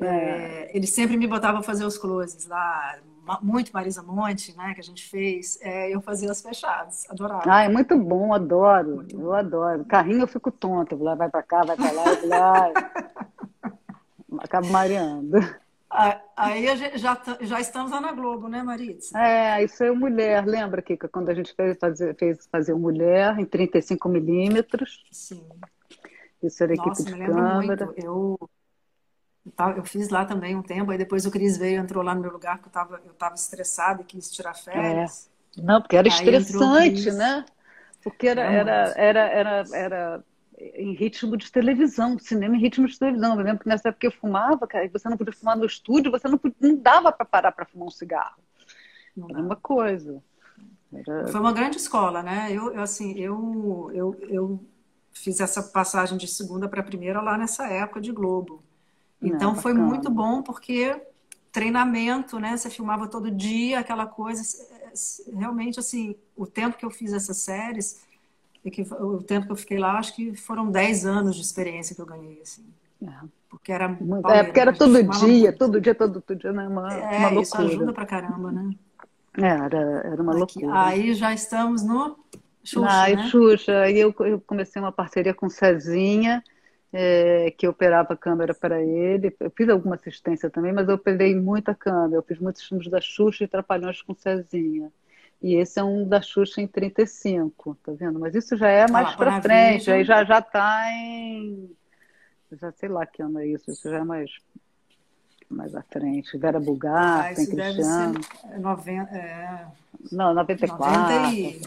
é. 0.01 0.07
é, 0.07 0.71
ele 0.77 0.87
sempre 0.87 1.17
me 1.17 1.27
botava 1.27 1.59
para 1.59 1.63
fazer 1.63 1.85
os 1.85 1.99
closes 1.99 2.47
lá, 2.47 2.99
muito 3.41 3.73
Marisa 3.73 4.03
Monte, 4.03 4.57
né, 4.57 4.75
que 4.75 4.81
a 4.81 4.85
gente 4.85 5.09
fez. 5.09 5.59
É, 5.63 5.95
eu 5.95 6.01
fazia 6.01 6.31
os 6.31 6.41
fechados, 6.41 7.09
adorava. 7.09 7.45
Ah, 7.47 7.63
é 7.63 7.69
muito 7.69 7.97
bom, 7.97 8.33
adoro, 8.33 8.97
muito 8.97 9.15
eu 9.15 9.27
bom. 9.27 9.33
adoro. 9.33 9.85
Carrinho 9.85 10.23
eu 10.23 10.29
fico 10.29 10.51
tonta, 10.51 10.97
lá 10.97 11.15
vai 11.15 11.29
para 11.29 11.43
cá, 11.43 11.63
vai 11.63 11.77
para 11.77 11.93
lá, 11.93 12.05
vai 12.05 12.27
lá. 12.27 12.73
Acabo 14.39 14.69
mareando. 14.69 15.39
Aí 16.37 16.67
já, 16.97 17.21
já 17.43 17.61
estamos 17.61 17.91
lá 17.91 18.01
na 18.01 18.13
Globo, 18.13 18.49
né, 18.49 18.63
Maritza? 18.63 19.17
É, 19.19 19.63
isso 19.63 19.85
é 19.85 19.91
o 19.91 19.97
Mulher. 19.97 20.47
Lembra, 20.47 20.81
Kika, 20.81 21.07
quando 21.07 21.29
a 21.29 21.35
gente 21.35 21.55
fez 21.55 21.79
fazer, 21.79 22.17
fez 22.17 22.49
fazer 22.51 22.73
o 22.73 22.79
Mulher 22.79 23.39
em 23.39 23.45
35 23.45 24.09
milímetros? 24.09 25.05
Sim. 25.13 25.45
Isso 26.43 26.63
era 26.65 26.75
Nossa, 26.75 27.03
equipe 27.03 27.19
de 27.19 27.27
câmera. 27.27 27.87
Muito. 27.87 28.07
Eu 28.07 28.51
Eu 29.77 29.85
fiz 29.85 30.09
lá 30.09 30.25
também 30.25 30.55
um 30.55 30.63
tempo, 30.63 30.91
aí 30.93 30.99
depois 30.99 31.27
o 31.27 31.31
Cris 31.31 31.57
veio, 31.57 31.81
entrou 31.81 32.03
lá 32.03 32.15
no 32.15 32.21
meu 32.21 32.31
lugar, 32.31 32.59
porque 32.59 32.69
eu 32.69 32.71
estava 32.71 33.03
eu 33.05 33.13
tava 33.15 33.35
estressada 33.35 34.03
e 34.03 34.05
quis 34.05 34.31
tirar 34.31 34.55
férias. 34.55 35.29
É. 35.59 35.63
Não, 35.63 35.81
porque 35.81 35.97
era 35.97 36.09
aí 36.09 36.15
estressante, 36.15 37.11
né? 37.11 37.45
Porque 38.03 38.27
era, 38.27 38.43
era, 38.43 38.95
era, 38.97 39.21
era, 39.21 39.65
era 39.73 40.25
em 40.59 40.95
ritmo 40.95 41.37
de 41.37 41.51
televisão, 41.51 42.19
cinema 42.19 42.57
em 42.57 42.61
ritmo 42.61 42.87
de 42.87 42.99
televisão. 42.99 43.39
Eu 43.39 43.45
lembro 43.45 43.63
que 43.63 43.69
nessa 43.69 43.89
época 43.89 44.07
eu 44.07 44.13
fumava, 44.13 44.67
cara, 44.67 44.89
você 44.93 45.09
não 45.09 45.17
podia 45.17 45.33
fumar 45.33 45.57
no 45.57 45.67
estúdio, 45.67 46.11
você 46.11 46.29
não, 46.29 46.39
podia, 46.39 46.57
não 46.61 46.77
dava 46.77 47.11
para 47.11 47.27
parar 47.27 47.53
para 47.53 47.67
fumar 47.67 47.89
um 47.89 47.91
cigarro. 47.91 48.41
Não 49.17 49.29
era 49.29 49.41
uma 49.41 49.57
coisa. 49.57 50.23
Era... 50.93 51.27
Foi 51.29 51.41
uma 51.41 51.53
grande 51.53 51.79
escola, 51.79 52.23
né? 52.23 52.49
Eu, 52.51 52.73
eu 52.75 52.81
assim, 52.81 53.19
eu, 53.19 53.91
eu, 53.93 54.17
eu 54.29 54.65
fiz 55.13 55.41
essa 55.41 55.63
passagem 55.63 56.17
de 56.17 56.29
segunda 56.29 56.69
para 56.69 56.83
primeira 56.83 57.21
lá 57.21 57.37
nessa 57.37 57.67
época 57.67 58.01
de 58.01 58.13
Globo. 58.13 58.63
Então 59.23 59.55
foi 59.55 59.73
muito 59.73 60.11
bom 60.11 60.43
porque 60.43 61.01
treinamento, 61.53 62.41
né? 62.41 62.57
Você 62.57 62.71
filmava 62.71 63.07
todo 63.07 63.31
dia, 63.31 63.79
aquela 63.79 64.07
coisa. 64.07 64.43
Realmente, 65.37 65.79
assim, 65.79 66.17
o 66.37 66.47
tempo 66.47 66.77
que 66.77 66.85
eu 66.85 66.91
fiz 66.91 67.13
essas 67.13 67.37
séries, 67.37 68.03
o 69.01 69.23
tempo 69.23 69.47
que 69.47 69.53
eu 69.53 69.57
fiquei 69.57 69.79
lá, 69.79 69.99
acho 69.99 70.15
que 70.15 70.35
foram 70.35 70.71
10 70.71 71.07
anos 71.07 71.37
de 71.37 71.43
experiência 71.43 71.95
que 71.95 72.01
eu 72.01 72.07
ganhei, 72.07 72.41
assim. 72.43 72.65
É. 73.03 73.27
Porque 73.49 73.71
era 73.71 73.99
é, 74.31 74.45
porque 74.45 74.61
era 74.61 74.73
todo 74.73 75.03
dia, 75.03 75.51
muito. 75.51 75.59
todo 75.59 75.81
dia, 75.81 75.95
todo, 75.95 76.21
todo 76.23 76.39
dia, 76.39 76.53
né? 76.53 76.67
Uma, 76.67 76.93
é, 76.93 77.19
uma 77.19 77.29
loucura. 77.29 77.43
isso 77.43 77.57
ajuda 77.59 77.93
pra 77.93 78.07
caramba, 78.07 78.51
né? 78.51 78.71
É, 79.37 79.47
era, 79.47 79.79
era 79.79 80.23
uma 80.23 80.33
Aqui, 80.33 80.61
loucura. 80.61 80.85
Aí 80.87 81.15
já 81.15 81.35
estamos 81.35 81.83
no 81.83 82.17
Xuxa, 82.65 82.81
Na 82.81 83.09
né? 83.09 83.29
Xuxa. 83.29 83.81
Aí 83.81 83.99
eu, 83.99 84.15
eu 84.21 84.41
comecei 84.41 84.81
uma 84.81 84.93
parceria 84.93 85.35
com 85.35 85.51
Cezinha, 85.51 86.43
é, 86.93 87.51
que 87.57 87.67
operava 87.67 88.15
a 88.15 88.17
câmera 88.17 88.55
para 88.55 88.83
ele. 88.83 89.35
Eu 89.41 89.51
fiz 89.51 89.69
alguma 89.69 89.95
assistência 89.95 90.51
também, 90.51 90.73
mas 90.73 90.89
eu 90.89 90.97
operei 90.97 91.35
muita 91.35 91.75
câmera. 91.75 92.17
Eu 92.17 92.23
fiz 92.23 92.39
muitos 92.39 92.63
filmes 92.63 92.89
da 92.89 93.01
Xuxa 93.01 93.45
e 93.45 93.49
Trapalhões 93.49 94.03
com 94.03 94.15
Cezinha. 94.15 94.93
E 95.43 95.57
esse 95.57 95.81
é 95.81 95.83
um 95.85 96.07
da 96.07 96.21
Xuxa 96.21 96.61
em 96.61 96.69
35, 96.69 97.77
tá 97.83 97.93
vendo? 97.93 98.21
Mas 98.21 98.35
isso 98.35 98.57
já 98.57 98.69
é 98.69 98.89
mais 98.89 99.09
ah, 99.09 99.17
para 99.17 99.43
frente, 99.43 99.91
aí 99.91 100.05
já 100.05 100.23
já 100.23 100.41
tá 100.41 100.85
em 100.93 101.71
já 102.53 102.71
sei 102.73 102.89
lá 102.89 103.07
que 103.07 103.23
ano 103.23 103.39
é 103.39 103.47
isso, 103.47 103.71
isso 103.71 103.89
já 103.89 103.99
é 103.99 104.05
mais 104.05 104.31
mais 105.53 105.75
à 105.75 105.83
frente. 105.83 106.37
Vera 106.39 106.59
Bugar, 106.59 107.31
ah, 107.31 107.35
tem 107.35 107.47
Cristiano. 107.47 108.15
Deve 108.15 108.25
ser 108.25 108.59
90, 108.59 109.17
é... 109.17 109.67
Não, 110.11 110.35
94. 110.35 111.15
90 111.15 111.35
e... 111.35 111.61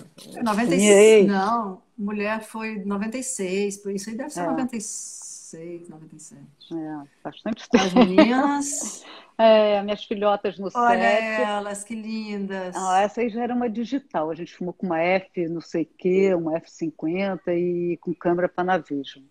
96. 0.43 1.27
Não, 1.27 1.81
mulher 1.97 2.43
foi 2.43 2.83
96, 2.83 3.77
por 3.77 3.91
isso 3.91 4.09
aí 4.09 4.17
deve 4.17 4.29
ser 4.29 4.41
é. 4.41 4.47
96, 4.47 5.89
97. 5.89 6.41
É, 6.73 7.07
bastante 7.23 7.69
tempo. 7.69 7.85
As 7.85 7.93
meninas. 7.93 9.05
É, 9.37 9.81
minhas 9.81 10.01
filhotas 10.05 10.57
no 10.57 10.69
Olha 10.73 10.97
set. 10.97 11.41
elas, 11.41 11.83
que 11.83 11.93
lindas. 11.93 12.73
Ah, 12.73 13.01
essa 13.01 13.19
aí 13.19 13.29
já 13.29 13.43
era 13.43 13.53
uma 13.53 13.69
digital. 13.69 14.31
A 14.31 14.33
gente 14.33 14.55
filmou 14.55 14.73
com 14.73 14.85
uma 14.85 15.01
F, 15.01 15.49
não 15.49 15.59
sei 15.59 15.83
o 15.83 15.89
quê, 15.97 16.33
uma 16.33 16.53
F50 16.61 17.41
e 17.49 17.97
com 17.97 18.13
câmera 18.13 18.47
Panavision. 18.47 19.25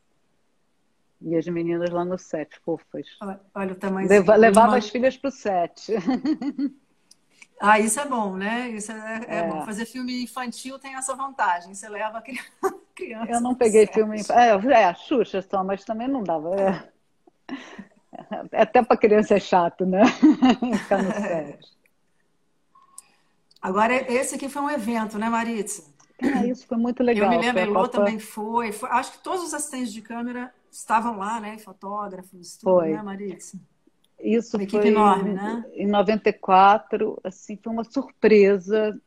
E 1.24 1.34
as 1.36 1.46
meninas 1.46 1.88
lá 1.90 2.04
no 2.04 2.18
set, 2.18 2.58
fofas. 2.60 3.06
Olha, 3.54 3.72
o 3.72 3.76
tamanho. 3.76 4.06
Leva, 4.08 4.36
levava 4.36 4.72
uma... 4.72 4.76
as 4.76 4.90
filhas 4.90 5.16
para 5.16 5.28
o 5.28 5.32
set. 5.32 5.92
Ah, 7.60 7.78
isso 7.78 7.98
é 8.00 8.04
bom, 8.04 8.36
né? 8.36 8.68
Isso 8.70 8.92
é, 8.92 9.20
é, 9.26 9.36
é, 9.36 9.48
bom. 9.48 9.64
Fazer 9.64 9.86
filme 9.86 10.22
infantil 10.22 10.78
tem 10.78 10.96
essa 10.96 11.14
vantagem. 11.14 11.72
Você 11.72 11.88
leva 11.88 12.18
a 12.18 12.20
criança. 12.94 13.32
Eu 13.32 13.40
não 13.40 13.54
peguei 13.54 13.86
filme 13.86 14.20
infantil. 14.20 14.70
É, 14.70 14.82
é, 14.82 14.84
a 14.84 14.92
Xuxa 14.92 15.40
só, 15.40 15.62
mas 15.62 15.84
também 15.84 16.08
não 16.08 16.22
dava. 16.22 16.50
É. 16.60 16.90
Até 18.52 18.82
para 18.82 18.96
criança 18.96 19.36
é 19.36 19.40
chato, 19.40 19.86
né? 19.86 20.02
Ficar 20.78 21.02
no 21.02 21.12
set. 21.12 21.74
Agora, 23.62 23.94
esse 24.12 24.34
aqui 24.34 24.48
foi 24.48 24.60
um 24.60 24.70
evento, 24.70 25.18
né, 25.18 25.30
Maritza? 25.30 25.93
Ah, 26.34 26.46
isso 26.46 26.66
foi 26.66 26.76
muito 26.76 27.02
legal. 27.02 27.32
Eu 27.32 27.38
me 27.38 27.46
lembro, 27.46 27.62
Elô 27.62 27.74
Copa... 27.82 27.98
também 27.98 28.18
foi. 28.18 28.72
foi. 28.72 28.88
Acho 28.90 29.12
que 29.12 29.18
todos 29.18 29.44
os 29.44 29.54
assistentes 29.54 29.92
de 29.92 30.02
câmera 30.02 30.52
estavam 30.70 31.18
lá, 31.18 31.40
né? 31.40 31.58
Fotógrafos, 31.58 32.56
tudo, 32.56 32.78
foi. 32.78 32.90
né, 32.90 33.02
Maritza? 33.02 33.58
Isso 34.20 34.56
uma 34.56 34.68
foi 34.68 34.88
enorme, 34.88 35.34
né? 35.34 35.64
em 35.74 35.86
94, 35.86 37.20
assim, 37.22 37.58
foi 37.62 37.72
uma 37.72 37.84
surpresa. 37.84 38.98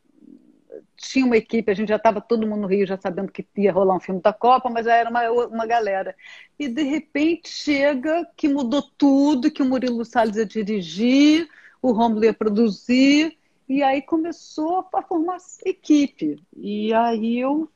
Tinha 0.96 1.26
uma 1.26 1.38
equipe, 1.38 1.72
a 1.72 1.74
gente 1.74 1.90
já 1.90 1.96
estava 1.96 2.22
todo 2.22 2.46
mundo 2.46 2.62
no 2.62 2.68
Rio, 2.68 2.86
já 2.86 2.98
sabendo 2.98 3.32
que 3.32 3.46
ia 3.58 3.72
rolar 3.72 3.96
um 3.96 4.00
filme 4.00 4.22
da 4.22 4.34
Copa, 4.34 4.70
mas 4.70 4.86
já 4.86 4.96
era 4.96 5.10
uma, 5.10 5.30
uma 5.48 5.66
galera. 5.66 6.16
E 6.60 6.68
de 6.68 6.84
repente 6.84 7.50
chega 7.50 8.28
que 8.36 8.48
mudou 8.48 8.84
tudo, 8.98 9.50
que 9.50 9.62
o 9.62 9.66
Murilo 9.66 10.06
Salles 10.06 10.36
ia 10.36 10.46
dirigir, 10.46 11.48
o 11.82 11.92
Romulo 11.92 12.26
ia 12.26 12.34
produzir, 12.34 13.38
e 13.68 13.84
aí 13.84 14.02
começou 14.02 14.88
a 14.94 15.02
formar 15.02 15.38
equipe. 15.66 16.42
E 16.56 16.94
aí 16.94 17.40
eu 17.40 17.70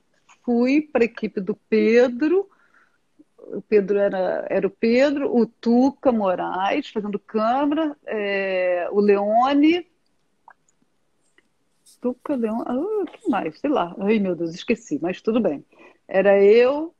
fui 0.43 0.82
para 0.82 1.04
a 1.04 1.06
equipe 1.06 1.39
do 1.41 1.56
Pedro, 1.56 2.49
o 3.38 3.62
Pedro 3.62 3.97
era, 3.99 4.45
era 4.49 4.65
o 4.65 4.71
Pedro, 4.71 5.36
o 5.36 5.45
Tuca 5.45 6.12
Moraes 6.12 6.89
fazendo 6.89 7.19
câmera, 7.19 7.95
é, 8.06 8.88
o 8.91 8.99
Leone. 8.99 9.88
Tuca, 11.99 12.36
Leone. 12.36 12.63
Ah, 12.65 12.75
o 12.75 13.06
que 13.06 13.30
mais? 13.30 13.60
Sei 13.60 13.69
lá. 13.69 13.95
Ai, 13.99 14.19
meu 14.19 14.36
Deus, 14.36 14.56
esqueci, 14.56 14.97
mas 15.01 15.21
tudo 15.21 15.39
bem. 15.39 15.63
Era 16.08 16.41
eu, 16.43 16.95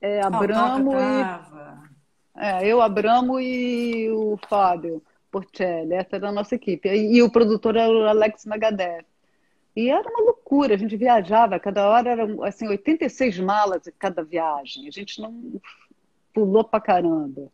é, 0.00 0.20
Abramo 0.20 0.92
e. 0.94 2.40
É, 2.40 2.66
eu, 2.66 2.80
Abramo 2.80 3.38
e 3.38 4.10
o 4.10 4.38
Fábio 4.48 5.02
Porcelli. 5.32 5.94
Essa 5.94 6.16
era 6.16 6.28
a 6.28 6.32
nossa 6.32 6.54
equipe. 6.54 6.88
E, 6.88 7.16
e 7.16 7.22
o 7.22 7.32
produtor 7.32 7.74
era 7.74 7.90
o 7.90 8.06
Alex 8.06 8.44
Megadeth. 8.44 9.06
E 9.74 9.88
era 9.88 10.06
uma 10.06 10.22
loucura, 10.22 10.74
a 10.74 10.76
gente 10.76 10.94
viajava, 10.98 11.58
cada 11.58 11.88
hora 11.88 12.10
eram 12.10 12.42
assim, 12.44 12.68
86 12.68 13.38
malas 13.38 13.82
cada 13.98 14.22
viagem. 14.22 14.86
A 14.86 14.90
gente 14.90 15.18
não 15.18 15.58
pulou 16.34 16.62
pra 16.62 16.78
caramba. 16.78 17.50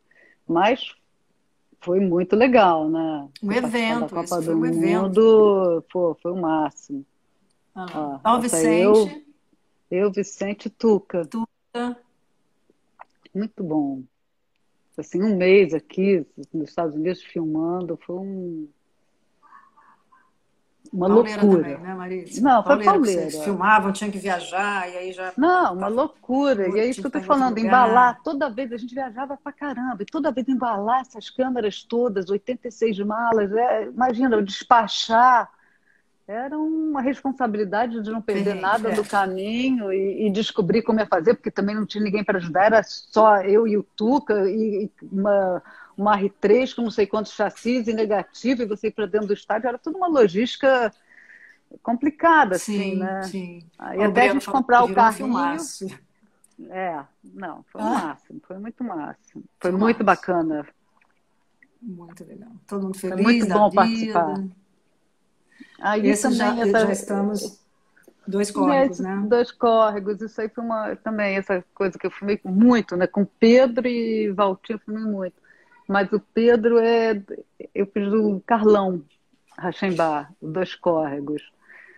Mas 0.46 0.96
foi 1.80 2.00
muito 2.00 2.34
legal, 2.34 2.90
né? 2.90 3.28
Um 3.40 3.52
evento, 3.52 4.08
Copa 4.08 4.24
isso 4.24 4.42
foi 4.42 4.54
um 4.54 4.66
evento. 4.66 5.84
pô, 5.92 6.16
foi 6.20 6.32
o 6.32 6.36
máximo. 6.36 7.06
Ah, 7.72 8.20
Ó, 8.24 8.40
Vicente. 8.40 9.24
Eu, 9.88 10.06
eu, 10.06 10.12
Vicente 10.12 10.68
Tuca. 10.68 11.24
Tuca. 11.24 11.96
Muito 13.32 13.62
bom. 13.62 14.02
Assim, 14.98 15.22
um 15.22 15.36
mês 15.36 15.72
aqui 15.72 16.26
nos 16.52 16.70
Estados 16.70 16.94
Unidos 16.94 17.22
filmando, 17.22 17.96
foi 18.04 18.16
um 18.16 18.68
uma 20.92 21.06
pauleira 21.06 21.42
loucura. 21.42 21.62
Também, 21.62 21.78
né, 21.78 21.94
Marisa? 21.94 22.40
Não, 22.40 22.64
foi 22.64 22.84
pauleira. 22.84 23.30
Vocês 23.30 23.44
filmavam, 23.44 23.92
tinham 23.92 24.10
que 24.10 24.18
viajar, 24.18 24.88
e 24.90 24.96
aí 24.96 25.12
já. 25.12 25.32
Não, 25.36 25.74
uma 25.74 25.88
loucura. 25.88 26.68
E 26.68 26.80
é 26.80 26.86
isso 26.86 27.00
que 27.00 27.06
eu 27.06 27.10
tô 27.10 27.20
falando, 27.20 27.58
embalar. 27.58 28.20
Toda 28.22 28.48
vez 28.48 28.72
a 28.72 28.76
gente 28.76 28.94
viajava 28.94 29.36
pra 29.36 29.52
caramba, 29.52 30.02
e 30.02 30.06
toda 30.06 30.32
vez 30.32 30.48
embalar 30.48 31.02
essas 31.02 31.30
câmeras 31.30 31.82
todas, 31.82 32.30
86 32.30 32.98
malas, 33.00 33.52
é, 33.52 33.84
imagina, 33.84 34.42
despachar. 34.42 35.50
Era 36.28 36.58
uma 36.58 37.00
responsabilidade 37.00 38.02
de 38.02 38.10
não 38.10 38.20
perder 38.20 38.54
nada 38.54 38.90
é. 38.90 38.94
do 38.94 39.02
caminho 39.02 39.90
e, 39.90 40.26
e, 40.26 40.30
descobrir 40.30 40.82
como 40.82 41.00
ia 41.00 41.06
fazer, 41.06 41.32
porque 41.32 41.50
também 41.50 41.74
não 41.74 41.86
tinha 41.86 42.04
ninguém 42.04 42.22
para 42.22 42.36
ajudar, 42.36 42.66
era 42.66 42.82
só 42.82 43.40
eu 43.40 43.66
e 43.66 43.78
o 43.78 43.82
Tuca 43.82 44.46
e, 44.46 44.90
uma 45.10 45.62
uma 45.96 46.16
R3 46.16 46.76
com 46.76 46.82
não 46.82 46.92
sei 46.92 47.08
quantos 47.08 47.32
chassis 47.32 47.88
e 47.88 47.92
negativo, 47.92 48.62
e 48.62 48.66
você 48.66 48.86
ir 48.86 48.92
para 48.92 49.06
dentro 49.06 49.26
do 49.26 49.32
estádio, 49.32 49.66
era 49.66 49.78
tudo 49.78 49.96
uma 49.96 50.06
logística 50.06 50.92
complicada, 51.82 52.54
assim, 52.54 52.92
sim, 52.92 52.96
né? 52.98 53.22
Sim. 53.22 53.62
Aí 53.76 54.00
até 54.00 54.28
a 54.28 54.32
gente 54.32 54.46
comprar 54.46 54.84
o 54.84 54.94
carrinho. 54.94 55.34
Um 55.34 56.70
é, 56.70 57.04
não, 57.24 57.64
foi 57.64 57.80
o 57.80 57.84
ah. 57.84 57.90
máximo, 57.90 58.40
foi 58.46 58.58
muito 58.58 58.84
máximo. 58.84 59.44
Foi, 59.58 59.70
foi 59.70 59.80
muito 59.80 60.04
bacana. 60.04 60.66
Muito 61.82 62.24
legal. 62.24 62.50
Todo 62.66 62.82
mundo 62.82 62.98
feliz. 62.98 63.14
Foi 63.16 63.24
muito 63.24 63.48
bom 63.48 63.70
participar. 63.70 64.44
Esse 66.02 66.22
também 66.22 66.38
já, 66.38 66.66
essa... 66.66 66.86
já 66.86 66.92
estamos 66.92 67.68
dois 68.26 68.50
córregos, 68.50 69.00
né? 69.00 69.24
Dois 69.26 69.50
córregos, 69.50 70.20
isso 70.20 70.40
aí 70.40 70.48
foi 70.48 70.62
uma 70.62 70.94
também 70.96 71.36
essa 71.36 71.64
coisa 71.74 71.98
que 71.98 72.06
eu 72.06 72.10
fumei 72.10 72.38
muito, 72.44 72.96
né? 72.96 73.06
Com 73.06 73.24
Pedro 73.24 73.88
e 73.88 74.30
Valtinho 74.30 74.76
eu 74.76 74.80
fumei 74.80 75.04
muito. 75.04 75.34
Mas 75.88 76.12
o 76.12 76.20
Pedro 76.20 76.78
é. 76.78 77.20
Eu 77.74 77.86
fiz 77.86 78.10
do 78.10 78.42
Carlão 78.46 79.02
Rachembar, 79.56 80.30
Dois 80.40 80.74
Córregos. 80.74 81.42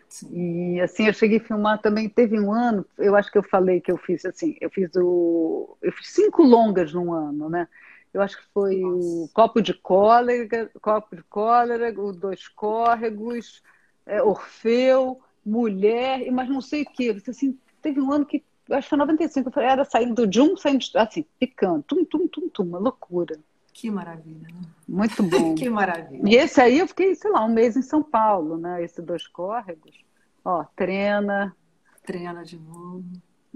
Sim. 0.09 0.75
E 0.77 0.81
assim, 0.81 1.07
eu 1.07 1.13
cheguei 1.13 1.39
a 1.39 1.45
filmar 1.45 1.81
também, 1.81 2.09
teve 2.09 2.39
um 2.39 2.53
ano, 2.53 2.85
eu 2.99 3.15
acho 3.15 3.31
que 3.31 3.39
eu 3.39 3.43
falei 3.43 3.81
que 3.81 3.93
eu 3.93 3.97
fiz 3.97 4.25
assim, 4.25 4.57
eu 4.61 4.71
fiz 4.71 4.91
o. 4.97 5.77
Eu 5.83 5.93
fiz 5.93 6.09
cinco 6.09 6.43
longas 6.43 6.93
num 6.93 7.13
ano, 7.13 7.49
né? 7.49 7.69
Eu 8.13 8.23
acho 8.23 8.37
que 8.37 8.45
foi 8.53 8.81
Nossa. 8.81 9.07
o 9.07 9.31
Copo 9.33 9.63
de 9.63 9.75
Cólera, 9.75 10.71
Copo 10.81 11.17
de 11.17 11.23
Cólera, 11.25 11.93
o 12.01 12.13
Dois 12.13 12.49
Córregos, 12.49 13.63
é, 14.05 14.23
Orfeu, 14.23 15.21
Mulher, 15.45 16.31
mas 16.33 16.49
não 16.49 16.61
sei 16.61 16.83
o 16.83 16.91
quê. 16.91 17.17
Assim, 17.29 17.59
teve 17.81 18.01
um 18.01 18.13
ano 18.13 18.27
que, 18.27 18.45
eu 18.69 18.77
acho 18.77 18.87
que 18.87 18.91
foi 18.91 18.99
95, 18.99 19.49
eu 19.49 19.53
falei, 19.53 19.69
era 19.69 19.85
saindo 19.85 20.27
de 20.27 20.41
um, 20.41 20.57
saindo, 20.57 20.85
assim, 20.97 21.25
picando, 21.39 21.83
tum, 21.85 22.05
tum, 22.05 22.27
tum, 22.27 22.49
tum, 22.49 22.63
uma 22.65 22.79
loucura. 22.79 23.39
Que 23.73 23.91
maravilha. 23.91 24.49
Né? 24.49 24.61
Muito 24.87 25.23
bom. 25.25 25.55
que 25.55 25.71
maravilha. 25.71 26.29
E 26.29 26.37
esse 26.37 26.61
aí 26.61 26.79
eu 26.79 26.89
fiquei, 26.89 27.15
sei 27.15 27.31
lá, 27.31 27.45
um 27.45 27.53
mês 27.53 27.77
em 27.77 27.83
São 27.83 28.03
Paulo, 28.03 28.59
né? 28.59 28.83
Esse 28.83 29.01
dois 29.01 29.27
córregos. 29.27 29.97
Ó, 30.45 30.65
treina. 30.77 31.57
Treina 32.03 32.45
de 32.45 32.59
novo. 32.59 33.05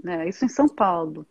É, 0.05 0.27
isso 0.27 0.45
em 0.45 0.49
São 0.49 0.67
Paulo. 0.67 1.25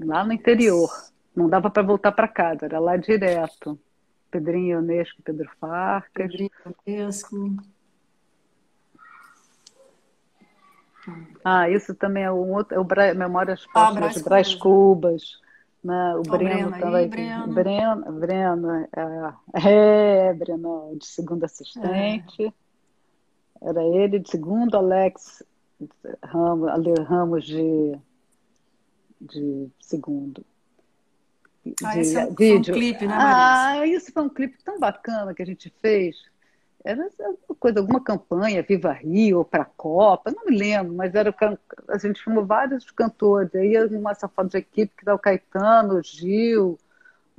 Lá 0.00 0.24
no 0.24 0.32
interior. 0.32 0.90
Não 1.34 1.48
dava 1.48 1.70
para 1.70 1.82
voltar 1.82 2.12
para 2.12 2.28
casa, 2.28 2.66
era 2.66 2.78
lá 2.78 2.96
direto. 2.96 3.78
Pedrinho 4.30 4.78
Ionesco, 4.78 5.22
Pedro 5.22 5.50
Farcas. 5.58 6.30
Pedrinho 6.30 6.50
Ionesco. 6.86 7.36
Ah, 11.44 11.68
isso 11.68 11.94
também 11.94 12.22
é 12.24 12.30
um 12.30 12.52
outro, 12.52 12.76
é 12.76 12.78
o 12.78 12.84
Bra... 12.84 13.12
Memórias 13.12 13.66
Póstumas 13.66 14.16
ah, 14.16 14.18
de 14.18 14.24
Brás 14.24 14.54
Cubas. 14.54 15.40
Né? 15.82 16.14
O, 16.14 16.20
o 16.20 16.22
Breno, 16.22 16.70
Breno 16.70 16.78
também. 16.78 17.08
Breno. 17.08 17.52
Breno, 17.52 18.12
Breno 18.12 18.70
é, 19.54 20.28
é, 20.28 20.34
Breno, 20.34 20.96
de 20.96 21.06
segundo 21.06 21.44
assistente. 21.44 22.46
É. 22.46 23.68
Era 23.68 23.82
ele 23.82 24.18
de 24.18 24.30
segundo, 24.30 24.76
Alex 24.76 25.44
Ramos, 26.22 26.68
Ale 26.68 26.94
Ramos 27.02 27.44
de, 27.44 27.98
de 29.20 29.68
segundo. 29.80 30.44
Ah, 31.84 31.98
esse 31.98 32.16
é, 32.18 32.26
vídeo. 32.26 32.74
um 32.74 32.78
clipe, 32.78 33.06
né, 33.06 33.14
Ah, 33.16 33.86
isso 33.86 34.12
foi 34.12 34.22
um 34.22 34.28
clipe 34.28 34.56
tão 34.64 34.78
bacana 34.78 35.34
que 35.34 35.42
a 35.42 35.46
gente 35.46 35.72
fez. 35.80 36.16
Era 36.84 37.08
coisa, 37.60 37.78
alguma 37.78 38.02
campanha, 38.02 38.62
Viva 38.62 38.92
Rio, 38.92 39.44
para 39.44 39.62
a 39.62 39.66
Copa, 39.66 40.32
não 40.32 40.44
me 40.44 40.56
lembro, 40.56 40.92
mas 40.94 41.14
era 41.14 41.32
a 41.88 41.98
gente 41.98 42.22
filmou 42.22 42.44
vários 42.44 42.90
cantores. 42.90 43.54
Aí 43.54 43.76
uma 43.96 44.14
foto 44.14 44.50
de 44.50 44.58
equipe 44.58 44.92
que 44.96 45.04
dá 45.04 45.14
o 45.14 45.18
Caetano, 45.18 45.94
o 45.94 46.02
Gil, 46.02 46.76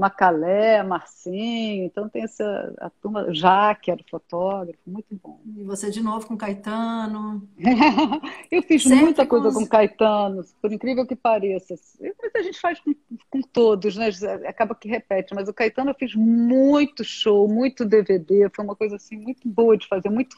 Macalé, 0.03 0.83
Marcinho, 0.83 1.85
então 1.85 2.09
tem 2.09 2.23
essa 2.23 2.73
a 2.77 2.89
turma, 2.89 3.33
Jaque 3.33 3.89
era 3.89 4.03
fotógrafo, 4.11 4.77
muito 4.85 5.17
bom. 5.23 5.39
E 5.55 5.63
você 5.63 5.89
de 5.89 6.03
novo 6.03 6.27
com 6.27 6.35
Caetano? 6.35 7.47
eu 8.51 8.61
fiz 8.63 8.83
Sempre 8.83 8.99
muita 8.99 9.25
coisa 9.25 9.49
com 9.49 9.65
Caetano, 9.65 10.43
por 10.61 10.73
incrível 10.73 11.07
que 11.07 11.15
pareça. 11.15 11.75
Mas 12.21 12.35
a 12.35 12.41
gente 12.41 12.59
faz 12.59 12.81
com, 12.81 12.93
com, 13.29 13.41
todos, 13.41 13.95
né? 13.95 14.09
Acaba 14.45 14.75
que 14.75 14.89
repete, 14.89 15.33
mas 15.33 15.47
o 15.47 15.53
Caetano 15.53 15.91
eu 15.91 15.95
fiz 15.95 16.13
muito 16.13 17.05
show, 17.05 17.47
muito 17.47 17.85
DVD, 17.85 18.49
foi 18.53 18.65
uma 18.65 18.75
coisa 18.75 18.97
assim 18.97 19.15
muito 19.15 19.47
boa 19.47 19.77
de 19.77 19.87
fazer, 19.87 20.09
muito 20.09 20.35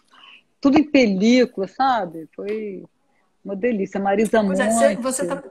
tudo 0.61 0.77
em 0.77 0.83
película, 0.83 1.67
sabe? 1.67 2.29
Foi 2.35 2.83
uma 3.43 3.55
delícia. 3.55 3.99
Marisa 3.99 4.43
Monte. 4.43 4.61
É, 4.61 4.95
você 4.95 5.25
tá 5.25 5.43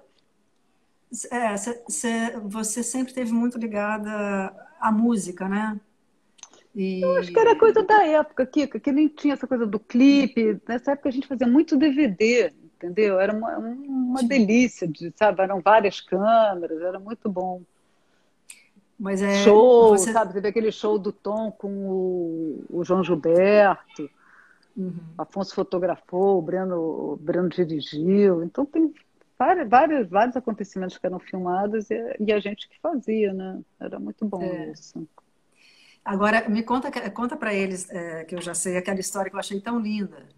é, 1.31 1.57
cê, 1.57 1.85
cê, 1.89 2.31
você 2.43 2.83
sempre 2.83 3.09
esteve 3.09 3.33
muito 3.33 3.59
ligada 3.59 4.55
à 4.81 4.91
música, 4.91 5.49
né? 5.49 5.79
E... 6.75 7.01
Eu 7.03 7.17
acho 7.19 7.33
que 7.33 7.39
era 7.39 7.57
coisa 7.57 7.83
da 7.83 8.05
época, 8.05 8.45
Kika, 8.45 8.81
que 8.81 8.91
nem 8.91 9.07
tinha 9.07 9.35
essa 9.35 9.47
coisa 9.47 9.65
do 9.65 9.79
clipe. 9.79 10.61
Nessa 10.67 10.93
época 10.93 11.09
a 11.09 11.13
gente 11.13 11.29
fazia 11.29 11.47
muito 11.47 11.77
DVD, 11.77 12.53
entendeu? 12.75 13.21
Era 13.21 13.33
uma, 13.33 13.57
uma 13.59 14.23
delícia, 14.23 14.89
de, 14.89 15.13
sabe? 15.17 15.41
Eram 15.41 15.61
várias 15.61 16.01
câmeras, 16.01 16.81
era 16.81 16.99
muito 16.99 17.31
bom. 17.31 17.63
Mas 18.99 19.23
é, 19.23 19.43
show, 19.43 19.91
você... 19.91 20.13
sabe? 20.13 20.33
Teve 20.33 20.49
aquele 20.49 20.73
show 20.73 20.99
do 20.99 21.13
Tom 21.13 21.51
com 21.53 21.69
o, 21.69 22.65
o 22.71 22.85
João 22.85 23.05
Gilberto. 23.05 24.11
Uhum. 24.77 24.95
Afonso 25.17 25.55
fotografou, 25.55 26.39
o 26.39 26.43
Breno, 26.43 26.77
o 27.13 27.17
Breno 27.21 27.49
dirigiu. 27.49 28.43
Então 28.43 28.67
tem 28.67 28.93
vários, 29.39 29.69
vários, 29.69 30.09
vários 30.09 30.37
acontecimentos 30.37 30.99
que 30.99 31.07
eram 31.07 31.19
filmados 31.19 31.91
e, 31.91 32.17
e, 32.21 32.33
a 32.33 32.39
gente 32.39 32.69
que 32.69 32.79
fazia, 32.81 33.33
né? 33.33 33.61
Era 33.81 33.99
muito 33.99 34.25
bom 34.25 34.43
é. 34.43 34.71
isso. 34.71 35.07
Agora, 36.05 36.49
me 36.49 36.63
conta, 36.63 36.91
conta 37.11 37.37
para 37.37 37.55
eles, 37.55 37.89
é, 37.91 38.25
que 38.25 38.35
eu 38.35 38.41
já 38.41 38.55
sei, 38.55 38.77
aquela 38.77 39.01
história 39.01 39.31
que 39.31 39.37
eu 39.37 39.41
achei 39.41 39.61
tão 39.61 39.79
linda. 39.79 40.29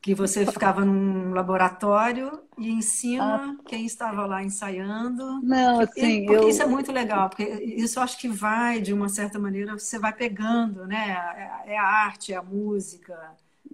Que 0.00 0.14
você 0.14 0.46
ficava 0.46 0.84
num 0.84 1.32
laboratório 1.32 2.40
e 2.56 2.70
em 2.70 2.80
cima, 2.80 3.58
ah. 3.58 3.62
quem 3.66 3.84
estava 3.84 4.26
lá 4.26 4.42
ensaiando. 4.42 5.40
Não, 5.42 5.80
assim. 5.80 6.24
Porque 6.24 6.44
eu... 6.44 6.48
isso 6.48 6.62
é 6.62 6.66
muito 6.66 6.92
legal, 6.92 7.28
porque 7.28 7.44
isso 7.44 7.98
eu 7.98 8.02
acho 8.02 8.18
que 8.18 8.28
vai, 8.28 8.80
de 8.80 8.92
uma 8.92 9.08
certa 9.08 9.38
maneira, 9.38 9.78
você 9.78 9.98
vai 9.98 10.12
pegando, 10.12 10.86
né? 10.86 11.62
É, 11.66 11.74
é 11.74 11.78
a 11.78 11.84
arte, 11.84 12.32
é 12.32 12.36
a 12.36 12.42
música. 12.42 13.16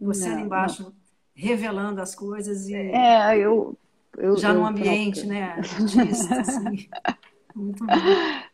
Você 0.00 0.26
não, 0.28 0.34
ali 0.34 0.42
embaixo 0.42 0.82
não. 0.84 0.92
revelando 1.34 2.00
as 2.00 2.14
coisas. 2.14 2.68
E... 2.68 2.74
É, 2.74 3.38
eu, 3.38 3.78
eu, 4.18 4.36
Já 4.36 4.50
eu, 4.50 4.54
no 4.54 4.66
ambiente, 4.66 5.26
né? 5.26 5.54
Artista, 5.58 6.40
assim. 6.40 6.88
Muito 7.54 7.84
bom. 7.84 7.92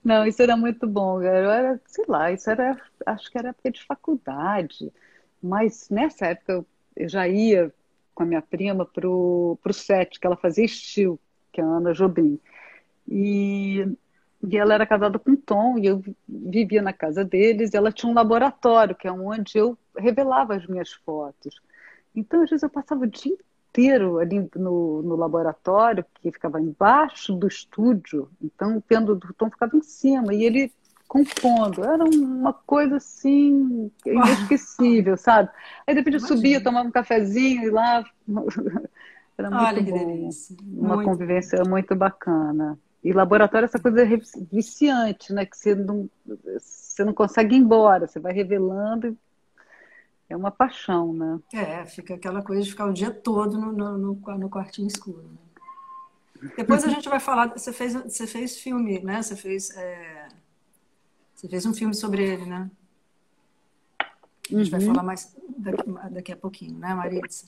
Não, 0.04 0.26
isso 0.26 0.42
era 0.42 0.56
muito 0.56 0.86
bom. 0.86 1.22
Eu 1.22 1.50
era, 1.50 1.80
sei 1.86 2.04
lá, 2.06 2.30
isso 2.30 2.50
era, 2.50 2.78
acho 3.06 3.30
que 3.30 3.38
era 3.38 3.48
época 3.48 3.70
de 3.70 3.82
faculdade. 3.84 4.92
Mas 5.42 5.88
nessa 5.88 6.26
época 6.26 6.64
eu, 6.96 7.08
já 7.08 7.26
ia 7.26 7.72
com 8.14 8.24
a 8.24 8.26
minha 8.26 8.42
prima 8.42 8.84
pro, 8.84 9.58
pro 9.62 9.72
set, 9.72 10.20
que 10.20 10.26
ela 10.26 10.36
fazia 10.36 10.64
estilo, 10.64 11.18
que 11.50 11.60
é 11.60 11.64
a 11.64 11.66
Ana 11.66 11.94
Jobim. 11.94 12.38
E, 13.08 13.86
e 14.46 14.56
ela 14.56 14.74
era 14.74 14.86
casada 14.86 15.18
com 15.18 15.34
Tom, 15.34 15.78
e 15.78 15.86
eu 15.86 16.04
vivia 16.28 16.82
na 16.82 16.92
casa 16.92 17.24
deles, 17.24 17.72
e 17.72 17.76
ela 17.76 17.90
tinha 17.90 18.10
um 18.10 18.14
laboratório, 18.14 18.94
que 18.94 19.08
é 19.08 19.12
onde 19.12 19.56
eu 19.56 19.78
revelava 19.96 20.54
as 20.54 20.66
minhas 20.66 20.92
fotos. 20.92 21.60
Então, 22.14 22.42
às 22.42 22.50
vezes, 22.50 22.62
eu 22.62 22.68
passava 22.68 23.04
o 23.04 23.06
dia 23.06 23.36
inteiro 23.70 24.18
ali 24.18 24.48
no, 24.56 25.02
no 25.02 25.16
laboratório, 25.16 26.04
que 26.20 26.30
ficava 26.30 26.60
embaixo 26.60 27.32
do 27.34 27.46
estúdio, 27.46 28.28
então 28.42 28.76
o 28.76 28.82
pêndulo 28.82 29.18
do 29.18 29.32
Tom 29.32 29.48
ficava 29.50 29.76
em 29.76 29.82
cima, 29.82 30.34
e 30.34 30.44
ele 30.44 30.72
compondo. 31.08 31.84
Era 31.84 32.04
uma 32.04 32.52
coisa 32.52 32.96
assim, 32.96 33.90
inesquecível, 34.06 35.16
sabe? 35.18 35.48
Aí 35.84 35.94
depois 35.94 36.22
eu 36.22 36.28
subia, 36.28 36.62
tomava 36.62 36.88
um 36.88 36.92
cafezinho 36.92 37.64
e 37.64 37.70
lá. 37.70 38.04
Era 39.36 39.50
muito 39.50 39.64
Olha, 39.64 39.82
bom. 39.82 40.30
Uma 40.72 40.96
muito 40.96 41.08
convivência 41.08 41.62
muito 41.66 41.96
bacana. 41.96 42.78
E 43.02 43.12
laboratório 43.12 43.64
é 43.64 43.68
essa 43.68 43.80
coisa 43.80 44.06
viciante, 44.52 45.32
né? 45.32 45.46
Que 45.46 45.56
você 45.56 45.74
não, 45.74 46.08
você 46.26 47.02
não 47.02 47.14
consegue 47.14 47.56
ir 47.56 47.58
embora, 47.58 48.06
você 48.06 48.20
vai 48.20 48.32
revelando 48.32 49.16
é 50.30 50.36
uma 50.36 50.50
paixão, 50.50 51.12
né? 51.12 51.40
É, 51.52 51.84
fica 51.84 52.14
aquela 52.14 52.40
coisa 52.40 52.62
de 52.62 52.70
ficar 52.70 52.86
o 52.86 52.92
dia 52.92 53.10
todo 53.10 53.58
no, 53.58 53.72
no, 53.72 53.98
no, 53.98 54.14
no 54.14 54.48
quartinho 54.48 54.86
escuro. 54.86 55.28
Né? 56.40 56.50
Depois 56.56 56.84
a 56.84 56.88
gente 56.88 57.08
vai 57.08 57.20
falar. 57.20 57.48
Você 57.48 57.72
fez, 57.72 57.94
você 57.94 58.26
fez 58.26 58.58
filme, 58.58 59.00
né? 59.00 59.20
Você 59.20 59.36
fez, 59.36 59.70
é, 59.76 60.28
você 61.34 61.48
fez 61.48 61.66
um 61.66 61.74
filme 61.74 61.94
sobre 61.94 62.22
ele, 62.22 62.46
né? 62.46 62.70
A 64.00 64.04
gente 64.54 64.72
uhum. 64.72 64.78
vai 64.78 64.80
falar 64.80 65.02
mais 65.02 65.36
daqui, 65.58 65.84
daqui, 66.10 66.32
a 66.32 66.36
pouquinho, 66.36 66.78
né, 66.78 66.94
Maritza? 66.94 67.46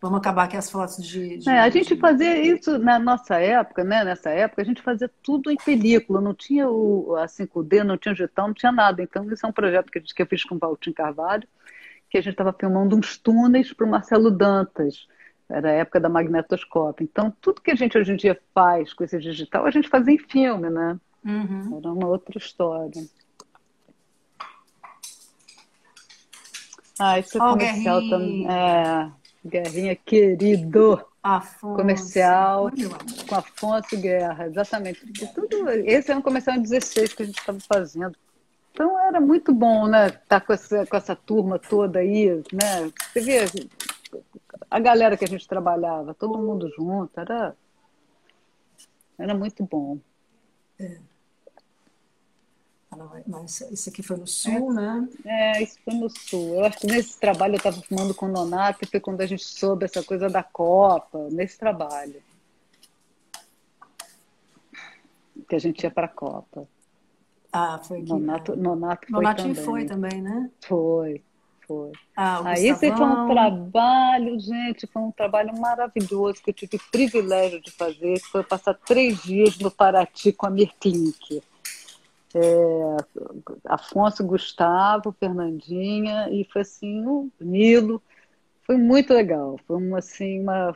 Vamos 0.00 0.18
acabar 0.18 0.44
aqui 0.44 0.56
as 0.56 0.70
fotos 0.70 1.04
de. 1.04 1.38
de 1.38 1.48
é, 1.48 1.60
a 1.60 1.68
gente 1.68 1.94
fazia 1.96 2.42
isso 2.42 2.78
na 2.78 2.98
nossa 2.98 3.38
época, 3.38 3.84
né? 3.84 4.02
Nessa 4.02 4.30
época, 4.30 4.62
a 4.62 4.64
gente 4.64 4.80
fazia 4.80 5.10
tudo 5.22 5.50
em 5.50 5.56
película, 5.56 6.20
não 6.20 6.32
tinha 6.32 6.68
o, 6.68 7.14
a 7.16 7.26
5D, 7.26 7.82
não 7.82 7.98
tinha 7.98 8.12
o 8.12 8.14
digital, 8.14 8.46
não 8.48 8.54
tinha 8.54 8.72
nada. 8.72 9.02
Então, 9.02 9.30
isso 9.30 9.44
é 9.44 9.48
um 9.48 9.52
projeto 9.52 9.90
que, 9.90 10.00
que 10.00 10.22
eu 10.22 10.26
fiz 10.26 10.42
com 10.44 10.54
o 10.54 10.58
Valtinho 10.58 10.94
Carvalho 10.94 11.46
que 12.10 12.18
a 12.18 12.20
gente 12.20 12.32
estava 12.32 12.52
filmando 12.52 12.96
uns 12.96 13.16
túneis 13.16 13.72
para 13.72 13.86
o 13.86 13.90
Marcelo 13.90 14.30
Dantas. 14.30 15.06
Era 15.48 15.70
a 15.70 15.74
época 15.74 16.00
da 16.00 16.08
magnetoscópio. 16.08 17.04
Então, 17.04 17.32
tudo 17.40 17.62
que 17.62 17.70
a 17.70 17.74
gente 17.74 17.96
hoje 17.96 18.12
em 18.12 18.16
dia 18.16 18.38
faz 18.52 18.92
com 18.92 19.04
esse 19.04 19.18
digital, 19.18 19.64
a 19.64 19.70
gente 19.70 19.88
fazia 19.88 20.14
em 20.14 20.18
filme, 20.18 20.68
né? 20.68 20.98
Uhum. 21.24 21.78
Era 21.78 21.92
uma 21.92 22.08
outra 22.08 22.36
história. 22.36 23.02
Ah, 26.98 27.18
esse 27.18 27.38
é 27.38 27.42
oh, 27.42 27.50
comercial 27.50 28.00
também. 28.08 28.46
É, 28.50 29.10
Guerrinha 29.44 29.96
querido. 29.96 31.04
Afonso. 31.22 31.76
Comercial 31.76 32.70
com 33.28 33.34
Afonso 33.34 33.96
Guerra, 33.98 34.46
exatamente. 34.46 35.06
Tudo, 35.34 35.68
esse 35.68 36.10
é 36.10 36.16
um 36.16 36.22
comercial 36.22 36.56
em 36.56 36.62
16 36.62 37.12
que 37.12 37.22
a 37.22 37.26
gente 37.26 37.38
estava 37.38 37.58
fazendo. 37.60 38.16
Então 38.72 38.98
era 38.98 39.20
muito 39.20 39.52
bom, 39.52 39.86
né? 39.86 40.06
Estar 40.06 40.22
tá 40.26 40.40
com 40.40 40.52
essa, 40.52 40.86
com 40.86 40.96
essa 40.96 41.14
turma 41.14 41.58
toda 41.58 41.98
aí, 41.98 42.42
né? 42.52 42.90
Você 43.12 43.20
vê 43.20 43.44
a 44.70 44.78
galera 44.78 45.16
que 45.16 45.24
a 45.24 45.28
gente 45.28 45.46
trabalhava, 45.46 46.14
todo 46.14 46.38
mundo 46.38 46.70
junto, 46.74 47.20
era, 47.20 47.54
era 49.18 49.34
muito 49.34 49.62
bom. 49.64 49.98
É. 50.78 51.09
Mas 53.26 53.60
isso 53.70 53.88
aqui 53.88 54.02
foi 54.02 54.16
no 54.16 54.26
sul, 54.26 54.72
é, 54.72 54.74
né? 54.74 55.08
É, 55.24 55.62
isso 55.62 55.78
foi 55.84 55.94
no 55.94 56.10
sul. 56.10 56.54
Eu 56.56 56.64
acho 56.64 56.78
que 56.78 56.86
nesse 56.88 57.18
trabalho 57.20 57.54
eu 57.54 57.58
estava 57.58 57.80
fumando 57.82 58.12
com 58.12 58.26
o 58.26 58.32
Nonato, 58.32 58.86
foi 58.88 58.98
quando 58.98 59.20
a 59.20 59.26
gente 59.26 59.44
soube 59.44 59.84
essa 59.84 60.02
coisa 60.02 60.28
da 60.28 60.42
Copa, 60.42 61.28
nesse 61.30 61.56
trabalho. 61.56 62.20
Que 65.48 65.54
a 65.54 65.58
gente 65.58 65.82
ia 65.84 65.90
para 65.90 66.06
a 66.06 66.08
Copa. 66.08 66.66
Ah, 67.52 67.80
foi 67.82 67.98
aqui. 67.98 68.08
Nonato, 68.08 68.56
Nonato 68.56 69.06
foi 69.06 69.12
Nonato 69.12 69.42
também. 69.42 69.64
foi 69.64 69.84
também, 69.84 70.22
né? 70.22 70.50
Foi, 70.60 71.22
foi. 71.66 71.92
Ah, 72.16 72.42
Aí 72.44 72.68
esse 72.68 72.92
foi 72.92 73.06
um 73.06 73.28
trabalho, 73.28 74.40
gente, 74.40 74.86
foi 74.88 75.02
um 75.02 75.12
trabalho 75.12 75.56
maravilhoso 75.58 76.42
que 76.42 76.50
eu 76.50 76.54
tive 76.54 76.76
o 76.76 76.90
privilégio 76.90 77.60
de 77.60 77.70
fazer, 77.70 78.14
que 78.20 78.28
foi 78.28 78.42
passar 78.42 78.74
três 78.74 79.22
dias 79.22 79.58
no 79.58 79.70
Paraty 79.70 80.32
com 80.32 80.46
a 80.46 80.50
Mirklink. 80.50 81.40
É, 82.34 82.96
Afonso, 83.64 84.24
Gustavo, 84.24 85.14
Fernandinha, 85.18 86.28
e 86.30 86.44
foi 86.44 86.62
assim, 86.62 87.04
o 87.06 87.30
Nilo. 87.40 88.02
Foi 88.64 88.76
muito 88.76 89.12
legal. 89.12 89.58
Foi 89.66 89.76
uma, 89.76 89.98
assim, 89.98 90.40
uma. 90.40 90.74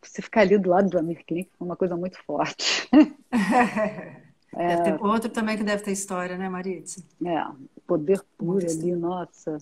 Você 0.00 0.22
ficar 0.22 0.42
ali 0.42 0.58
do 0.58 0.70
lado 0.70 0.90
do 0.90 0.98
Amir 0.98 1.24
Klink 1.26 1.50
foi 1.56 1.66
uma 1.66 1.76
coisa 1.76 1.96
muito 1.96 2.18
forte. 2.24 2.88
É, 4.54 4.94
outro 5.00 5.30
também 5.30 5.56
que 5.56 5.64
deve 5.64 5.82
ter 5.82 5.92
história, 5.92 6.36
né, 6.36 6.46
Maritza? 6.46 7.02
É, 7.24 7.42
poder 7.86 8.22
puro 8.36 8.58
ali, 8.58 8.94
nossa. 8.94 9.56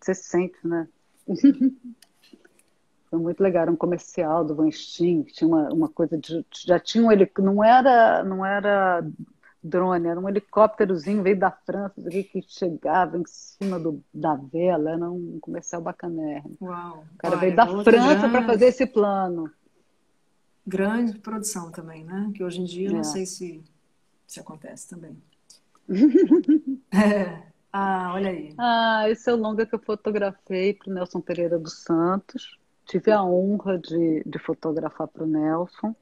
Você 0.00 0.14
sente, 0.14 0.56
né? 0.64 0.88
Foi 3.10 3.18
muito 3.18 3.42
legal, 3.42 3.62
era 3.62 3.70
um 3.70 3.76
comercial 3.76 4.42
do 4.42 4.54
Van 4.54 4.70
Steen, 4.70 5.22
tinha 5.24 5.46
uma, 5.46 5.68
uma 5.68 5.88
coisa 5.88 6.16
de. 6.16 6.46
Já 6.64 6.80
tinha 6.80 7.04
um 7.04 7.12
helicóptero, 7.12 7.54
não 7.54 7.62
era, 7.62 8.24
não 8.24 8.46
era 8.46 9.04
drone, 9.62 10.08
era 10.08 10.18
um 10.18 10.28
helicópterozinho, 10.28 11.22
veio 11.22 11.38
da 11.38 11.50
França, 11.50 11.94
que 12.02 12.42
chegava 12.48 13.18
em 13.18 13.24
cima 13.26 13.78
do, 13.78 14.02
da 14.12 14.34
vela, 14.34 14.90
era 14.92 15.10
um 15.10 15.38
comercial 15.40 15.82
bacanérrimo. 15.82 16.56
Uau! 16.60 17.04
O 17.14 17.18
cara 17.18 17.36
veio 17.36 17.54
da 17.54 17.66
França 17.66 18.28
para 18.28 18.46
fazer 18.46 18.66
esse 18.66 18.86
plano. 18.86 19.50
Grande 20.66 21.18
produção 21.18 21.70
também, 21.70 22.04
né? 22.04 22.30
Que 22.34 22.44
hoje 22.44 22.60
em 22.60 22.64
dia 22.64 22.88
é. 22.88 22.92
não 22.92 23.04
sei 23.04 23.26
se, 23.26 23.62
se 24.26 24.40
acontece 24.40 24.88
também. 24.88 25.16
é. 26.92 27.42
Ah, 27.72 28.12
olha 28.14 28.30
aí. 28.30 28.54
Ah, 28.58 29.08
esse 29.08 29.30
é 29.30 29.32
o 29.32 29.36
longa 29.36 29.64
que 29.64 29.74
eu 29.74 29.78
fotografei 29.78 30.74
para 30.74 30.90
o 30.90 30.94
Nelson 30.94 31.20
Pereira 31.20 31.58
dos 31.58 31.82
Santos 31.82 32.60
tive 32.90 33.12
a 33.12 33.22
honra 33.22 33.78
de, 33.78 34.24
de 34.26 34.38
fotografar 34.40 35.06
para 35.06 35.22
o 35.22 35.26
Nelson. 35.26 35.94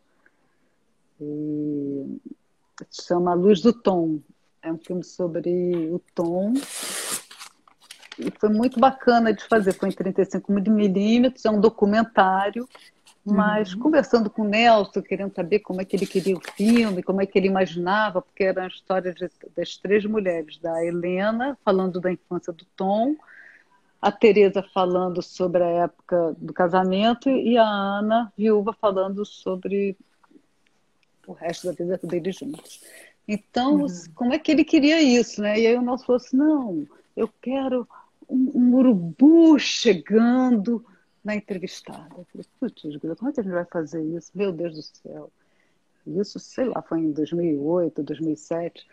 E 1.20 2.20
chama 2.91 3.35
Luz 3.35 3.61
do 3.61 3.72
Tom. 3.72 4.20
É 4.62 4.72
um 4.72 4.79
filme 4.79 5.05
sobre 5.05 5.89
o 5.93 6.01
tom. 6.14 6.55
E 8.18 8.31
foi 8.39 8.49
muito 8.49 8.81
bacana 8.81 9.33
de 9.33 9.45
fazer. 9.45 9.72
Foi 9.72 9.89
em 9.89 9.93
35 9.93 10.53
milímetros, 10.53 11.45
é 11.45 11.51
um 11.51 11.61
documentário. 11.61 12.68
Mas 13.24 13.74
uhum. 13.74 13.81
conversando 13.81 14.31
com 14.31 14.43
o 14.43 14.49
Nelson, 14.49 15.03
querendo 15.03 15.35
saber 15.35 15.59
como 15.61 15.81
é 15.81 15.85
que 15.85 15.95
ele 15.95 16.07
queria 16.07 16.37
o 16.37 16.41
filme, 16.57 17.03
como 17.03 17.20
é 17.20 17.26
que 17.26 17.39
ele 17.39 17.47
imaginava, 17.47 18.22
porque 18.22 18.45
era 18.45 18.64
a 18.64 18.68
história 18.68 19.12
de, 19.12 19.31
das 19.55 19.76
três 19.76 20.05
mulheres, 20.07 20.59
da 20.59 20.85
Helena, 20.85 21.59
falando 21.64 22.01
da 22.01 22.11
infância 22.11 22.53
do 22.53 22.64
Tom, 22.76 23.16
a 24.01 24.11
Tereza 24.11 24.64
falando 24.72 25.20
sobre 25.20 25.62
a 25.62 25.68
época 25.68 26.35
do 26.39 26.53
casamento 26.53 27.29
e 27.29 27.59
a 27.59 27.66
Ana, 27.66 28.33
viúva, 28.37 28.72
falando 28.72 29.26
sobre 29.26 29.97
o 31.29 31.33
resto 31.35 31.66
da 31.66 31.72
vida 31.72 31.99
deles 32.03 32.37
juntos. 32.37 32.83
Então, 33.26 33.83
uhum. 33.83 33.87
como 34.14 34.33
é 34.33 34.39
que 34.39 34.51
ele 34.51 34.64
queria 34.64 35.01
isso, 35.03 35.43
né? 35.43 35.61
E 35.61 35.66
aí 35.66 35.76
o 35.76 35.83
nosso 35.83 36.07
falou 36.07 36.16
assim, 36.16 36.37
não, 36.37 36.87
eu 37.14 37.29
quero 37.43 37.87
um, 38.29 38.51
um 38.55 38.74
urubu 38.74 39.59
chegando 39.59 40.85
na 41.22 41.37
entrevistada. 41.37 42.09
Eu 42.16 42.26
falei, 42.33 42.47
putz, 42.59 42.83
como 43.18 43.31
é 43.31 43.33
que 43.33 43.41
a 43.41 43.43
gente 43.43 43.53
vai 43.53 43.66
fazer 43.66 44.03
isso? 44.03 44.33
Meu 44.35 44.51
Deus 44.51 44.74
do 44.74 44.83
céu. 44.83 45.31
Isso, 46.07 46.39
sei 46.39 46.64
lá, 46.64 46.81
foi 46.81 47.01
em 47.01 47.12
2008, 47.12 48.03
2007. 48.03 48.87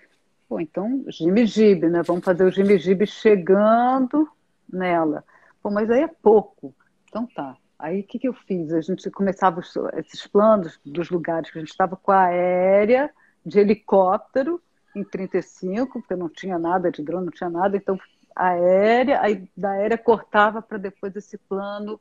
Pô, 0.49 0.59
então, 0.59 1.05
Jimmy 1.07 1.45
Jib, 1.45 1.87
né? 1.87 2.03
Vamos 2.03 2.25
fazer 2.25 2.43
o 2.43 2.51
Jimmy 2.51 2.77
Jib 2.77 3.07
chegando 3.07 4.29
nela. 4.71 5.23
Pô, 5.63 5.71
mas 5.71 5.89
aí 5.89 6.01
é 6.01 6.07
pouco. 6.07 6.75
Então 7.07 7.25
tá. 7.27 7.55
Aí 7.77 8.01
o 8.01 8.03
que, 8.03 8.19
que 8.19 8.27
eu 8.27 8.33
fiz? 8.33 8.73
A 8.73 8.81
gente 8.81 9.09
começava 9.11 9.59
os, 9.59 9.75
esses 9.97 10.25
planos 10.27 10.79
dos 10.85 11.09
lugares 11.09 11.51
que 11.51 11.57
a 11.57 11.61
gente 11.61 11.71
estava 11.71 11.95
com 11.95 12.11
a 12.11 12.25
aérea, 12.25 13.09
de 13.45 13.59
helicóptero, 13.59 14.61
em 14.95 15.03
35, 15.03 15.99
porque 15.99 16.15
não 16.15 16.29
tinha 16.29 16.57
nada 16.57 16.89
de 16.89 17.03
drone, 17.03 17.25
não 17.25 17.31
tinha 17.31 17.49
nada, 17.49 17.75
então 17.75 17.99
aérea, 18.35 19.21
aí 19.21 19.49
da 19.55 19.71
aérea 19.71 19.97
cortava 19.97 20.61
para 20.61 20.77
depois 20.77 21.15
esse 21.15 21.37
plano 21.37 21.99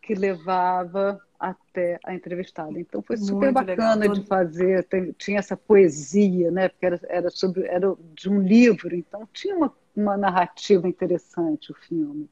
que 0.00 0.14
levava 0.14 1.18
até 1.40 1.98
a 2.04 2.14
entrevistada. 2.14 2.78
Então 2.78 3.02
foi 3.02 3.16
super 3.16 3.52
Muito 3.52 3.54
bacana 3.54 3.94
legal. 3.94 4.14
de 4.14 4.26
fazer, 4.26 4.86
tinha 5.16 5.38
essa 5.38 5.56
poesia, 5.56 6.50
né? 6.50 6.68
Porque 6.68 6.84
era, 6.84 7.00
era 7.08 7.30
sobre 7.30 7.66
era 7.66 7.94
de 8.14 8.28
um 8.28 8.40
livro, 8.40 8.94
então 8.94 9.26
tinha 9.32 9.56
uma 9.56 9.72
uma 9.96 10.16
narrativa 10.16 10.88
interessante 10.88 11.70
o 11.70 11.74
filme. 11.74 12.28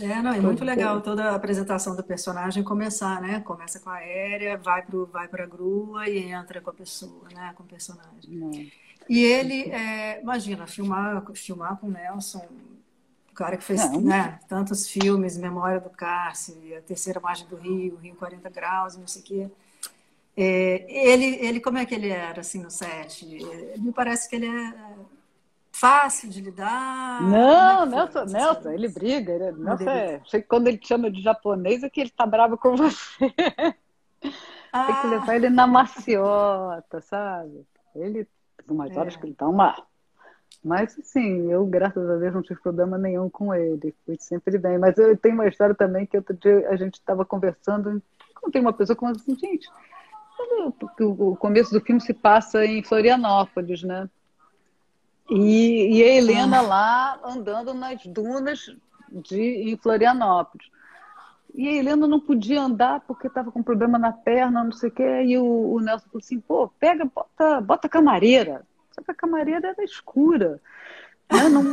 É, 0.00 0.20
não, 0.20 0.32
é 0.32 0.40
muito 0.40 0.64
legal 0.64 1.00
toda 1.00 1.30
a 1.30 1.34
apresentação 1.36 1.94
do 1.94 2.02
personagem 2.02 2.64
começar, 2.64 3.20
né? 3.20 3.40
Começa 3.40 3.78
com 3.78 3.90
a 3.90 3.94
aérea, 3.94 4.58
vai 4.58 4.82
para 4.82 5.04
vai 5.06 5.28
a 5.44 5.46
grua 5.46 6.08
e 6.08 6.32
entra 6.32 6.60
com 6.60 6.70
a 6.70 6.74
pessoa, 6.74 7.28
né? 7.32 7.52
Com 7.56 7.62
o 7.62 7.66
personagem. 7.66 8.72
É. 8.72 8.84
E 9.08 9.22
ele, 9.22 9.70
é, 9.70 10.20
imagina, 10.20 10.66
filmar, 10.66 11.24
filmar 11.34 11.76
com 11.76 11.86
o 11.86 11.90
Nelson, 11.90 12.44
o 13.30 13.34
cara 13.34 13.56
que 13.56 13.64
fez 13.64 13.88
né, 14.00 14.38
tantos 14.48 14.88
filmes, 14.88 15.36
Memória 15.36 15.80
do 15.80 15.90
Cárcere, 15.90 16.76
A 16.76 16.80
Terceira 16.80 17.20
Margem 17.20 17.46
do 17.46 17.56
Rio, 17.56 17.96
Rio 17.96 18.14
40 18.14 18.48
Graus, 18.50 18.96
não 18.96 19.06
sei 19.06 19.22
o 19.22 19.24
quê. 19.24 19.50
É, 20.36 20.86
ele, 20.88 21.36
ele, 21.44 21.60
como 21.60 21.78
é 21.78 21.84
que 21.84 21.94
ele 21.94 22.08
era, 22.08 22.40
assim, 22.40 22.62
no 22.62 22.70
set? 22.70 23.24
Me 23.78 23.92
parece 23.92 24.28
que 24.28 24.36
ele 24.36 24.46
é 24.46 24.74
fácil 25.84 26.30
de 26.30 26.40
lidar? 26.40 27.22
Não, 27.22 27.82
é 27.82 27.86
Nelson, 27.86 28.24
Nelson 28.24 28.70
ele 28.70 28.88
briga. 28.88 29.32
Ele, 29.32 29.52
Nelson 29.52 29.90
é, 29.90 30.42
quando 30.48 30.68
ele 30.68 30.78
te 30.78 30.88
chama 30.88 31.10
de 31.10 31.20
japonês 31.20 31.82
é 31.82 31.90
que 31.90 32.00
ele 32.00 32.10
tá 32.10 32.24
bravo 32.24 32.56
com 32.56 32.74
você. 32.74 33.34
Ah. 34.72 34.86
Tem 34.86 35.00
que 35.02 35.06
levar 35.08 35.36
ele 35.36 35.50
na 35.50 35.66
maciota, 35.66 37.02
sabe? 37.02 37.66
Ele, 37.94 38.26
umas 38.68 38.90
é. 38.90 38.98
horas 38.98 39.16
que 39.16 39.26
ele 39.26 39.34
tá 39.34 39.46
uma. 39.46 39.76
Mas, 40.64 40.98
assim, 40.98 41.50
eu, 41.50 41.66
graças 41.66 42.08
a 42.08 42.16
Deus, 42.16 42.32
não 42.32 42.42
tive 42.42 42.60
problema 42.60 42.96
nenhum 42.96 43.28
com 43.28 43.54
ele. 43.54 43.94
Fui 44.06 44.16
sempre 44.18 44.56
bem. 44.56 44.78
Mas 44.78 44.96
eu 44.96 45.14
tenho 45.18 45.34
uma 45.34 45.46
história 45.46 45.74
também 45.74 46.06
que 46.06 46.16
outro 46.16 46.34
dia 46.34 46.66
a 46.70 46.76
gente 46.76 46.94
estava 46.94 47.26
conversando. 47.26 48.02
Contei 48.34 48.62
uma 48.62 48.72
pessoa 48.72 48.96
que 48.96 49.04
assim, 49.04 49.36
gente, 49.36 49.68
o 51.00 51.36
começo 51.36 51.70
do 51.70 51.80
filme 51.82 52.00
se 52.00 52.14
passa 52.14 52.64
em 52.64 52.82
Florianópolis, 52.82 53.82
né? 53.82 54.08
E, 55.30 55.98
e 55.98 56.02
a 56.02 56.14
Helena 56.14 56.58
ah. 56.58 56.62
lá 56.62 57.20
andando 57.24 57.72
nas 57.72 58.04
dunas 58.06 58.74
de, 59.10 59.70
em 59.70 59.76
Florianópolis. 59.76 60.68
E 61.54 61.68
a 61.68 61.72
Helena 61.72 62.06
não 62.06 62.18
podia 62.18 62.60
andar 62.60 63.00
porque 63.00 63.28
estava 63.28 63.52
com 63.52 63.62
problema 63.62 63.96
na 63.96 64.12
perna, 64.12 64.64
não 64.64 64.72
sei 64.72 64.88
o 64.88 64.92
quê. 64.92 65.22
E 65.22 65.38
o, 65.38 65.74
o 65.74 65.80
Nelson 65.80 66.06
falou 66.06 66.18
assim: 66.18 66.40
pô, 66.40 66.68
pega, 66.80 67.04
bota, 67.04 67.60
bota 67.60 67.86
a 67.86 67.90
camareira. 67.90 68.66
Só 68.90 69.02
que 69.02 69.10
a 69.10 69.14
camareira 69.14 69.68
era 69.68 69.84
escura. 69.84 70.60
Né? 71.32 71.48
Não... 71.48 71.64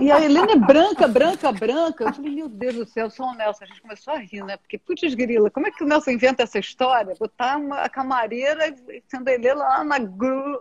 E 0.00 0.10
a 0.10 0.20
Helena 0.20 0.52
é 0.52 0.56
branca, 0.56 1.06
branca, 1.06 1.52
branca. 1.52 2.04
Eu 2.04 2.12
falei, 2.12 2.34
meu 2.34 2.48
Deus 2.48 2.74
do 2.74 2.86
céu, 2.86 3.10
só 3.10 3.24
o 3.24 3.34
Nelson. 3.34 3.64
A 3.64 3.66
gente 3.66 3.80
começou 3.80 4.14
a 4.14 4.18
rir, 4.18 4.44
né? 4.44 4.56
Porque, 4.56 4.78
putz, 4.78 5.14
grila, 5.14 5.50
como 5.50 5.66
é 5.66 5.70
que 5.70 5.84
o 5.84 5.86
Nelson 5.86 6.10
inventa 6.10 6.42
essa 6.42 6.58
história? 6.58 7.14
Botar 7.18 7.58
uma, 7.58 7.82
a 7.82 7.88
camareira 7.88 8.74
sendo 9.06 9.28
a 9.28 9.32
Helena 9.32 9.54
lá, 9.54 9.84
na, 9.84 9.96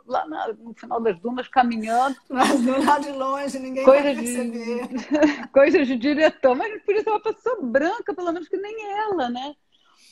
lá 0.05 0.28
na, 0.28 0.53
no 0.53 0.74
final 0.74 1.01
das 1.01 1.19
dunas, 1.19 1.47
caminhando. 1.47 2.15
Mas 2.30 2.49
lá 2.86 2.99
de 2.99 3.11
longe, 3.11 3.59
ninguém 3.59 3.84
Coisas 3.84 4.15
perceber. 4.15 4.88
De... 4.88 5.47
Coisas 5.49 5.88
de 5.88 5.95
diretor. 5.95 6.55
Mas 6.55 6.82
por 6.84 6.95
isso 6.95 7.09
é 7.09 7.11
uma 7.11 7.22
pessoa 7.22 7.59
branca, 7.61 8.13
pelo 8.13 8.32
menos 8.32 8.47
que 8.47 8.57
nem 8.57 8.91
ela, 8.91 9.30
né? 9.30 9.55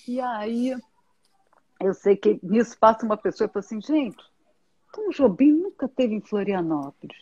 E 0.08 0.20
aí, 0.20 0.76
eu 1.80 1.94
sei 1.94 2.16
que 2.16 2.40
nisso 2.42 2.78
passa 2.80 3.06
uma 3.06 3.18
pessoa 3.18 3.48
e 3.48 3.52
fala 3.54 3.64
assim, 3.64 3.80
gente, 3.82 4.18
Tom 4.92 5.10
Jobim 5.12 5.52
nunca 5.52 5.88
teve 5.88 6.16
em 6.16 6.22
Florianópolis 6.22 7.18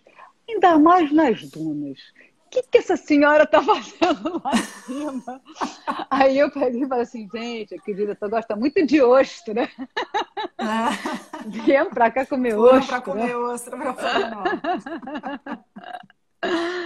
ainda 0.48 0.78
mais 0.78 1.12
nas 1.12 1.42
dunas. 1.50 2.00
O 2.46 2.50
que, 2.50 2.64
que 2.64 2.78
essa 2.78 2.96
senhora 2.96 3.44
está 3.44 3.62
fazendo 3.64 4.42
lá 4.44 4.52
em 4.54 4.58
cima? 4.86 5.42
Aí 6.10 6.40
eu 6.40 6.50
peguei 6.50 6.84
e 6.84 6.88
falei 6.88 7.04
assim, 7.04 7.30
gente, 7.34 7.76
aqui 7.76 7.92
o 7.92 7.96
diretor 7.96 8.30
gosta 8.30 8.56
muito 8.56 8.86
de 8.86 9.02
ostra. 9.02 9.70
Ah. 10.60 10.90
Viemos 11.46 11.94
para 11.94 12.10
cá 12.10 12.26
comer 12.26 12.56
Foram 12.56 12.80
ostra. 12.80 13.02
para 13.02 13.12
comer 13.12 13.36
ostra 13.36 13.78
para 13.78 13.94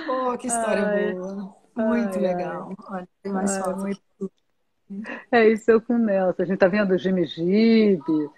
Pô, 0.06 0.38
que 0.38 0.48
história 0.48 0.86
ai, 0.88 1.14
boa. 1.14 1.56
Muito 1.76 2.16
ai, 2.16 2.22
legal. 2.22 2.74
Olha, 2.90 3.08
tem 3.24 3.32
mais 3.32 3.52
ai, 3.52 3.64
fotos. 3.64 3.82
Muito... 3.82 4.02
É 5.32 5.48
isso, 5.50 5.72
eu 5.72 5.82
com 5.82 5.96
o 5.96 5.98
Nelson. 5.98 6.42
A 6.42 6.46
gente 6.46 6.56
está 6.56 6.68
vendo 6.68 6.94
o 6.94 6.98
Jimmy 6.98 7.26
Gibe. 7.26 8.30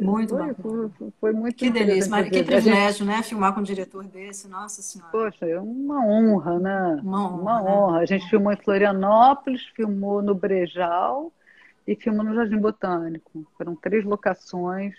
Muito 0.00 0.36
foi, 0.36 0.54
foi, 0.54 1.12
foi, 1.20 1.32
muito 1.32 1.56
Que 1.56 1.70
delícia, 1.70 2.24
que 2.24 2.42
privilégio, 2.42 3.06
gente... 3.06 3.16
né? 3.16 3.22
Filmar 3.22 3.54
com 3.54 3.60
um 3.60 3.64
diretor 3.64 4.04
desse, 4.04 4.48
nossa 4.48 4.82
senhora. 4.82 5.10
Poxa, 5.10 5.46
é 5.46 5.60
uma 5.60 6.04
honra, 6.04 6.58
né? 6.58 7.00
Uma 7.02 7.26
honra. 7.26 7.40
Uma 7.40 7.62
né? 7.62 7.70
honra. 7.70 7.98
A 8.00 8.06
gente 8.06 8.28
filmou 8.28 8.52
em 8.52 8.56
Florianópolis, 8.56 9.62
filmou 9.74 10.22
no 10.22 10.34
Brejal 10.34 11.32
e 11.86 11.94
filmou 11.96 12.24
no 12.24 12.34
Jardim 12.34 12.58
Botânico. 12.58 13.46
Foram 13.56 13.74
três 13.74 14.04
locações 14.04 14.94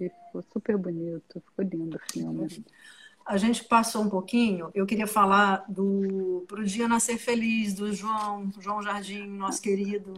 e 0.00 0.08
ficou 0.08 0.42
super 0.52 0.76
bonito, 0.76 1.42
ficou 1.46 1.64
lindo 1.64 1.96
o 1.96 2.12
filme. 2.12 2.64
A 3.26 3.36
gente 3.36 3.64
passou 3.64 4.02
um 4.02 4.10
pouquinho, 4.10 4.70
eu 4.74 4.86
queria 4.86 5.06
falar 5.06 5.64
do 5.68 6.44
Pro 6.48 6.64
Dia 6.64 6.88
Nascer 6.88 7.18
Feliz, 7.18 7.74
do 7.74 7.92
João, 7.92 8.50
João 8.58 8.82
Jardim, 8.82 9.26
nosso 9.26 9.60
querido. 9.60 10.14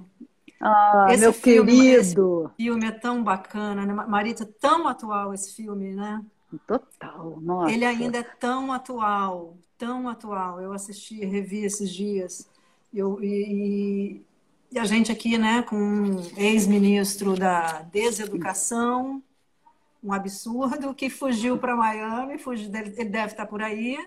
Ah, 0.62 1.08
esse 1.10 1.20
meu 1.20 1.32
filme, 1.32 1.72
querido! 1.72 2.50
Filme 2.56 2.86
é 2.86 2.92
tão 2.92 3.22
bacana, 3.22 3.84
né? 3.84 3.92
Marita, 3.92 4.46
tão 4.46 4.86
atual 4.86 5.34
esse 5.34 5.54
filme, 5.56 5.92
né? 5.92 6.24
Total, 6.66 7.40
nossa. 7.40 7.72
Ele 7.72 7.84
ainda 7.84 8.18
é 8.18 8.22
tão 8.22 8.72
atual, 8.72 9.56
tão 9.76 10.08
atual. 10.08 10.60
Eu 10.60 10.72
assisti, 10.72 11.24
revi 11.24 11.64
esses 11.64 11.92
dias. 11.92 12.48
Eu, 12.92 13.18
e, 13.22 14.22
e 14.70 14.78
a 14.78 14.84
gente 14.84 15.10
aqui, 15.10 15.38
né, 15.38 15.62
com 15.62 15.76
um 15.76 16.20
ex-ministro 16.36 17.34
da 17.34 17.82
deseducação, 17.82 19.22
um 20.02 20.12
absurdo, 20.12 20.94
que 20.94 21.08
fugiu 21.08 21.58
para 21.58 21.74
Miami, 21.76 22.38
fugiu, 22.38 22.70
ele 22.74 23.04
deve 23.06 23.32
estar 23.32 23.46
por 23.46 23.62
aí. 23.62 23.98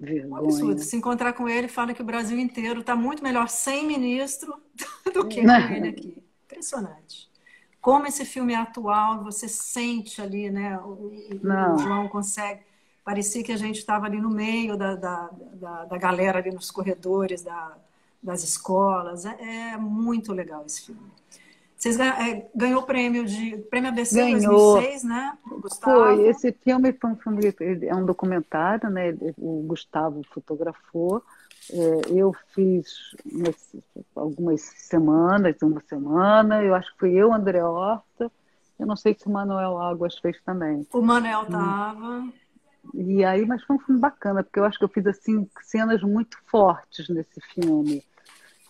Vergonha. 0.00 0.28
Um 0.28 0.36
absurdo. 0.46 0.80
Se 0.80 0.96
encontrar 0.96 1.34
com 1.34 1.48
ele, 1.48 1.68
fala 1.68 1.92
que 1.92 2.02
o 2.02 2.04
Brasil 2.04 2.38
inteiro 2.38 2.80
está 2.80 2.96
muito 2.96 3.22
melhor 3.22 3.48
sem 3.48 3.86
ministro 3.86 4.54
do 5.12 5.28
que 5.28 5.42
com 5.42 5.50
ele 5.50 5.88
aqui. 5.88 6.22
Impressionante 6.46 7.30
como 7.80 8.06
esse 8.06 8.24
filme 8.24 8.52
é 8.52 8.56
atual, 8.56 9.24
você 9.24 9.48
sente 9.48 10.20
ali, 10.20 10.50
né? 10.50 10.78
O, 10.78 11.10
o 11.10 11.78
João 11.78 12.08
consegue. 12.08 12.60
Parecia 13.02 13.42
que 13.42 13.52
a 13.52 13.56
gente 13.56 13.78
estava 13.78 14.06
ali 14.06 14.20
no 14.20 14.28
meio 14.28 14.76
da, 14.76 14.94
da, 14.94 15.30
da, 15.54 15.84
da, 15.86 15.98
galera 15.98 16.38
ali 16.38 16.50
nos 16.50 16.70
corredores 16.70 17.42
da, 17.42 17.76
das 18.22 18.44
escolas. 18.44 19.24
É, 19.24 19.72
é, 19.72 19.76
muito 19.78 20.32
legal 20.32 20.64
esse 20.66 20.86
filme. 20.86 21.10
Vocês 21.80 21.98
é, 21.98 22.46
ganhou 22.54 22.82
o 22.82 22.86
prêmio 22.86 23.24
de 23.24 23.56
prêmio 23.70 23.88
ABC 23.88 24.14
ganhou. 24.14 24.74
2006, 24.74 25.04
né? 25.04 25.38
Gustavo. 25.62 25.96
Foi 25.96 26.28
esse 26.28 26.52
filme 26.52 26.92
foi 26.92 27.10
um 27.10 27.16
filme, 27.16 27.40
é 27.86 27.94
um 27.94 28.04
documentário, 28.04 28.90
né? 28.90 29.16
O 29.38 29.62
Gustavo 29.66 30.20
fotografou. 30.30 31.22
É, 31.72 32.00
eu 32.10 32.36
fiz 32.54 33.16
algumas 34.14 34.60
semanas, 34.60 35.56
uma 35.62 35.80
semana, 35.88 36.62
eu 36.62 36.74
acho 36.74 36.92
que 36.92 36.98
fui 36.98 37.14
eu, 37.14 37.32
André 37.32 37.64
Horta, 37.64 38.30
eu 38.78 38.86
não 38.86 38.96
sei 38.96 39.16
se 39.18 39.26
o 39.26 39.30
Manuel 39.30 39.78
Águas 39.78 40.18
fez 40.18 40.38
também. 40.44 40.86
O 40.92 41.00
Manuel 41.00 41.44
estava. 41.44 42.28
E 42.92 43.24
aí, 43.24 43.46
mas 43.46 43.62
foi 43.64 43.76
um 43.76 43.80
filme 43.80 44.00
bacana, 44.00 44.42
porque 44.42 44.58
eu 44.58 44.64
acho 44.64 44.78
que 44.78 44.84
eu 44.84 44.88
fiz 44.88 45.06
assim 45.06 45.48
cenas 45.62 46.02
muito 46.02 46.36
fortes 46.46 47.08
nesse 47.08 47.40
filme. 47.54 48.04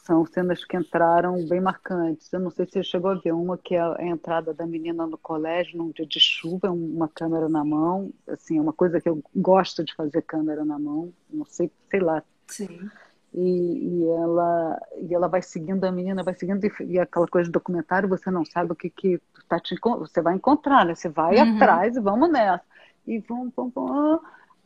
São 0.04 0.24
cenas 0.26 0.64
que 0.64 0.76
entraram 0.76 1.46
bem 1.46 1.60
marcantes. 1.60 2.32
Eu 2.32 2.40
não 2.40 2.50
sei 2.50 2.66
se 2.66 2.72
você 2.72 2.82
chegou 2.82 3.10
a 3.10 3.14
ver 3.14 3.32
uma 3.32 3.58
que 3.58 3.74
é 3.74 3.80
a 3.80 4.04
entrada 4.04 4.54
da 4.54 4.66
menina 4.66 5.06
no 5.06 5.18
colégio 5.18 5.78
num 5.78 5.90
dia 5.90 6.06
de 6.06 6.18
chuva, 6.18 6.70
uma 6.70 7.08
câmera 7.08 7.48
na 7.48 7.64
mão. 7.64 8.10
Assim, 8.28 8.58
é 8.58 8.60
uma 8.60 8.72
coisa 8.72 9.00
que 9.00 9.08
eu 9.08 9.22
gosto 9.34 9.84
de 9.84 9.94
fazer 9.94 10.22
câmera 10.22 10.64
na 10.64 10.78
mão. 10.78 11.12
Não 11.28 11.44
sei, 11.44 11.70
sei 11.90 12.00
lá, 12.00 12.22
Sim. 12.46 12.90
E, 13.32 14.00
e, 14.02 14.06
ela 14.08 14.80
e 14.98 15.14
ela 15.14 15.28
vai 15.28 15.40
seguindo 15.40 15.84
a 15.84 15.92
menina, 15.92 16.24
vai 16.24 16.34
seguindo 16.34 16.64
e, 16.64 16.72
e 16.80 16.98
aquela 16.98 17.28
coisa 17.28 17.46
de 17.46 17.52
documentário, 17.52 18.08
você 18.08 18.28
não 18.28 18.44
sabe 18.44 18.72
o 18.72 18.74
que 18.76 18.90
que 18.90 19.20
tá 19.48 19.60
te, 19.60 19.76
você 19.80 20.20
vai 20.20 20.34
encontrar, 20.34 20.84
né? 20.84 20.96
Você 20.96 21.08
vai 21.08 21.36
uhum. 21.36 21.56
atrás 21.56 21.96
e 21.96 22.00
vamos 22.00 22.28
nessa. 22.28 22.64
E 23.06 23.18
vamos, 23.20 23.52
vamos, 23.54 23.72
vamos 23.72 24.20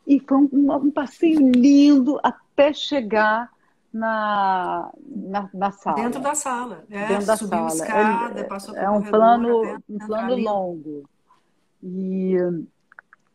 e 0.07 0.21
foi 0.21 0.39
um, 0.39 0.49
um, 0.53 0.91
passeio 0.91 1.51
lindo 1.51 2.21
até 2.23 2.73
chegar 2.73 3.51
na, 3.95 4.91
na, 5.07 5.49
na, 5.55 5.71
sala. 5.71 6.03
Dentro 6.03 6.21
da 6.21 6.35
sala. 6.35 6.85
É, 6.91 7.07
Dentro 7.07 7.27
da 7.27 7.37
subiu 7.37 7.71
sala. 7.71 7.73
escada, 7.73 8.41
é, 8.41 8.45
passou 8.45 8.77
é 8.77 8.91
um 8.91 9.03
plano, 9.03 9.81
um 9.89 9.99
plano 9.99 10.35
longo. 10.35 11.09
E 11.81 12.37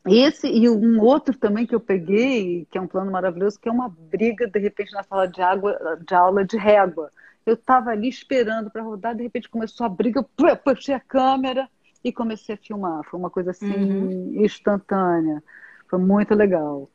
esse 0.05 0.47
e 0.47 0.69
um 0.69 1.01
outro 1.01 1.37
também 1.37 1.65
que 1.65 1.73
eu 1.73 1.79
peguei, 1.79 2.67
que 2.69 2.77
é 2.77 2.81
um 2.81 2.87
plano 2.87 3.09
maravilhoso, 3.09 3.57
que 3.57 3.69
é 3.69 3.71
uma 3.71 3.87
briga, 3.87 4.47
de 4.47 4.59
repente, 4.59 4.91
na 4.91 5.03
sala 5.03 5.27
de, 5.27 5.41
água, 5.41 5.97
de 6.05 6.13
aula 6.13 6.43
de 6.43 6.57
régua. 6.57 7.09
Eu 7.45 7.53
estava 7.53 7.91
ali 7.91 8.09
esperando 8.09 8.69
para 8.69 8.83
rodar, 8.83 9.15
de 9.15 9.23
repente 9.23 9.49
começou 9.49 9.85
a 9.85 9.89
briga, 9.89 10.19
eu 10.19 10.57
puxei 10.57 10.93
a 10.93 10.99
câmera 10.99 11.69
e 12.03 12.11
comecei 12.11 12.55
a 12.55 12.57
filmar. 12.57 13.03
Foi 13.05 13.17
uma 13.17 13.29
coisa 13.29 13.51
assim 13.51 13.71
uhum. 13.71 14.43
instantânea. 14.43 15.41
Foi 15.87 15.99
muito 15.99 16.35
legal. 16.35 16.89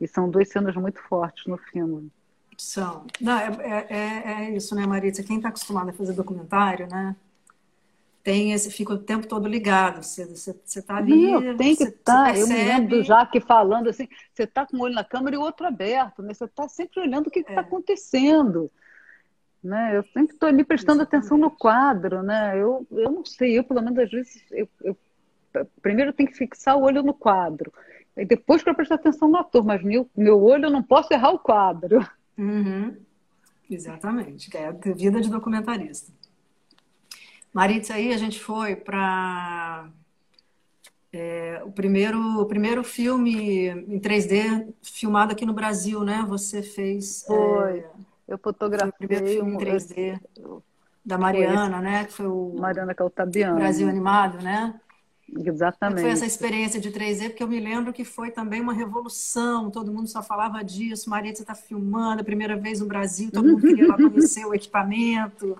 E 0.00 0.08
são 0.08 0.30
duas 0.30 0.48
cenas 0.48 0.74
muito 0.74 1.00
fortes 1.02 1.46
no 1.46 1.58
filme. 1.58 2.10
São. 2.60 3.06
Não, 3.20 3.38
é, 3.38 3.48
é, 3.60 3.86
é, 3.88 4.32
é 4.44 4.50
isso, 4.50 4.74
né, 4.74 4.86
Maritza? 4.86 5.22
Quem 5.22 5.36
está 5.36 5.48
acostumado 5.48 5.90
a 5.90 5.92
fazer 5.92 6.12
documentário, 6.12 6.86
né? 6.88 7.16
tem 8.22 8.52
esse, 8.52 8.70
fica 8.70 8.92
o 8.92 8.98
tempo 8.98 9.26
todo 9.26 9.48
ligado. 9.48 10.02
Você, 10.02 10.26
você, 10.26 10.54
você 10.64 10.82
tá 10.82 10.96
ali. 10.96 11.30
Não, 11.30 11.56
tem 11.56 11.74
que 11.74 11.84
estar. 11.84 12.32
Tá. 12.32 12.38
Eu 12.38 12.46
me 12.46 12.54
lembro 12.54 12.98
do 12.98 13.02
Jaque 13.02 13.40
falando 13.40 13.88
assim: 13.88 14.08
você 14.32 14.44
está 14.44 14.66
com 14.66 14.76
um 14.76 14.82
olho 14.82 14.94
na 14.94 15.04
câmera 15.04 15.36
e 15.36 15.38
o 15.38 15.42
outro 15.42 15.66
aberto, 15.66 16.22
né? 16.22 16.34
Você 16.34 16.44
está 16.44 16.68
sempre 16.68 17.00
olhando 17.00 17.28
o 17.28 17.30
que 17.30 17.40
está 17.40 17.54
é. 17.54 17.58
acontecendo. 17.58 18.70
Né? 19.62 19.96
Eu 19.96 20.02
sempre 20.04 20.34
estou 20.34 20.48
ali 20.48 20.64
prestando 20.64 21.02
Exatamente. 21.02 21.24
atenção 21.26 21.38
no 21.38 21.50
quadro, 21.50 22.22
né? 22.22 22.52
Eu, 22.56 22.86
eu 22.90 23.10
não 23.10 23.24
sei, 23.24 23.58
eu 23.58 23.64
pelo 23.64 23.82
menos 23.82 23.98
às 23.98 24.10
vezes 24.10 24.42
eu, 24.50 24.68
eu 24.82 24.96
primeiro 25.82 26.14
tenho 26.14 26.30
que 26.30 26.36
fixar 26.36 26.78
o 26.78 26.82
olho 26.82 27.02
no 27.02 27.12
quadro, 27.12 27.70
e 28.16 28.24
depois 28.24 28.62
para 28.62 28.72
prestar 28.72 28.94
atenção 28.94 29.28
no 29.28 29.36
ator, 29.36 29.62
mas 29.62 29.82
meu, 29.82 30.08
meu 30.16 30.42
olho 30.42 30.66
eu 30.66 30.70
não 30.70 30.82
posso 30.82 31.12
errar 31.12 31.30
o 31.32 31.38
quadro. 31.38 32.00
Uhum. 32.40 32.96
Exatamente, 33.70 34.50
que 34.50 34.56
é 34.56 34.68
a 34.68 34.72
vida 34.72 35.20
de 35.20 35.28
documentarista. 35.28 36.10
Maritza, 37.52 37.94
aí 37.94 38.12
a 38.12 38.16
gente 38.16 38.40
foi 38.40 38.74
para 38.74 39.88
é, 41.12 41.60
o, 41.64 41.70
primeiro, 41.70 42.40
o 42.40 42.46
primeiro 42.46 42.82
filme 42.82 43.68
em 43.68 44.00
3D 44.00 44.72
filmado 44.82 45.32
aqui 45.32 45.44
no 45.44 45.52
Brasil, 45.52 46.02
né? 46.02 46.24
Você 46.28 46.62
fez. 46.62 47.24
É, 47.24 47.26
foi. 47.26 47.78
É, 47.78 47.90
eu 48.28 48.38
fotografei. 48.38 48.90
o 48.90 48.92
primeiro 48.94 49.26
filme 49.26 49.54
em 49.54 49.58
3D 49.58 50.20
eu, 50.36 50.62
da 51.04 51.18
Mariana, 51.18 51.80
né? 51.80 52.04
Que 52.06 52.12
foi 52.12 52.26
o. 52.26 52.54
Mariana 52.58 52.94
Caltabiano. 52.94 53.56
Brasil 53.56 53.88
Animado, 53.88 54.42
né? 54.42 54.80
Exatamente. 55.36 56.02
Foi 56.02 56.10
essa 56.10 56.26
experiência 56.26 56.80
de 56.80 56.90
3D, 56.90 57.28
porque 57.28 57.42
eu 57.42 57.48
me 57.48 57.60
lembro 57.60 57.92
que 57.92 58.04
foi 58.04 58.30
também 58.30 58.60
uma 58.60 58.72
revolução, 58.72 59.70
todo 59.70 59.92
mundo 59.92 60.08
só 60.08 60.22
falava 60.22 60.62
disso, 60.64 61.08
Maritza 61.08 61.42
está 61.42 61.54
filmando, 61.54 62.22
a 62.22 62.24
primeira 62.24 62.56
vez 62.56 62.80
no 62.80 62.86
Brasil, 62.86 63.30
todo 63.30 63.48
mundo 63.48 63.60
queria 63.60 63.88
lá 63.88 63.96
conhecer 63.96 64.44
o 64.44 64.54
equipamento. 64.54 65.58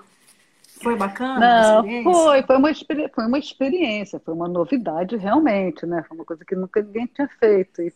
Foi 0.83 0.97
bacana? 0.97 1.83
Não, 1.83 2.03
foi, 2.03 2.43
foi 2.43 2.57
uma, 2.57 2.71
foi 3.15 3.27
uma 3.27 3.39
experiência, 3.39 4.19
foi 4.19 4.33
uma 4.35 4.49
novidade 4.49 5.17
realmente, 5.17 5.85
né? 5.85 6.03
Foi 6.09 6.17
uma 6.17 6.25
coisa 6.25 6.45
que 6.45 6.57
nunca 6.57 6.83
ninguém 6.83 7.07
tinha 7.07 7.29
feito. 7.39 7.83
E, 7.83 7.93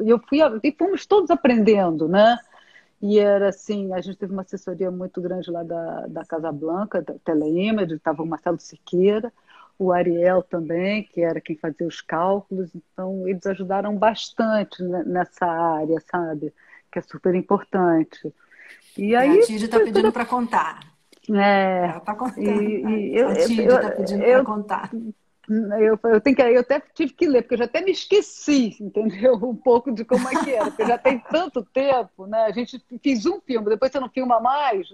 eu 0.00 0.18
fui, 0.18 0.38
e 0.62 0.72
fomos 0.72 1.04
todos 1.04 1.30
aprendendo, 1.30 2.08
né? 2.08 2.38
E 3.02 3.18
era 3.18 3.48
assim, 3.48 3.92
a 3.92 4.00
gente 4.00 4.16
teve 4.16 4.32
uma 4.32 4.42
assessoria 4.42 4.90
muito 4.90 5.20
grande 5.20 5.50
lá 5.50 5.62
da, 5.62 6.06
da 6.06 6.24
Casa 6.24 6.50
Blanca, 6.50 7.02
da 7.02 7.14
Teleimage, 7.24 7.94
estava 7.94 8.22
o 8.22 8.26
Marcelo 8.26 8.58
Siqueira, 8.60 9.32
o 9.78 9.92
Ariel 9.92 10.42
também, 10.42 11.02
que 11.02 11.20
era 11.20 11.40
quem 11.40 11.56
fazia 11.56 11.86
os 11.86 12.00
cálculos, 12.00 12.70
então 12.74 13.26
eles 13.26 13.46
ajudaram 13.46 13.96
bastante 13.96 14.82
nessa 14.82 15.46
área, 15.46 16.00
sabe? 16.10 16.52
Que 16.90 16.98
é 16.98 17.02
super 17.02 17.34
importante. 17.34 18.32
E 18.96 19.14
aí, 19.16 19.40
a 19.40 19.42
Tide 19.42 19.64
está 19.64 19.78
pedindo 19.80 20.12
para 20.12 20.24
contar. 20.24 20.80
É, 21.30 21.86
Ela 21.88 21.98
está 21.98 22.14
contando. 22.14 22.62
E, 22.62 23.12
e 23.12 23.16
eu, 23.16 23.30
está 23.30 23.90
pedindo 23.90 24.24
para 24.24 24.44
contar. 24.44 24.90
Eu, 25.48 25.98
eu, 26.04 26.20
tenho 26.20 26.36
que, 26.36 26.42
eu 26.42 26.60
até 26.60 26.80
tive 26.94 27.12
que 27.12 27.26
ler, 27.26 27.42
porque 27.42 27.54
eu 27.54 27.58
já 27.58 27.64
até 27.64 27.80
me 27.80 27.90
esqueci, 27.90 28.76
entendeu? 28.80 29.34
Um 29.42 29.56
pouco 29.56 29.92
de 29.92 30.04
como 30.04 30.28
é 30.28 30.44
que 30.44 30.50
era, 30.52 30.66
porque 30.66 30.86
já 30.86 30.96
tem 30.96 31.18
tanto 31.18 31.64
tempo, 31.64 32.26
né? 32.26 32.44
A 32.44 32.52
gente 32.52 32.82
fez 33.02 33.26
um 33.26 33.40
filme, 33.40 33.68
depois 33.68 33.90
você 33.90 33.98
não 33.98 34.08
filma 34.08 34.40
mais, 34.40 34.88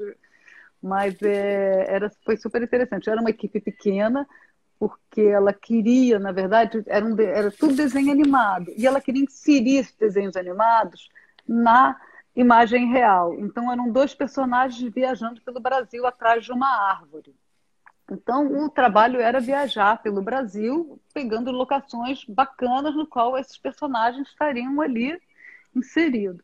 mas 0.82 1.20
é, 1.22 1.86
era, 1.88 2.10
foi 2.24 2.36
super 2.36 2.62
interessante. 2.62 3.10
Era 3.10 3.20
uma 3.20 3.30
equipe 3.30 3.60
pequena, 3.60 4.26
porque 4.78 5.22
ela 5.22 5.52
queria, 5.52 6.18
na 6.18 6.30
verdade, 6.30 6.82
era, 6.86 7.04
um, 7.04 7.18
era 7.20 7.50
tudo 7.50 7.74
desenho 7.74 8.12
animado, 8.12 8.72
e 8.76 8.86
ela 8.86 9.00
queria 9.00 9.22
inserir 9.22 9.78
esses 9.78 9.96
desenhos 9.96 10.36
animados 10.36 11.08
na 11.46 11.98
imagem 12.36 12.88
real. 12.92 13.34
Então 13.34 13.70
eram 13.72 13.90
dois 13.90 14.14
personagens 14.14 14.92
viajando 14.92 15.40
pelo 15.42 15.60
Brasil 15.60 16.06
atrás 16.06 16.44
de 16.44 16.52
uma 16.52 16.68
árvore. 16.90 17.34
Então 18.10 18.64
o 18.64 18.70
trabalho 18.70 19.20
era 19.20 19.40
viajar 19.40 20.00
pelo 20.02 20.22
Brasil, 20.22 21.00
pegando 21.12 21.50
locações 21.50 22.24
bacanas 22.24 22.94
no 22.94 23.06
qual 23.06 23.36
esses 23.36 23.58
personagens 23.58 24.28
estariam 24.28 24.80
ali 24.80 25.20
inseridos. 25.74 26.42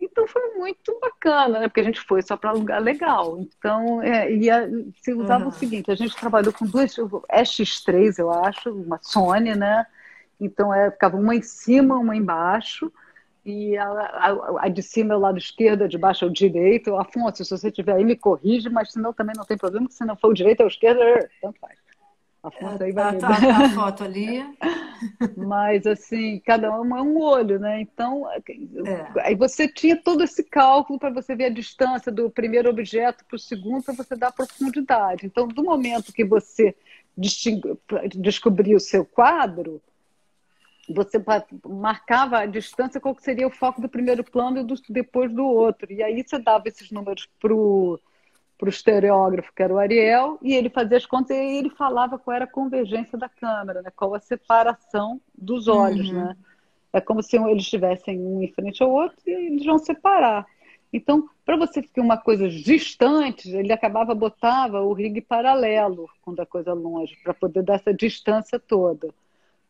Então 0.00 0.26
foi 0.28 0.54
muito 0.54 0.96
bacana, 1.00 1.60
né? 1.60 1.68
Porque 1.68 1.80
a 1.80 1.84
gente 1.84 2.00
foi 2.00 2.22
só 2.22 2.36
para 2.36 2.52
lugar 2.52 2.80
legal. 2.80 3.38
Então, 3.40 4.00
é, 4.00 4.32
ia, 4.32 4.70
se 5.02 5.12
usava 5.12 5.44
uhum. 5.44 5.50
o 5.50 5.52
seguinte: 5.52 5.90
a 5.90 5.94
gente 5.94 6.16
trabalhou 6.16 6.52
com 6.52 6.64
duas, 6.64 6.94
SX3, 6.94 8.18
eu 8.18 8.32
acho, 8.32 8.70
uma 8.70 8.98
Sony, 9.02 9.54
né? 9.54 9.86
Então 10.40 10.72
é, 10.72 10.90
ficava 10.90 11.16
uma 11.16 11.34
em 11.34 11.42
cima, 11.42 11.96
uma 11.96 12.14
embaixo 12.14 12.92
e 13.48 13.78
a, 13.78 13.88
a, 13.88 14.64
a, 14.66 14.68
de 14.68 14.82
cima 14.82 15.14
é 15.14 15.16
o 15.16 15.20
lado 15.20 15.38
esquerdo, 15.38 15.84
a 15.84 15.88
de 15.88 15.96
baixo 15.96 16.24
é 16.24 16.28
o 16.28 16.32
direito. 16.32 16.94
Afonso, 16.96 17.44
se 17.44 17.50
você 17.50 17.70
tiver 17.70 17.94
aí, 17.94 18.04
me 18.04 18.14
corrige, 18.14 18.68
mas 18.68 18.92
senão 18.92 19.12
também 19.12 19.34
não 19.36 19.44
tem 19.44 19.56
problema, 19.56 19.86
porque 19.86 19.96
se 19.96 20.04
não 20.04 20.16
for 20.16 20.28
o 20.28 20.34
direito, 20.34 20.60
é 20.60 20.64
o 20.64 20.68
esquerdo, 20.68 21.00
é, 21.02 21.28
tanto 21.40 21.58
faz. 21.58 21.78
Afonso 22.42 22.82
aí 22.84 22.92
vai 22.92 23.18
tá, 23.18 23.28
tá, 23.28 23.64
a 23.64 23.68
foto 23.70 24.04
ali. 24.04 24.44
Mas, 25.36 25.86
assim, 25.86 26.40
cada 26.40 26.70
um 26.80 26.96
é 26.96 27.02
um 27.02 27.20
olho, 27.20 27.58
né? 27.58 27.80
Então, 27.80 28.30
é. 28.30 28.42
aí 29.20 29.34
você 29.34 29.66
tinha 29.66 29.96
todo 29.96 30.22
esse 30.22 30.44
cálculo 30.44 30.98
para 30.98 31.10
você 31.10 31.34
ver 31.34 31.46
a 31.46 31.50
distância 31.50 32.12
do 32.12 32.30
primeiro 32.30 32.70
objeto 32.70 33.24
para 33.24 33.36
o 33.36 33.38
segundo, 33.38 33.82
para 33.82 33.94
você 33.94 34.16
dar 34.16 34.32
profundidade. 34.32 35.26
Então, 35.26 35.48
do 35.48 35.64
momento 35.64 36.12
que 36.12 36.24
você 36.24 36.76
descobriu 38.14 38.76
o 38.76 38.80
seu 38.80 39.04
quadro, 39.04 39.82
você 40.88 41.22
marcava 41.66 42.38
a 42.38 42.46
distância, 42.46 43.00
qual 43.00 43.16
seria 43.18 43.46
o 43.46 43.50
foco 43.50 43.80
do 43.80 43.88
primeiro 43.88 44.22
plano 44.22 44.60
e 44.60 44.64
do, 44.64 44.74
depois 44.88 45.30
do 45.32 45.44
outro. 45.44 45.92
E 45.92 46.02
aí 46.02 46.22
você 46.22 46.38
dava 46.38 46.68
esses 46.68 46.90
números 46.90 47.28
para 47.40 47.52
o 47.52 47.98
estereógrafo, 48.66 49.52
que 49.54 49.62
era 49.62 49.72
o 49.72 49.78
Ariel, 49.78 50.38
e 50.42 50.54
ele 50.54 50.70
fazia 50.70 50.96
as 50.96 51.06
contas 51.06 51.36
e 51.36 51.58
ele 51.58 51.70
falava 51.70 52.18
qual 52.18 52.34
era 52.34 52.44
a 52.44 52.50
convergência 52.50 53.18
da 53.18 53.28
câmera, 53.28 53.82
né? 53.82 53.92
qual 53.94 54.14
a 54.14 54.20
separação 54.20 55.20
dos 55.36 55.68
olhos. 55.68 56.08
Uhum. 56.08 56.24
Né? 56.24 56.36
É 56.92 57.00
como 57.00 57.22
se 57.22 57.36
eles 57.36 57.62
estivessem 57.62 58.18
um 58.18 58.42
em 58.42 58.52
frente 58.52 58.82
ao 58.82 58.90
outro 58.90 59.18
e 59.26 59.30
eles 59.30 59.64
vão 59.64 59.78
separar. 59.78 60.46
Então, 60.92 61.28
para 61.44 61.56
você 61.56 61.82
ficar 61.82 62.00
uma 62.00 62.16
coisa 62.16 62.48
distante, 62.48 63.50
ele 63.50 63.72
acabava 63.72 64.14
botava 64.14 64.80
o 64.80 64.92
rig 64.92 65.20
paralelo 65.20 66.08
quando 66.22 66.40
a 66.40 66.46
coisa 66.46 66.72
longe, 66.72 67.16
para 67.22 67.34
poder 67.34 67.62
dar 67.62 67.74
essa 67.74 67.92
distância 67.92 68.58
toda. 68.58 69.08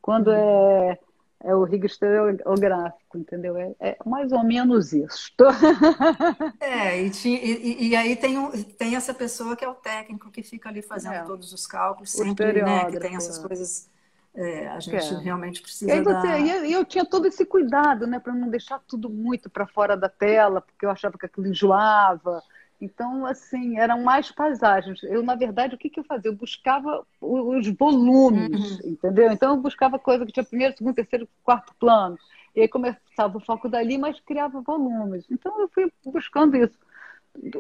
Quando 0.01 0.30
é 0.30 0.99
é 1.43 1.55
o 1.55 1.64
rig 1.64 1.86
estereográfico, 1.86 3.16
entendeu? 3.16 3.57
É, 3.57 3.74
é, 3.78 3.97
mais 4.05 4.32
ou 4.32 4.43
menos 4.43 4.93
isso. 4.93 5.32
é, 6.61 7.01
e, 7.01 7.12
e, 7.24 7.89
e, 7.89 7.97
aí 7.97 8.16
tem, 8.16 8.39
um, 8.39 8.51
tem 8.51 8.97
essa 8.97 9.14
pessoa 9.14 9.57
que 9.57 9.64
é 9.64 9.68
o 9.68 9.74
técnico 9.74 10.30
que 10.30 10.43
fica 10.43 10.68
ali 10.68 10.82
fazendo 10.82 11.14
é. 11.14 11.22
todos 11.22 11.53
os 11.53 11.66
cálculos, 11.66 12.11
sempre, 12.11 12.62
né? 12.62 12.91
Que 12.91 12.99
tem 12.99 13.14
essas 13.14 13.39
coisas. 13.39 13.89
É, 14.34 14.68
a 14.68 14.80
gente 14.80 15.14
é. 15.14 15.18
realmente 15.18 15.62
precisa. 15.62 15.91
E 15.91 15.95
aí 15.95 16.03
você, 16.03 16.28
dar... 16.28 16.41
e 16.41 16.72
eu 16.72 16.84
tinha 16.84 17.05
todo 17.05 17.26
esse 17.26 17.45
cuidado, 17.45 18.07
né, 18.07 18.20
para 18.20 18.34
não 18.34 18.49
deixar 18.49 18.80
tudo 18.86 19.09
muito 19.09 19.49
para 19.49 19.66
fora 19.66 19.97
da 19.97 20.09
tela, 20.09 20.61
porque 20.61 20.86
eu 20.86 20.91
achava 20.91 21.16
que 21.18 21.26
aquilo 21.26 21.47
enjoava. 21.47 22.43
Então, 22.81 23.26
assim, 23.26 23.76
eram 23.76 24.03
mais 24.03 24.31
paisagens. 24.31 25.03
Eu, 25.03 25.22
na 25.22 25.35
verdade, 25.35 25.74
o 25.74 25.79
que, 25.79 25.91
que 25.91 25.99
eu 25.99 26.05
fazia? 26.05 26.31
Eu 26.31 26.37
buscava 26.37 27.05
os 27.20 27.66
volumes, 27.76 28.81
uhum. 28.81 28.91
entendeu? 28.93 29.33
Então, 29.33 29.55
eu 29.55 29.61
buscava 29.61 29.99
coisa 29.99 30.24
que 30.24 30.33
tinha 30.33 30.45
primeiro, 30.45 30.76
segundo, 30.76 30.95
terceiro, 30.95 31.29
quarto 31.43 31.74
plano. 31.74 32.16
E 32.55 32.61
aí 32.61 32.68
começava 32.68 33.37
o 33.37 33.41
foco 33.41 33.68
dali, 33.68 33.99
mas 33.99 34.20
criava 34.20 34.61
volumes. 34.61 35.24
Então, 35.29 35.61
eu 35.61 35.68
fui 35.68 35.93
buscando 36.07 36.57
isso. 36.57 36.79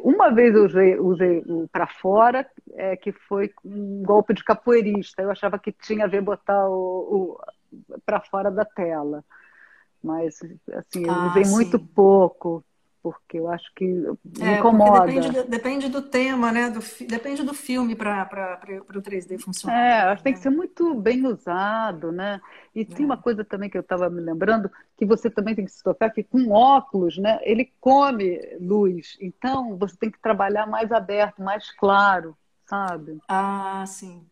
Uma 0.02 0.30
vez 0.30 0.54
eu 0.54 0.64
usei, 0.64 0.98
usei 0.98 1.44
para 1.72 1.86
fora, 1.86 2.48
é, 2.74 2.96
que 2.96 3.10
foi 3.10 3.52
um 3.64 4.02
golpe 4.04 4.32
de 4.32 4.44
capoeirista. 4.44 5.22
Eu 5.22 5.30
achava 5.32 5.58
que 5.58 5.72
tinha 5.72 6.04
a 6.04 6.08
ver 6.08 6.22
botar 6.22 6.68
o, 6.68 7.36
o 7.36 7.40
para 8.06 8.20
fora 8.20 8.52
da 8.52 8.64
tela. 8.64 9.24
Mas, 10.02 10.38
assim, 10.72 11.04
eu 11.04 11.10
ah, 11.10 11.30
usei 11.30 11.44
sim. 11.44 11.52
muito 11.52 11.78
pouco 11.78 12.64
porque 13.12 13.38
eu 13.38 13.48
acho 13.48 13.70
que 13.74 13.84
me 13.84 14.16
é, 14.40 14.58
incomoda. 14.58 15.06
Depende 15.06 15.30
do, 15.30 15.44
depende 15.44 15.88
do, 15.88 16.02
tema, 16.02 16.52
né? 16.52 16.70
Do, 16.70 16.80
depende 17.06 17.42
do 17.42 17.54
filme 17.54 17.94
para 17.94 18.60
o 18.94 19.02
3D 19.02 19.40
funcionar. 19.40 19.76
É, 19.76 20.00
acho 20.02 20.18
que 20.18 20.24
tem 20.24 20.32
que 20.32 20.40
ser 20.40 20.50
muito 20.50 20.94
bem 20.94 21.26
usado, 21.26 22.12
né? 22.12 22.40
E 22.74 22.82
é. 22.82 22.84
tem 22.84 23.04
uma 23.04 23.16
coisa 23.16 23.44
também 23.44 23.68
que 23.68 23.76
eu 23.76 23.82
estava 23.82 24.08
me 24.08 24.20
lembrando, 24.20 24.70
que 24.96 25.04
você 25.06 25.30
também 25.30 25.54
tem 25.54 25.64
que 25.64 25.72
se 25.72 25.82
tocar, 25.82 26.10
que 26.10 26.22
com 26.22 26.50
óculos, 26.50 27.18
né? 27.18 27.38
Ele 27.42 27.72
come 27.80 28.40
luz. 28.60 29.16
Então, 29.20 29.76
você 29.76 29.96
tem 29.96 30.10
que 30.10 30.20
trabalhar 30.20 30.66
mais 30.66 30.90
aberto, 30.92 31.42
mais 31.42 31.70
claro, 31.72 32.36
sabe? 32.66 33.18
Ah, 33.28 33.84
sim. 33.86 34.26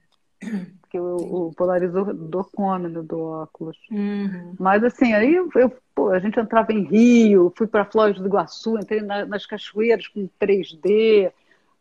Porque 0.80 0.99
o, 0.99 1.49
o 1.49 1.55
polarizador 1.55 2.51
come 2.55 2.89
né, 2.89 3.03
do 3.03 3.20
óculos. 3.20 3.76
Uhum. 3.91 4.55
Mas 4.59 4.84
assim, 4.84 5.12
aí 5.12 5.34
eu, 5.34 5.51
eu 5.55 5.76
pô, 5.95 6.11
a 6.11 6.18
gente 6.18 6.39
entrava 6.39 6.72
em 6.72 6.84
Rio, 6.84 7.53
fui 7.57 7.66
para 7.66 7.84
Flores 7.84 8.18
do 8.18 8.26
Iguaçu, 8.26 8.78
entrei 8.78 9.01
na, 9.01 9.24
nas 9.26 9.47
cachoeiras 9.47 10.07
com 10.09 10.28
3D. 10.41 11.32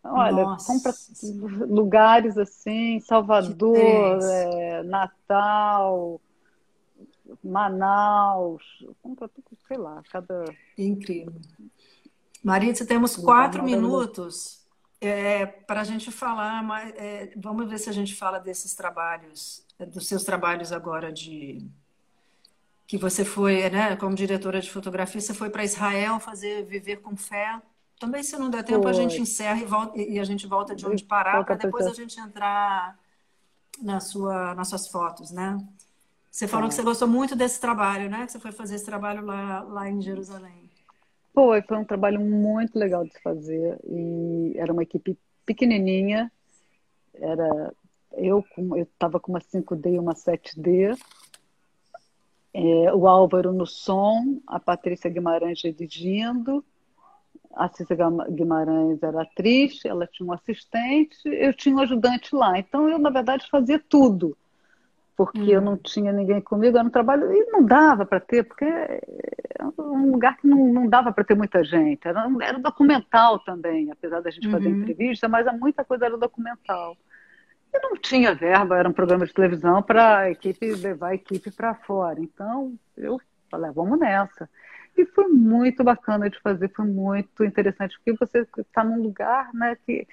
Olha, 0.04 0.44
Nossa. 0.44 0.72
compra 0.72 0.94
lugares 1.68 2.38
assim, 2.38 3.00
Salvador, 3.00 4.20
é, 4.22 4.84
Natal, 4.84 6.22
Manaus, 7.44 8.64
compra 9.02 9.28
tudo, 9.28 9.46
sei 9.68 9.78
lá, 9.78 10.02
cada. 10.12 10.46
Incrível. 10.78 11.34
Maritza, 12.44 12.86
temos 12.86 13.16
quatro 13.16 13.64
minutos 13.64 14.65
é, 15.02 15.46
para 15.46 15.82
a 15.82 15.84
gente 15.84 16.12
falar, 16.12 16.64
mas, 16.64 16.94
é, 16.96 17.34
vamos 17.36 17.70
ver 17.70 17.78
se 17.78 17.90
a 17.90 17.94
gente 17.94 18.16
fala 18.16 18.40
desses 18.40 18.74
trabalhos, 18.74 19.66
dos 19.80 20.08
seus 20.08 20.24
trabalhos 20.24 20.72
agora 20.72 21.12
de 21.12 21.66
que 22.88 22.98
você 22.98 23.26
foi, 23.26 23.68
né, 23.70 23.96
como 23.96 24.16
diretora 24.16 24.62
de 24.62 24.72
fotografia, 24.72 25.20
você 25.20 25.34
foi 25.34 25.50
para 25.50 25.64
Israel 25.64 26.20
fazer 26.20 26.66
Viver 26.66 26.98
com 26.98 27.16
Fé. 27.16 27.62
Também, 28.00 28.22
se 28.24 28.38
não 28.38 28.50
der 28.50 28.64
tempo, 28.64 28.84
foi. 28.84 28.92
a 28.92 28.94
gente 28.94 29.20
encerra 29.20 29.60
e, 29.60 29.66
volta, 29.66 30.00
e, 30.00 30.20
a 30.20 30.24
gente 30.24 30.46
volta 30.46 30.76
de 30.76 30.86
onde 30.86 31.04
parar, 31.04 31.44
para 31.44 31.56
depois 31.56 31.88
a 31.88 31.94
gente 31.94 32.20
entrar 32.20 32.98
na 33.82 34.00
sua, 34.00 34.54
nas 34.54 34.68
suas 34.68 34.88
fotos, 34.88 35.32
né? 35.32 35.58
Você 36.30 36.48
falou 36.48 36.66
é. 36.66 36.70
que 36.70 36.76
você 36.76 36.84
gostou 36.84 37.08
muito 37.08 37.36
desse 37.36 37.60
trabalho, 37.60 38.10
né? 38.10 38.26
Que 38.26 38.34
você 38.34 38.40
foi 38.40 38.52
fazer 38.52 38.76
esse 38.76 38.86
trabalho 38.86 39.26
lá, 39.26 39.62
lá 39.62 39.90
em 39.90 40.02
Jerusalém. 40.02 40.65
Foi, 41.36 41.62
foi 41.62 41.78
um 41.78 41.84
trabalho 41.84 42.22
muito 42.22 42.80
legal 42.80 43.04
de 43.04 43.22
fazer 43.22 43.78
e 43.84 44.54
era 44.56 44.72
uma 44.72 44.84
equipe 44.84 45.18
pequenininha. 45.46 46.32
Era 47.14 47.74
eu 48.14 48.44
eu 48.58 48.84
estava 48.84 49.20
com 49.20 49.34
uma 49.34 49.42
5D 49.42 49.96
e 49.96 50.00
uma 50.00 50.14
7D. 50.14 50.98
É, 52.54 52.94
o 52.94 53.06
Álvaro 53.06 53.52
no 53.52 53.68
som, 53.68 54.40
a 54.48 54.62
Patrícia 54.62 55.10
Guimarães 55.10 55.60
dirigindo, 55.60 56.64
a 57.54 57.68
Cícera 57.68 58.10
Guimarães 58.30 59.04
era 59.04 59.24
atriz, 59.24 59.84
ela 59.84 60.08
tinha 60.08 60.26
um 60.26 60.32
assistente, 60.32 61.18
eu 61.26 61.54
tinha 61.54 61.76
um 61.76 61.80
ajudante 61.80 62.34
lá. 62.34 62.58
Então 62.58 62.90
eu, 62.90 62.98
na 62.98 63.10
verdade, 63.10 63.46
fazia 63.50 63.78
tudo 63.78 64.38
porque 65.16 65.40
hum. 65.40 65.50
eu 65.50 65.62
não 65.62 65.78
tinha 65.78 66.12
ninguém 66.12 66.42
comigo, 66.42 66.78
eu 66.78 66.84
não 66.84 66.92
trabalho, 66.92 67.32
e 67.32 67.46
não 67.52 67.64
dava 67.64 68.06
para 68.06 68.20
ter, 68.20 68.44
porque 68.44 68.66
é 68.66 69.64
um 69.80 70.12
lugar 70.12 70.38
que 70.38 70.48
não, 70.48 70.66
não 70.74 70.88
dava 70.88 71.12
para 71.12 71.24
ter 71.24 71.36
muita 71.36 71.64
gente. 71.64 72.08
Era, 72.08 72.28
era 72.42 72.60
documental 72.60 73.40
também, 73.40 73.90
apesar 73.92 74.22
da 74.22 74.30
gente 74.30 74.48
uhum. 74.48 74.54
fazer 74.54 74.70
entrevista, 74.70 75.28
mas 75.28 75.46
muita 75.60 75.86
coisa 75.86 76.06
era 76.06 76.18
documental. 76.18 76.98
E 77.74 77.80
não 77.80 77.96
tinha 77.98 78.36
verba, 78.36 78.78
era 78.78 78.88
um 78.88 78.94
programa 78.94 79.26
de 79.26 79.34
televisão 79.34 79.82
para 79.82 80.20
a 80.20 80.32
equipe 80.32 80.74
levar 80.76 81.10
a 81.10 81.16
equipe 81.16 81.52
para 81.52 81.76
fora. 81.76 82.20
Então, 82.20 82.74
eu 82.98 83.20
falei, 83.50 83.70
ah, 83.70 83.74
vamos 83.74 84.00
nessa. 84.00 84.50
E 84.98 85.06
foi 85.06 85.28
muito 85.28 85.84
bacana 85.84 86.30
de 86.30 86.40
fazer, 86.40 86.72
foi 86.74 86.86
muito 86.86 87.44
interessante, 87.44 87.98
porque 87.98 88.18
você 88.18 88.48
está 88.58 88.84
num 88.84 89.02
lugar 89.02 89.50
né, 89.54 89.78
que 89.86 90.08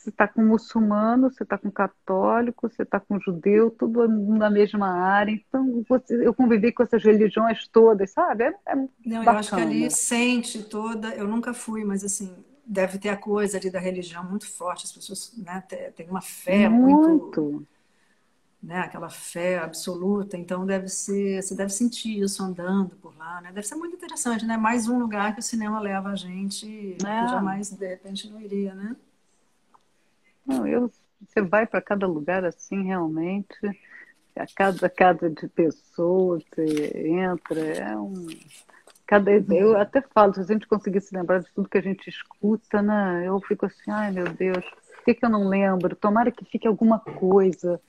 você 0.00 0.08
está 0.08 0.26
com 0.26 0.42
muçulmano, 0.42 1.30
você 1.30 1.42
está 1.42 1.58
com 1.58 1.70
católico, 1.70 2.70
você 2.70 2.82
está 2.84 2.98
com 2.98 3.20
judeu, 3.20 3.70
tudo 3.70 4.08
na 4.08 4.48
mesma 4.48 4.88
área. 4.88 5.30
Então, 5.30 5.84
você, 5.86 6.26
eu 6.26 6.32
convivi 6.32 6.72
com 6.72 6.82
essas 6.82 7.04
religiões 7.04 7.68
todas, 7.68 8.10
sabe? 8.10 8.44
É, 8.44 8.54
é 8.66 8.74
Não, 8.74 9.22
eu 9.22 9.30
acho 9.30 9.54
que 9.54 9.60
ali 9.60 9.90
sente 9.90 10.62
toda. 10.62 11.14
Eu 11.14 11.28
nunca 11.28 11.52
fui, 11.52 11.84
mas 11.84 12.02
assim, 12.02 12.34
deve 12.64 12.98
ter 12.98 13.10
a 13.10 13.16
coisa 13.16 13.58
ali 13.58 13.70
da 13.70 13.78
religião 13.78 14.24
muito 14.24 14.46
forte. 14.50 14.86
As 14.86 14.92
pessoas 14.92 15.34
né, 15.36 15.62
têm 15.94 16.08
uma 16.08 16.22
fé 16.22 16.66
muito. 16.66 17.42
muito 17.42 17.66
né, 18.62 18.80
aquela 18.80 19.08
fé 19.08 19.58
absoluta, 19.58 20.36
então 20.36 20.66
deve 20.66 20.86
ser, 20.86 21.42
você 21.42 21.54
deve 21.54 21.72
sentir 21.72 22.20
isso 22.20 22.42
andando 22.42 22.94
por 22.96 23.16
lá, 23.16 23.40
né? 23.40 23.50
Deve 23.52 23.66
ser 23.66 23.74
muito 23.74 23.96
interessante, 23.96 24.44
né? 24.44 24.58
Mais 24.58 24.86
um 24.86 24.98
lugar 24.98 25.32
que 25.32 25.40
o 25.40 25.42
cinema 25.42 25.80
leva 25.80 26.10
a 26.10 26.14
gente, 26.14 26.92
é. 26.92 26.96
que 26.96 27.28
jamais 27.28 27.70
de 27.70 27.86
repente 27.86 28.28
não 28.28 28.38
iria, 28.38 28.74
né? 28.74 28.94
Não, 30.50 30.66
eu, 30.66 30.90
você 31.28 31.40
vai 31.40 31.64
para 31.64 31.80
cada 31.80 32.08
lugar 32.08 32.44
assim, 32.44 32.82
realmente, 32.82 33.56
a 34.36 34.44
cada 34.54 34.90
casa 34.90 35.30
de 35.30 35.46
pessoas, 35.48 36.42
você 36.52 37.08
entra, 37.08 37.60
é 37.60 37.96
um. 37.96 38.26
Cada, 39.06 39.30
eu 39.30 39.76
até 39.76 40.00
falo, 40.00 40.34
se 40.34 40.40
a 40.40 40.44
gente 40.44 40.66
conseguisse 40.66 41.14
lembrar 41.14 41.38
de 41.40 41.52
tudo 41.52 41.68
que 41.68 41.78
a 41.78 41.82
gente 41.82 42.08
escuta, 42.08 42.82
né? 42.82 43.24
Eu 43.26 43.40
fico 43.40 43.66
assim, 43.66 43.90
ai 43.90 44.10
meu 44.10 44.28
Deus, 44.32 44.64
por 44.64 45.04
que, 45.04 45.14
que 45.14 45.24
eu 45.24 45.30
não 45.30 45.48
lembro? 45.48 45.94
Tomara 45.96 46.30
que 46.30 46.44
fique 46.44 46.66
alguma 46.66 46.98
coisa. 46.98 47.80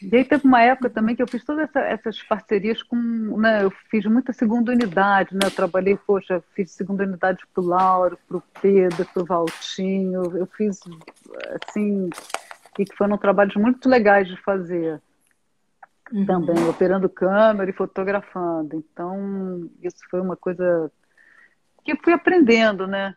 E 0.00 0.16
aí 0.16 0.24
teve 0.24 0.46
uma 0.46 0.62
época 0.62 0.90
também 0.90 1.14
que 1.14 1.22
eu 1.22 1.28
fiz 1.28 1.44
todas 1.44 1.68
essa, 1.68 1.80
essas 1.80 2.22
parcerias 2.22 2.82
com, 2.82 2.96
né, 2.96 3.64
eu 3.64 3.70
fiz 3.90 4.04
muita 4.06 4.32
segunda 4.32 4.72
unidade, 4.72 5.34
né, 5.34 5.40
eu 5.44 5.50
trabalhei, 5.50 5.96
poxa, 5.96 6.42
fiz 6.54 6.72
segunda 6.72 7.04
unidade 7.04 7.40
para 7.52 7.62
o 7.62 7.66
Lauro, 7.66 8.18
para 8.26 8.36
o 8.36 8.42
Pedro, 8.60 9.06
para 9.12 9.22
o 9.22 9.26
Valtinho, 9.26 10.36
eu 10.36 10.46
fiz, 10.46 10.80
assim, 11.68 12.10
e 12.78 12.84
que 12.84 12.96
foram 12.96 13.16
trabalhos 13.16 13.54
muito 13.56 13.88
legais 13.88 14.28
de 14.28 14.36
fazer. 14.42 15.00
Uhum. 16.10 16.26
também, 16.26 16.68
operando 16.68 17.08
câmera 17.08 17.70
e 17.70 17.72
fotografando, 17.72 18.76
então 18.76 19.70
isso 19.82 19.96
foi 20.10 20.20
uma 20.20 20.36
coisa 20.36 20.92
que 21.82 21.92
eu 21.92 21.98
fui 22.04 22.12
aprendendo, 22.12 22.86
né, 22.86 23.14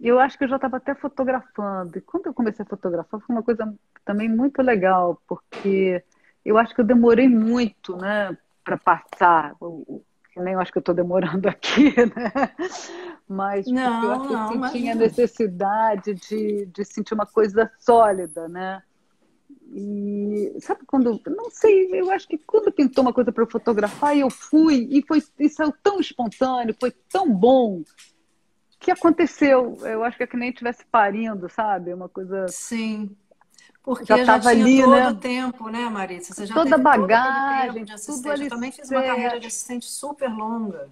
eu 0.00 0.18
acho 0.20 0.38
que 0.38 0.44
eu 0.44 0.48
já 0.48 0.56
estava 0.56 0.76
até 0.76 0.94
fotografando, 0.94 1.98
e 1.98 2.00
quando 2.00 2.26
eu 2.26 2.34
comecei 2.34 2.64
a 2.64 2.68
fotografar 2.68 3.20
foi 3.20 3.34
uma 3.34 3.42
coisa 3.42 3.72
também 4.04 4.28
muito 4.28 4.62
legal, 4.62 5.20
porque 5.26 6.02
eu 6.44 6.56
acho 6.56 6.74
que 6.74 6.80
eu 6.80 6.84
demorei 6.84 7.28
muito, 7.28 7.96
né, 7.96 8.36
para 8.64 8.76
passar. 8.76 9.56
Nem 10.36 10.54
eu 10.54 10.60
acho 10.60 10.70
que 10.70 10.78
eu 10.78 10.80
estou 10.80 10.94
demorando 10.94 11.48
aqui, 11.50 11.92
né? 11.96 12.32
Mas 13.28 13.66
não, 13.66 14.04
eu 14.04 14.12
acho 14.12 14.28
que 14.28 14.54
eu 14.54 14.70
tinha 14.70 14.94
necessidade 14.94 16.14
de, 16.14 16.66
de 16.66 16.84
sentir 16.84 17.14
uma 17.14 17.26
coisa 17.26 17.70
sólida, 17.78 18.48
né? 18.48 18.82
E 19.70 20.56
sabe 20.60 20.86
quando, 20.86 21.20
não 21.26 21.50
sei, 21.50 21.90
eu 21.92 22.10
acho 22.10 22.26
que 22.26 22.38
quando 22.38 22.72
pintou 22.72 23.02
uma 23.02 23.12
coisa 23.12 23.30
para 23.30 23.42
eu 23.42 23.50
fotografar, 23.50 24.16
eu 24.16 24.30
fui 24.30 24.88
e 24.90 25.04
foi 25.06 25.22
e 25.38 25.48
saiu 25.48 25.74
tão 25.82 26.00
espontâneo, 26.00 26.74
foi 26.80 26.90
tão 27.10 27.30
bom 27.30 27.82
que 28.78 28.90
aconteceu. 28.90 29.76
Eu 29.82 30.04
acho 30.04 30.16
que 30.16 30.22
é 30.22 30.26
que 30.26 30.36
nem 30.36 30.52
tivesse 30.52 30.84
parindo, 30.86 31.48
sabe? 31.48 31.92
Uma 31.92 32.08
coisa. 32.08 32.46
Sim. 32.48 33.10
Porque 33.82 34.04
já, 34.04 34.22
já 34.22 34.38
tinha 34.38 34.52
ali, 34.52 34.82
todo 34.82 34.90
né? 34.90 35.08
o 35.08 35.14
tempo, 35.14 35.68
né, 35.70 35.88
Marisa? 35.88 36.34
Você 36.34 36.46
já 36.46 36.54
Toda 36.54 36.70
teve 36.70 36.82
bagagem, 36.82 37.86
todo 37.86 38.00
tudo 38.04 38.30
ali. 38.30 38.44
Eu 38.44 38.50
também 38.50 38.72
fiz 38.72 38.90
uma 38.90 39.02
carreira 39.02 39.40
de 39.40 39.46
assistente 39.46 39.86
super 39.86 40.28
longa. 40.28 40.88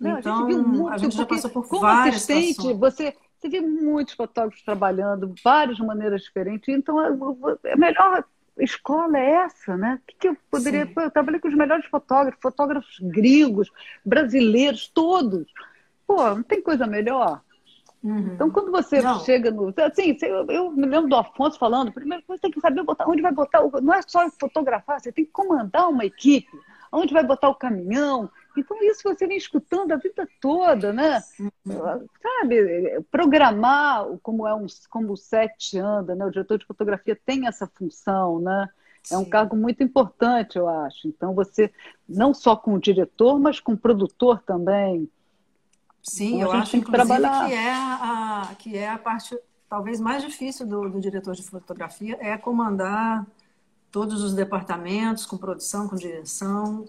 Não, 0.00 0.18
então, 0.18 0.34
a 0.34 0.38
gente 0.38 0.46
viu 0.54 0.62
muito, 0.66 0.88
a 0.88 0.98
gente 0.98 1.16
já 1.16 1.26
passou 1.26 1.50
por 1.50 1.68
como 1.68 1.82
várias 1.82 2.16
assistente, 2.16 2.54
situações. 2.54 2.78
você 2.78 3.14
você 3.44 3.48
vê 3.48 3.60
muitos 3.60 4.14
fotógrafos 4.14 4.62
trabalhando, 4.62 5.34
várias 5.44 5.78
maneiras 5.78 6.22
diferentes. 6.22 6.68
Então, 6.68 6.98
a 6.98 7.76
melhor 7.76 8.24
escola 8.58 9.18
é 9.18 9.30
essa, 9.44 9.76
né? 9.76 10.00
O 10.02 10.06
que, 10.06 10.16
que 10.18 10.28
eu 10.28 10.36
poderia. 10.50 10.86
Pô, 10.86 11.02
eu 11.02 11.10
trabalhei 11.10 11.38
com 11.40 11.48
os 11.48 11.54
melhores 11.54 11.84
fotógrafos, 11.86 12.40
fotógrafos 12.40 12.98
gregos, 13.00 13.70
brasileiros, 14.04 14.88
todos. 14.88 15.46
Pô, 16.06 16.16
não 16.34 16.42
tem 16.42 16.62
coisa 16.62 16.86
melhor. 16.86 17.40
Uhum. 18.02 18.34
Então, 18.34 18.50
quando 18.50 18.70
você 18.70 19.00
não. 19.00 19.20
chega 19.20 19.50
no. 19.50 19.72
Assim, 19.78 20.16
eu, 20.22 20.46
eu, 20.48 20.70
me 20.70 20.86
lembro 20.86 21.08
do 21.08 21.16
Afonso 21.16 21.58
falando, 21.58 21.92
primeiro 21.92 22.22
você 22.26 22.40
tem 22.40 22.50
que 22.50 22.60
saber 22.60 22.82
botar, 22.82 23.08
onde 23.08 23.22
vai 23.22 23.32
botar. 23.32 23.62
O, 23.62 23.80
não 23.80 23.94
é 23.94 24.02
só 24.02 24.28
fotografar, 24.38 25.00
você 25.00 25.10
tem 25.10 25.24
que 25.24 25.30
comandar 25.30 25.88
uma 25.88 26.04
equipe, 26.04 26.50
onde 26.92 27.14
vai 27.14 27.24
botar 27.24 27.48
o 27.48 27.54
caminhão, 27.54 28.30
então, 28.56 28.80
isso 28.82 29.02
você 29.02 29.26
vem 29.26 29.36
escutando 29.36 29.92
a 29.92 29.96
vida 29.96 30.28
toda, 30.40 30.92
né? 30.92 31.22
Uhum. 31.38 32.06
Sabe, 32.22 33.00
programar 33.10 34.06
como, 34.22 34.46
é 34.46 34.54
um, 34.54 34.66
como 34.88 35.12
o 35.12 35.16
set 35.16 35.76
anda, 35.78 36.14
né? 36.14 36.24
O 36.24 36.30
diretor 36.30 36.58
de 36.58 36.66
fotografia 36.66 37.18
tem 37.26 37.46
essa 37.46 37.66
função, 37.66 38.40
né? 38.40 38.68
É 39.10 39.18
um 39.18 39.24
cargo 39.24 39.56
muito 39.56 39.82
importante, 39.82 40.56
eu 40.56 40.68
acho. 40.68 41.08
Então, 41.08 41.34
você, 41.34 41.72
não 42.08 42.32
só 42.32 42.56
com 42.56 42.74
o 42.74 42.80
diretor, 42.80 43.38
mas 43.38 43.60
com 43.60 43.72
o 43.72 43.78
produtor 43.78 44.40
também. 44.46 45.10
Sim, 46.04 46.36
então, 46.36 46.52
eu 46.52 46.52
acho, 46.52 46.70
que 46.70 46.92
trabalhar. 46.92 47.46
que 47.48 47.54
é, 47.54 47.72
a, 47.72 48.50
que 48.58 48.76
é 48.76 48.88
a 48.90 48.98
parte 48.98 49.36
talvez 49.68 49.98
mais 49.98 50.22
difícil 50.22 50.66
do, 50.66 50.88
do 50.88 51.00
diretor 51.00 51.34
de 51.34 51.42
fotografia, 51.42 52.16
é 52.20 52.36
comandar 52.36 53.26
todos 53.90 54.22
os 54.22 54.34
departamentos, 54.34 55.24
com 55.26 55.36
produção, 55.36 55.88
com 55.88 55.96
direção, 55.96 56.84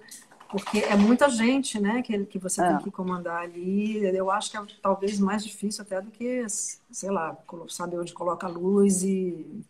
porque 0.49 0.79
é 0.79 0.95
muita 0.95 1.29
gente, 1.29 1.79
né, 1.79 2.01
que, 2.01 2.25
que 2.25 2.37
você 2.37 2.63
é. 2.63 2.67
tem 2.67 2.77
que 2.79 2.91
comandar 2.91 3.41
ali. 3.41 4.05
Eu 4.05 4.29
acho 4.29 4.51
que 4.51 4.57
é 4.57 4.61
talvez 4.81 5.19
mais 5.19 5.43
difícil 5.43 5.83
até 5.83 6.01
do 6.01 6.11
que, 6.11 6.45
sei 6.47 7.09
lá, 7.09 7.35
saber 7.69 7.99
onde 7.99 8.13
coloca 8.13 8.45
a 8.45 8.49
luz 8.49 9.03
e, 9.03 9.63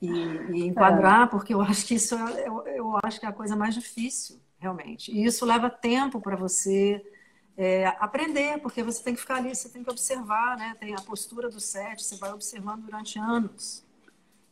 e, 0.00 0.08
e 0.08 0.66
enquadrar, 0.66 1.24
é. 1.24 1.26
porque 1.26 1.54
eu 1.54 1.60
acho 1.60 1.86
que 1.86 1.94
isso 1.94 2.14
é, 2.14 2.46
eu, 2.46 2.66
eu, 2.68 2.98
acho 3.02 3.18
que 3.18 3.26
é 3.26 3.28
a 3.28 3.32
coisa 3.32 3.56
mais 3.56 3.74
difícil, 3.74 4.38
realmente. 4.58 5.10
E 5.10 5.24
isso 5.24 5.44
leva 5.44 5.68
tempo 5.68 6.20
para 6.20 6.36
você 6.36 7.04
é, 7.56 7.86
aprender, 7.98 8.58
porque 8.60 8.82
você 8.82 9.02
tem 9.02 9.14
que 9.14 9.20
ficar 9.20 9.36
ali, 9.36 9.54
você 9.54 9.68
tem 9.68 9.84
que 9.84 9.90
observar, 9.90 10.56
né? 10.56 10.76
Tem 10.80 10.94
a 10.94 11.00
postura 11.00 11.48
do 11.48 11.60
set, 11.60 12.02
você 12.02 12.16
vai 12.16 12.32
observando 12.32 12.82
durante 12.82 13.18
anos. 13.18 13.84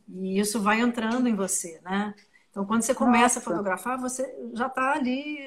E 0.08 0.38
isso 0.38 0.60
vai 0.60 0.80
entrando 0.80 1.28
em 1.28 1.34
você, 1.34 1.80
né? 1.84 2.14
Então, 2.50 2.64
quando 2.64 2.82
você 2.82 2.94
começa 2.94 3.38
Nossa. 3.38 3.38
a 3.38 3.42
fotografar, 3.42 3.98
você 3.98 4.34
já 4.54 4.66
está 4.66 4.92
ali, 4.92 5.38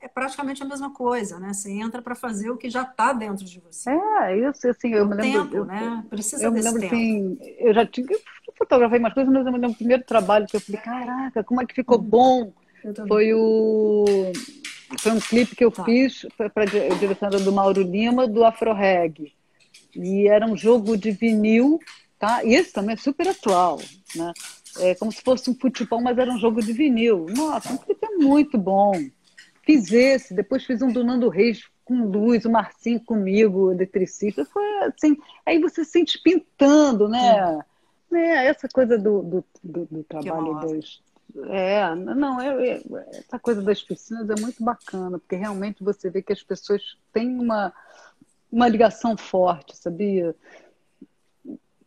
é 0.00 0.06
praticamente 0.06 0.62
a 0.62 0.66
mesma 0.66 0.92
coisa, 0.92 1.40
né? 1.40 1.52
Você 1.52 1.72
entra 1.72 2.02
para 2.02 2.14
fazer 2.14 2.50
o 2.50 2.56
que 2.56 2.68
já 2.68 2.82
está 2.82 3.12
dentro 3.12 3.44
de 3.44 3.58
você. 3.60 3.90
É, 3.90 4.36
isso, 4.50 4.68
assim, 4.68 4.92
eu 4.92 5.06
me 5.06 5.14
lembro... 5.14 5.44
Tempo, 5.44 5.56
eu, 5.56 5.64
né? 5.64 6.04
Precisa 6.10 6.44
eu 6.44 6.50
desse 6.50 6.72
me 6.72 6.80
lembro, 6.80 6.96
tempo. 6.98 7.42
Assim, 7.42 7.56
eu 7.58 7.72
já 7.72 7.86
tinha... 7.86 8.06
Eu 8.10 8.54
fotografei 8.56 8.98
umas 8.98 9.14
coisas, 9.14 9.32
mas 9.32 9.46
eu 9.46 9.52
me 9.52 9.58
lembro 9.58 9.72
do 9.72 9.78
primeiro 9.78 10.04
trabalho 10.04 10.46
que 10.46 10.56
eu 10.56 10.60
falei, 10.60 10.80
caraca, 10.80 11.42
como 11.42 11.62
é 11.62 11.66
que 11.66 11.74
ficou 11.74 11.98
hum. 11.98 12.02
bom? 12.02 12.52
Foi 13.08 13.32
o... 13.32 14.04
Foi 14.98 15.12
um 15.12 15.20
clipe 15.20 15.56
que 15.56 15.64
eu 15.64 15.70
tá. 15.70 15.84
fiz 15.84 16.26
para 16.36 16.64
a 16.64 16.94
direção 16.98 17.30
do 17.30 17.52
Mauro 17.52 17.82
Lima, 17.82 18.26
do 18.26 18.44
Afro 18.44 18.72
Reg. 18.72 19.32
E 19.94 20.28
era 20.28 20.46
um 20.46 20.56
jogo 20.56 20.96
de 20.96 21.10
vinil, 21.10 21.78
tá? 22.18 22.44
E 22.44 22.54
esse 22.54 22.72
também 22.72 22.94
é 22.94 22.96
super 22.96 23.28
atual, 23.28 23.80
né? 24.14 24.32
é, 24.78 24.94
como 24.94 25.12
se 25.12 25.22
fosse 25.22 25.50
um 25.50 25.54
futebol, 25.54 26.00
mas 26.00 26.16
era 26.18 26.30
um 26.30 26.38
jogo 26.38 26.62
de 26.62 26.72
vinil. 26.72 27.26
Nossa, 27.30 27.72
um 27.72 27.76
clipe 27.76 28.04
é 28.04 28.16
muito 28.16 28.56
bom. 28.56 28.92
Fiz 29.64 29.92
esse, 29.92 30.34
depois 30.34 30.64
fiz 30.64 30.82
um 30.82 30.92
do 30.92 31.04
Nando 31.04 31.28
Reis 31.28 31.64
com 31.84 32.06
luz, 32.06 32.44
o 32.44 32.50
Marcinho 32.50 33.00
comigo, 33.04 33.70
eletricista. 33.70 34.44
Foi 34.44 34.64
assim, 34.84 35.16
aí 35.44 35.58
você 35.58 35.84
se 35.84 35.92
sente 35.92 36.20
pintando, 36.22 37.08
né? 37.08 37.60
É, 38.12 38.46
essa 38.46 38.68
coisa 38.68 38.98
do, 38.98 39.22
do, 39.22 39.44
do, 39.62 39.88
do 39.90 40.04
trabalho 40.04 40.54
dos. 40.60 41.02
É, 41.48 41.94
não, 41.94 42.42
eu, 42.42 42.60
eu, 42.60 42.98
essa 43.12 43.38
coisa 43.38 43.62
das 43.62 43.82
piscinas 43.82 44.28
é 44.28 44.40
muito 44.40 44.62
bacana, 44.62 45.18
porque 45.18 45.36
realmente 45.36 45.82
você 45.82 46.10
vê 46.10 46.20
que 46.20 46.32
as 46.32 46.42
pessoas 46.42 46.96
têm 47.12 47.38
uma, 47.38 47.72
uma 48.50 48.68
ligação 48.68 49.16
forte, 49.16 49.76
sabia? 49.76 50.34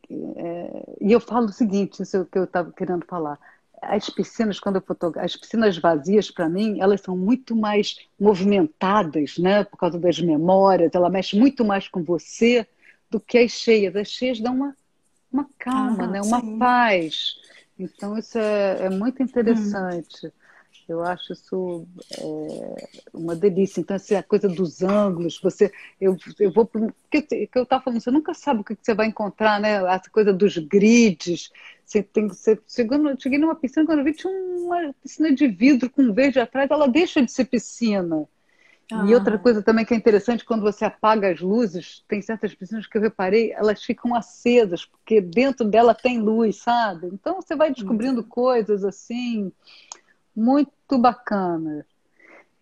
É, 0.10 0.96
e 1.02 1.12
eu 1.12 1.20
falo 1.20 1.48
o 1.48 1.54
seguinte, 1.54 2.02
isso 2.02 2.18
é 2.18 2.20
o 2.22 2.26
que 2.26 2.38
eu 2.38 2.46
estava 2.46 2.72
querendo 2.72 3.06
falar. 3.06 3.40
As 3.82 4.10
piscinas, 4.10 4.60
quando 4.60 4.78
eu 4.78 4.82
fotografo, 4.82 5.26
as 5.26 5.36
piscinas 5.36 5.78
vazias, 5.78 6.32
para 6.32 6.50
mim, 6.50 6.80
elas 6.80 7.02
são 7.02 7.16
muito 7.16 7.56
mais 7.56 8.00
movimentadas, 8.20 9.38
né? 9.38 9.64
Por 9.64 9.78
causa 9.78 10.00
das 10.00 10.20
memórias, 10.20 10.92
ela 10.94 11.10
mexe 11.10 11.38
muito 11.38 11.64
mais 11.64 11.88
com 11.88 12.04
você 12.04 12.68
do 13.12 13.20
que 13.20 13.38
as 13.38 13.52
cheias. 13.52 13.96
As 13.96 14.08
cheias 14.08 14.40
dão 14.40 14.56
uma, 14.56 14.76
uma 15.32 15.48
calma, 15.60 16.06
ah, 16.06 16.08
né? 16.08 16.22
Uma 16.22 16.42
sim. 16.42 16.58
paz. 16.58 17.36
Então, 17.78 18.18
isso 18.18 18.38
é, 18.38 18.86
é 18.86 18.90
muito 18.90 19.22
interessante. 19.22 20.28
Hum. 20.28 20.32
Eu 20.88 21.04
acho 21.04 21.34
isso 21.34 21.88
é, 22.20 22.88
uma 23.12 23.36
delícia. 23.36 23.82
Então, 23.82 23.96
assim, 23.96 24.14
a 24.16 24.22
coisa 24.22 24.48
dos 24.48 24.84
ângulos, 24.84 25.40
você, 25.42 25.72
eu, 26.00 26.16
eu 26.40 26.52
vou 26.52 26.70
que, 27.10 27.22
que 27.24 27.50
eu 27.56 27.64
estava 27.64 27.84
falando, 27.84 28.00
você 28.00 28.12
nunca 28.12 28.34
sabe 28.34 28.62
o 28.62 28.64
que 28.64 28.78
você 28.80 28.94
vai 28.94 29.08
encontrar, 29.08 29.60
né? 29.60 29.84
Essa 29.92 30.10
coisa 30.12 30.32
dos 30.32 30.58
grids. 30.58 31.52
Você 31.84 32.04
tem 32.04 32.28
você, 32.28 32.60
chegando, 32.68 33.20
cheguei 33.22 33.40
numa 33.40 33.56
piscina 33.56 33.86
quando 33.86 34.00
eu 34.00 34.06
vi 34.06 34.14
tinha 34.14 34.32
uma 34.32 34.94
piscina 35.02 35.34
de 35.34 35.48
vidro 35.48 35.90
com 35.90 36.14
verde 36.14 36.40
atrás, 36.40 36.70
ela 36.70 36.88
deixa 36.88 37.22
de 37.22 37.32
ser 37.32 37.46
piscina. 37.46 38.28
Ah. 38.92 39.06
E 39.08 39.14
outra 39.14 39.38
coisa 39.40 39.64
também 39.64 39.84
que 39.84 39.94
é 39.94 39.98
interessante, 39.98 40.46
quando 40.46 40.62
você 40.62 40.86
apaga 40.86 41.32
as 41.32 41.40
luzes, 41.40 42.04
tem 42.08 42.22
certas 42.22 42.54
piscinas 42.54 42.86
que 42.86 42.98
eu 42.98 43.02
reparei, 43.02 43.52
elas 43.52 43.84
ficam 43.84 44.14
acesas, 44.14 44.86
porque 44.86 45.20
dentro 45.20 45.66
dela 45.68 45.96
tem 45.96 46.20
luz, 46.20 46.58
sabe? 46.58 47.08
Então 47.08 47.42
você 47.42 47.56
vai 47.56 47.72
descobrindo 47.72 48.22
hum. 48.22 48.28
coisas 48.30 48.84
assim 48.84 49.52
muito 50.36 50.98
bacana. 51.00 51.86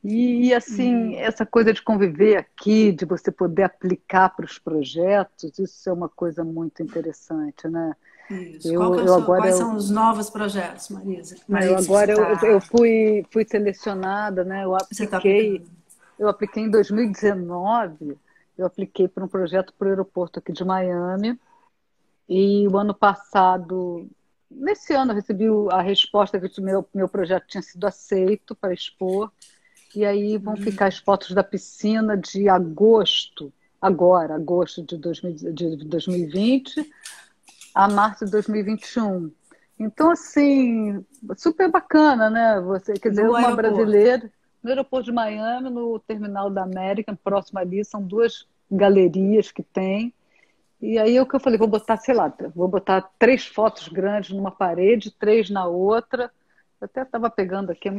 E, 0.03 0.53
assim, 0.53 0.93
hum. 0.93 1.15
essa 1.15 1.45
coisa 1.45 1.71
de 1.71 1.81
conviver 1.81 2.35
aqui, 2.35 2.91
de 2.91 3.05
você 3.05 3.31
poder 3.31 3.63
aplicar 3.63 4.29
para 4.29 4.45
os 4.45 4.59
projetos, 4.59 5.57
isso 5.57 5.89
é 5.89 5.93
uma 5.93 6.09
coisa 6.09 6.43
muito 6.43 6.83
interessante, 6.83 7.69
né? 7.69 7.95
Isso. 8.29 8.67
Eu, 8.67 8.95
é 8.95 9.07
eu 9.07 9.13
agora 9.15 9.41
quais 9.41 9.59
eu, 9.59 9.65
são 9.65 9.75
os 9.75 9.89
novos 9.89 10.29
projetos, 10.29 10.89
Marisa? 10.89 11.37
Marisa 11.47 11.71
eu 11.71 11.77
agora 11.77 12.15
tá... 12.15 12.45
eu, 12.45 12.53
eu, 12.53 12.61
fui, 12.61 13.25
fui 13.31 13.45
selecionada, 13.45 14.43
né? 14.43 14.65
Eu 14.65 14.75
apliquei, 14.75 15.59
tá 15.59 15.65
eu 16.23 16.29
apliquei 16.29 16.63
em 16.63 16.69
2019, 16.69 18.17
eu 18.57 18.65
apliquei 18.65 19.07
para 19.07 19.23
um 19.23 19.27
projeto 19.27 19.73
para 19.77 19.87
o 19.87 19.89
aeroporto 19.89 20.39
aqui 20.39 20.51
de 20.51 20.63
Miami. 20.63 21.39
E 22.27 22.67
o 22.67 22.77
ano 22.77 22.93
passado 22.93 24.09
nesse 24.49 24.93
ano 24.93 25.11
eu 25.11 25.15
recebi 25.15 25.45
a 25.71 25.81
resposta 25.81 26.39
que 26.39 26.59
o 26.59 26.63
meu, 26.63 26.87
meu 26.93 27.09
projeto 27.09 27.47
tinha 27.47 27.61
sido 27.61 27.85
aceito 27.85 28.55
para 28.55 28.73
expor. 28.73 29.31
E 29.95 30.05
aí 30.05 30.37
vão 30.37 30.55
uhum. 30.55 30.61
ficar 30.61 30.87
as 30.87 30.97
fotos 30.97 31.31
da 31.31 31.43
piscina 31.43 32.17
de 32.17 32.49
agosto, 32.49 33.53
agora, 33.79 34.35
agosto 34.35 34.81
de, 34.81 34.97
2000, 34.97 35.53
de 35.53 35.75
2020, 35.85 36.91
a 37.75 37.87
março 37.87 38.25
de 38.25 38.31
2021. 38.31 39.31
Então, 39.77 40.11
assim, 40.11 41.05
super 41.37 41.69
bacana, 41.69 42.29
né? 42.29 42.59
Você, 42.61 42.93
quer 42.93 43.09
dizer, 43.09 43.23
no 43.23 43.31
uma 43.31 43.39
aeroporto. 43.39 43.75
brasileira, 43.75 44.31
no 44.63 44.69
aeroporto 44.69 45.05
de 45.05 45.11
Miami, 45.11 45.69
no 45.69 45.99
terminal 45.99 46.49
da 46.49 46.63
América, 46.63 47.17
próximo 47.21 47.59
ali, 47.59 47.83
são 47.83 48.01
duas 48.01 48.47
galerias 48.71 49.51
que 49.51 49.61
tem. 49.61 50.13
E 50.81 50.97
aí 50.97 51.19
o 51.19 51.25
que 51.25 51.35
eu 51.35 51.39
falei, 51.39 51.57
vou 51.57 51.67
botar, 51.67 51.97
sei 51.97 52.15
lá, 52.15 52.33
vou 52.55 52.67
botar 52.67 53.09
três 53.19 53.45
fotos 53.45 53.87
grandes 53.87 54.31
numa 54.31 54.51
parede, 54.51 55.11
três 55.11 55.49
na 55.49 55.65
outra. 55.65 56.31
Eu 56.81 56.85
até 56.85 57.03
estava 57.03 57.29
pegando 57.29 57.71
aqui, 57.71 57.89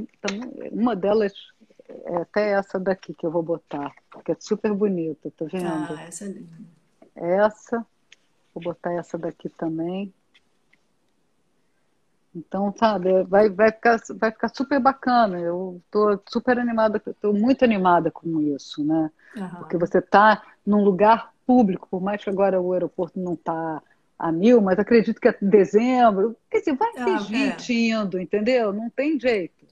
uma 0.72 0.96
delas 0.96 1.32
é 1.88 2.16
até 2.16 2.52
essa 2.52 2.78
daqui 2.78 3.14
que 3.14 3.26
eu 3.26 3.30
vou 3.30 3.42
botar, 3.42 3.94
que 4.24 4.32
é 4.32 4.36
super 4.38 4.72
bonita, 4.72 5.30
tá 5.36 5.44
vendo? 5.50 5.66
Ah, 5.66 6.02
essa 6.06 6.24
é 6.24 6.28
linda. 6.28 6.56
Essa, 7.14 7.86
vou 8.54 8.62
botar 8.62 8.92
essa 8.92 9.16
daqui 9.16 9.48
também. 9.48 10.12
Então, 12.34 12.74
sabe, 12.76 13.22
vai, 13.24 13.48
vai, 13.48 13.70
ficar, 13.70 14.00
vai 14.16 14.32
ficar 14.32 14.48
super 14.48 14.80
bacana. 14.80 15.38
Eu 15.38 15.80
estou 15.84 16.20
super 16.28 16.58
animada, 16.58 17.00
estou 17.06 17.32
muito 17.32 17.64
animada 17.64 18.10
com 18.10 18.40
isso, 18.40 18.84
né? 18.84 19.10
Uhum. 19.36 19.48
Porque 19.50 19.76
você 19.76 19.98
está 19.98 20.42
num 20.66 20.82
lugar 20.82 21.32
público, 21.46 21.86
por 21.88 22.02
mais 22.02 22.22
que 22.24 22.30
agora 22.30 22.60
o 22.60 22.72
aeroporto 22.72 23.20
não 23.20 23.34
está 23.34 23.80
a 24.18 24.32
mil, 24.32 24.60
mas 24.60 24.78
acredito 24.78 25.20
que 25.20 25.28
é 25.28 25.36
dezembro. 25.40 26.36
Quer 26.50 26.58
dizer, 26.58 26.76
vai 26.76 26.92
ter 26.92 27.14
Ah, 27.14 27.18
gente 27.18 27.72
indo, 27.72 28.18
entendeu? 28.18 28.72
Não 28.72 28.90
tem 28.90 29.18
jeito. 29.18 29.64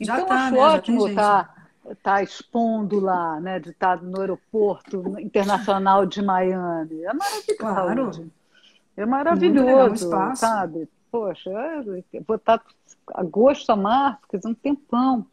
Já 0.00 0.14
Então, 0.16 0.26
tá, 0.26 0.34
acho 0.34 0.54
né? 0.54 0.60
Ótimo 0.60 1.08
estar 1.08 1.54
tá 2.02 2.22
expondo 2.22 2.98
lá, 2.98 3.38
né? 3.40 3.60
De 3.60 3.70
estar 3.70 4.02
no 4.02 4.20
aeroporto 4.20 5.18
internacional 5.20 6.06
de 6.06 6.22
Miami. 6.22 7.04
É 7.04 7.12
maravilhoso. 7.12 7.56
Claro. 7.58 8.30
É 8.96 9.00
legal, 9.00 9.06
um 9.06 9.10
maravilhoso, 9.10 10.04
espaço. 10.06 10.40
sabe? 10.40 10.88
Poxa, 11.14 11.48
vou 12.26 12.34
estar 12.34 12.60
agosto 13.14 13.70
a 13.70 13.76
março, 13.76 14.26
quer 14.28 14.38
dizer, 14.38 14.48
um 14.48 14.54
tempão. 14.54 15.24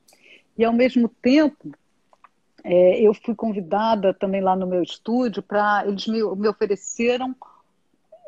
E 0.56 0.64
ao 0.64 0.72
mesmo 0.72 1.10
tempo, 1.10 1.72
é, 2.64 3.02
eu 3.02 3.16
fui 3.16 3.34
convidada 3.34 4.14
também 4.14 4.42
lá 4.42 4.56
no 4.56 4.68
meu 4.68 4.84
estúdio 4.84 5.42
para 5.42 5.84
eles 5.88 6.06
me, 6.06 6.22
me 6.36 6.48
ofereceram 6.48 7.36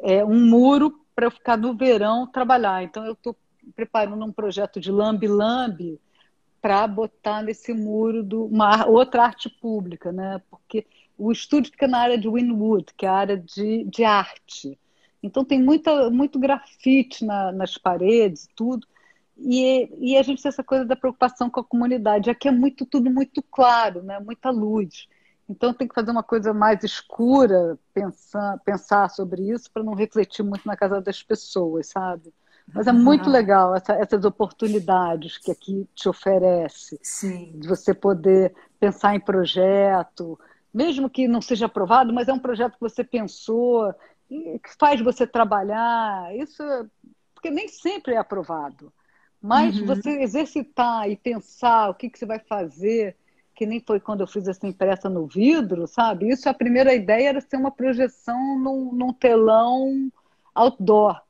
é, 0.01 0.26
um 0.26 0.49
muro 0.49 0.99
para 1.16 1.28
eu 1.28 1.32
ficar 1.32 1.56
no 1.56 1.76
verão 1.76 2.26
trabalhar. 2.26 2.82
Então 2.82 3.06
eu 3.06 3.14
estou 3.14 3.36
preparando 3.76 4.26
um 4.26 4.32
projeto 4.32 4.80
de 4.80 4.91
lambe-lambe 4.91 6.01
para 6.60 6.88
botar 6.88 7.43
nesse 7.43 7.72
muro 7.72 8.24
do, 8.24 8.45
uma 8.45 8.88
outra 8.88 9.26
arte 9.26 9.47
pública, 9.47 10.12
né? 10.12 10.41
Porque 10.49 10.88
o 11.16 11.32
estúdio 11.32 11.72
fica 11.72 11.88
na 11.88 11.99
área 11.99 12.18
de 12.18 12.28
Winwood, 12.28 12.88
que 12.97 13.06
é 13.06 13.10
a 13.10 13.14
área 13.14 13.38
de, 13.38 13.84
de 13.84 14.04
arte. 14.04 14.76
Então 15.24 15.45
tem 15.45 15.61
muita, 15.63 16.09
muito 16.09 16.38
grafite 16.38 17.26
na, 17.26 17.51
nas 17.53 17.78
paredes, 17.78 18.47
tudo. 18.53 18.86
E, 19.38 19.89
e, 19.97 20.17
a 20.17 20.21
gente 20.21 20.43
tem 20.43 20.49
essa 20.49 20.63
coisa 20.63 20.86
da 20.86 20.95
preocupação 20.95 21.49
com 21.49 21.61
a 21.61 21.63
comunidade. 21.63 22.30
Aqui 22.30 22.47
é 22.47 22.51
muito 22.51 22.86
tudo 22.86 23.09
muito 23.09 23.41
claro, 23.41 24.03
né? 24.03 24.19
Muita 24.19 24.51
luz. 24.51 25.07
Então 25.49 25.74
tem 25.74 25.88
que 25.88 25.95
fazer 25.95 26.11
uma 26.11 26.24
coisa 26.24 26.53
mais 26.53 26.84
escura, 26.84 27.78
pensar, 27.93 28.59
pensar 28.59 29.09
sobre 29.09 29.49
isso 29.49 29.71
para 29.71 29.84
não 29.84 29.93
refletir 29.93 30.43
muito 30.43 30.67
na 30.67 30.78
casa 30.78 31.01
das 31.01 31.24
pessoas, 31.24 31.88
sabe? 31.88 32.34
Mas 32.71 32.88
é 32.88 32.91
muito 32.91 33.30
legal 33.30 33.76
essa, 33.76 33.93
essas 33.93 34.24
oportunidades 34.24 35.38
que 35.38 35.51
aqui 35.51 35.88
te 35.93 36.07
oferece, 36.07 36.97
Sim. 37.03 37.51
de 37.55 37.67
você 37.67 37.93
poder 37.93 38.53
pensar 38.80 39.15
em 39.15 39.19
projeto, 39.19 40.39
mesmo 40.74 41.09
que 41.09 41.28
não 41.28 41.41
seja 41.41 41.65
aprovado, 41.65 42.13
mas 42.13 42.28
é 42.28 42.34
um 42.34 42.39
projeto 42.39 42.74
que 42.74 42.80
você 42.80 43.03
pensou, 43.03 43.93
que 44.63 44.75
faz 44.79 45.01
você 45.01 45.25
trabalhar. 45.27 46.36
Isso, 46.36 46.63
porque 47.34 47.49
nem 47.49 47.67
sempre 47.67 48.13
é 48.13 48.17
aprovado. 48.17 48.91
Mas 49.41 49.77
uhum. 49.77 49.86
você 49.86 50.21
exercitar 50.21 51.09
e 51.09 51.17
pensar 51.17 51.89
o 51.89 51.93
que, 51.93 52.09
que 52.09 52.17
você 52.17 52.25
vai 52.25 52.39
fazer, 52.39 53.17
que 53.53 53.65
nem 53.65 53.81
foi 53.81 53.99
quando 53.99 54.21
eu 54.21 54.27
fiz 54.27 54.47
essa 54.47 54.65
impressa 54.65 55.09
no 55.09 55.27
vidro, 55.27 55.86
sabe? 55.86 56.29
Isso, 56.29 56.47
a 56.47 56.53
primeira 56.53 56.93
ideia 56.93 57.29
era 57.29 57.41
ser 57.41 57.57
uma 57.57 57.71
projeção 57.71 58.57
num, 58.57 58.93
num 58.93 59.11
telão 59.11 60.09
outdoor, 60.55 61.21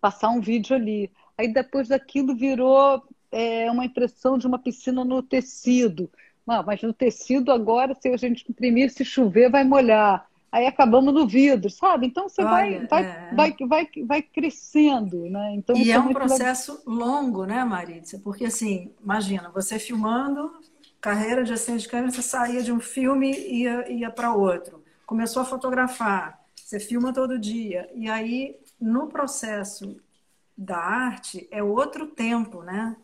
passar 0.00 0.28
um 0.28 0.40
vídeo 0.40 0.76
ali. 0.76 1.10
Aí 1.36 1.48
depois 1.48 1.88
daquilo 1.88 2.36
virou 2.36 3.02
é, 3.30 3.70
uma 3.70 3.86
impressão 3.86 4.36
de 4.36 4.46
uma 4.46 4.58
piscina 4.58 5.04
no 5.04 5.22
tecido. 5.22 6.10
Ah, 6.46 6.62
mas 6.62 6.82
no 6.82 6.92
tecido 6.92 7.50
agora, 7.50 7.94
se 7.94 8.08
a 8.08 8.16
gente 8.16 8.44
imprimir, 8.50 8.90
se 8.90 9.04
chover, 9.04 9.50
vai 9.50 9.64
molhar 9.64 10.26
aí 10.52 10.66
acabamos 10.66 11.14
no 11.14 11.26
vidro, 11.26 11.70
sabe? 11.70 12.06
Então 12.06 12.28
você 12.28 12.42
Olha, 12.42 12.50
vai, 12.50 12.86
vai, 12.86 13.04
é... 13.04 13.34
vai, 13.34 13.56
vai, 13.66 13.90
vai 14.04 14.22
crescendo, 14.22 15.24
né? 15.30 15.54
Então, 15.54 15.74
e 15.74 15.90
é, 15.90 15.94
é 15.94 15.98
um 15.98 16.12
processo 16.12 16.82
legal. 16.86 16.94
longo, 16.94 17.46
né, 17.46 17.64
Marícia? 17.64 18.20
Porque 18.22 18.44
assim, 18.44 18.92
imagina, 19.02 19.50
você 19.50 19.78
filmando, 19.78 20.52
carreira 21.00 21.42
de 21.42 21.54
assistente 21.54 21.82
de 21.82 21.88
câmera, 21.88 22.12
você 22.12 22.22
saía 22.22 22.62
de 22.62 22.70
um 22.70 22.78
filme 22.78 23.32
e 23.32 23.62
ia, 23.62 23.90
ia 23.90 24.10
para 24.10 24.34
outro. 24.34 24.84
Começou 25.06 25.40
a 25.40 25.46
fotografar, 25.46 26.38
você 26.54 26.78
filma 26.78 27.14
todo 27.14 27.38
dia. 27.38 27.90
E 27.94 28.08
aí, 28.08 28.56
no 28.78 29.06
processo 29.08 29.96
da 30.56 30.76
arte, 30.76 31.48
é 31.50 31.62
outro 31.62 32.06
tempo, 32.08 32.62
né? 32.62 32.94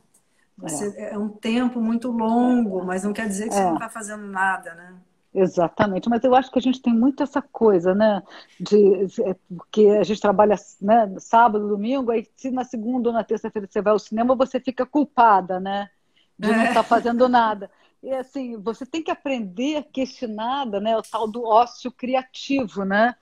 Você, 0.58 0.88
é. 0.96 1.14
é 1.14 1.18
um 1.18 1.28
tempo 1.28 1.80
muito 1.80 2.10
longo, 2.10 2.84
mas 2.84 3.04
não 3.04 3.12
quer 3.12 3.26
dizer 3.26 3.48
que 3.48 3.54
você 3.54 3.62
não 3.62 3.74
está 3.74 3.88
fazendo 3.88 4.26
nada, 4.26 4.74
né? 4.74 4.94
Exatamente, 5.34 6.08
mas 6.08 6.24
eu 6.24 6.34
acho 6.34 6.50
que 6.50 6.58
a 6.58 6.62
gente 6.62 6.80
tem 6.80 6.92
muito 6.92 7.22
essa 7.22 7.42
coisa, 7.42 7.94
né? 7.94 8.22
De, 8.58 9.06
que 9.70 9.88
a 9.90 10.02
gente 10.02 10.20
trabalha 10.20 10.56
né, 10.80 11.14
sábado, 11.18 11.68
domingo, 11.68 12.10
aí 12.10 12.26
se 12.34 12.50
na 12.50 12.64
segunda 12.64 13.10
ou 13.10 13.14
na 13.14 13.22
terça-feira 13.22 13.68
você 13.70 13.82
vai 13.82 13.92
ao 13.92 13.98
cinema, 13.98 14.34
você 14.34 14.58
fica 14.58 14.86
culpada, 14.86 15.60
né? 15.60 15.90
De 16.38 16.48
não 16.48 16.64
estar 16.64 16.74
tá 16.74 16.82
fazendo 16.82 17.28
nada. 17.28 17.70
E 18.02 18.10
assim, 18.12 18.56
você 18.56 18.86
tem 18.86 19.02
que 19.02 19.10
aprender 19.10 19.76
a 19.76 19.82
questionar, 19.82 20.66
né? 20.66 20.96
O 20.96 21.02
tal 21.02 21.28
do 21.28 21.44
ócio 21.44 21.92
criativo, 21.92 22.84
né? 22.84 23.14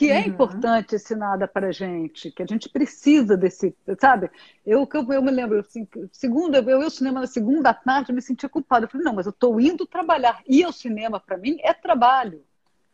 Que 0.00 0.10
é 0.10 0.20
uhum. 0.20 0.28
importante 0.28 0.94
esse 0.94 1.14
nada 1.14 1.46
para 1.46 1.70
gente, 1.70 2.30
que 2.30 2.42
a 2.42 2.46
gente 2.46 2.70
precisa 2.70 3.36
desse, 3.36 3.76
sabe? 4.00 4.30
Eu, 4.64 4.88
eu, 4.94 5.12
eu 5.12 5.22
me 5.22 5.30
lembro, 5.30 5.60
assim, 5.60 5.86
segunda, 6.10 6.56
eu 6.56 6.78
ia 6.78 6.84
ao 6.86 6.90
cinema 6.90 7.20
na 7.20 7.26
segunda 7.26 7.74
tarde, 7.74 8.10
eu 8.10 8.14
me 8.14 8.22
sentia 8.22 8.48
culpada. 8.48 8.86
Eu 8.86 8.88
falei, 8.88 9.04
não, 9.04 9.12
mas 9.12 9.26
eu 9.26 9.30
estou 9.30 9.60
indo 9.60 9.84
trabalhar. 9.84 10.40
Ir 10.48 10.64
ao 10.64 10.72
cinema, 10.72 11.20
para 11.20 11.36
mim, 11.36 11.58
é 11.60 11.74
trabalho, 11.74 12.42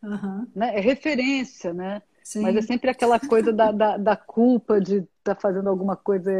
uhum. 0.02 0.48
né? 0.52 0.76
é 0.76 0.80
referência, 0.80 1.72
né? 1.72 2.02
Sim. 2.24 2.42
Mas 2.42 2.56
é 2.56 2.62
sempre 2.62 2.90
aquela 2.90 3.20
coisa 3.20 3.52
da, 3.52 3.70
da, 3.70 3.96
da 3.96 4.16
culpa 4.16 4.80
de 4.80 4.96
estar 4.96 5.36
tá 5.36 5.40
fazendo 5.40 5.70
alguma 5.70 5.94
coisa 5.94 6.32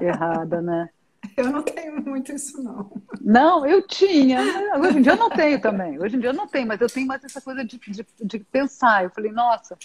errada, 0.00 0.62
né? 0.62 0.90
Eu 1.46 1.50
não 1.50 1.62
tenho 1.62 2.02
muito 2.02 2.32
isso, 2.32 2.62
não. 2.62 2.90
Não, 3.20 3.66
eu 3.66 3.86
tinha. 3.86 4.40
Hoje 4.78 4.98
em 4.98 5.02
dia 5.02 5.12
eu 5.12 5.16
não 5.16 5.28
tenho 5.28 5.60
também. 5.60 6.00
Hoje 6.00 6.16
em 6.16 6.20
dia 6.20 6.30
eu 6.30 6.34
não 6.34 6.46
tenho, 6.46 6.66
mas 6.66 6.80
eu 6.80 6.88
tenho 6.88 7.06
mais 7.06 7.22
essa 7.22 7.42
coisa 7.42 7.62
de, 7.62 7.78
de, 7.78 8.06
de 8.22 8.38
pensar. 8.38 9.04
Eu 9.04 9.10
falei, 9.10 9.30
nossa, 9.30 9.76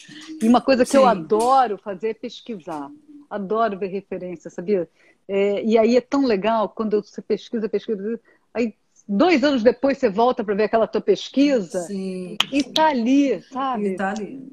e 0.41 0.47
uma 0.47 0.62
coisa 0.62 0.86
que 0.86 0.91
Sim. 0.91 0.97
eu 0.97 1.06
adoro 1.06 1.78
fazer 1.78 2.12
é 2.12 2.14
pesquisar. 2.14 2.89
Adoro 3.30 3.78
ver 3.78 3.88
referência, 3.88 4.49
sabia? 4.49 4.88
É, 5.28 5.64
e 5.64 5.78
aí 5.78 5.97
é 5.97 6.02
tão 6.02 6.26
legal 6.26 6.70
quando 6.70 7.04
você 7.04 7.22
pesquisa, 7.22 7.68
pesquisa, 7.68 8.20
aí 8.54 8.74
dois 9.08 9.43
anos 9.43 9.62
depois 9.62 9.97
você 9.97 10.10
volta 10.10 10.43
para 10.43 10.56
ver 10.56 10.64
aquela 10.64 10.88
tua 10.88 11.02
pesquisa 11.02 11.82
Sim. 11.82 12.38
e 12.52 12.64
tá 12.64 12.88
ali, 12.88 13.41
sabe? 13.43 13.89
E 13.89 13.95
tá 13.95 14.12
ali. 14.12 14.52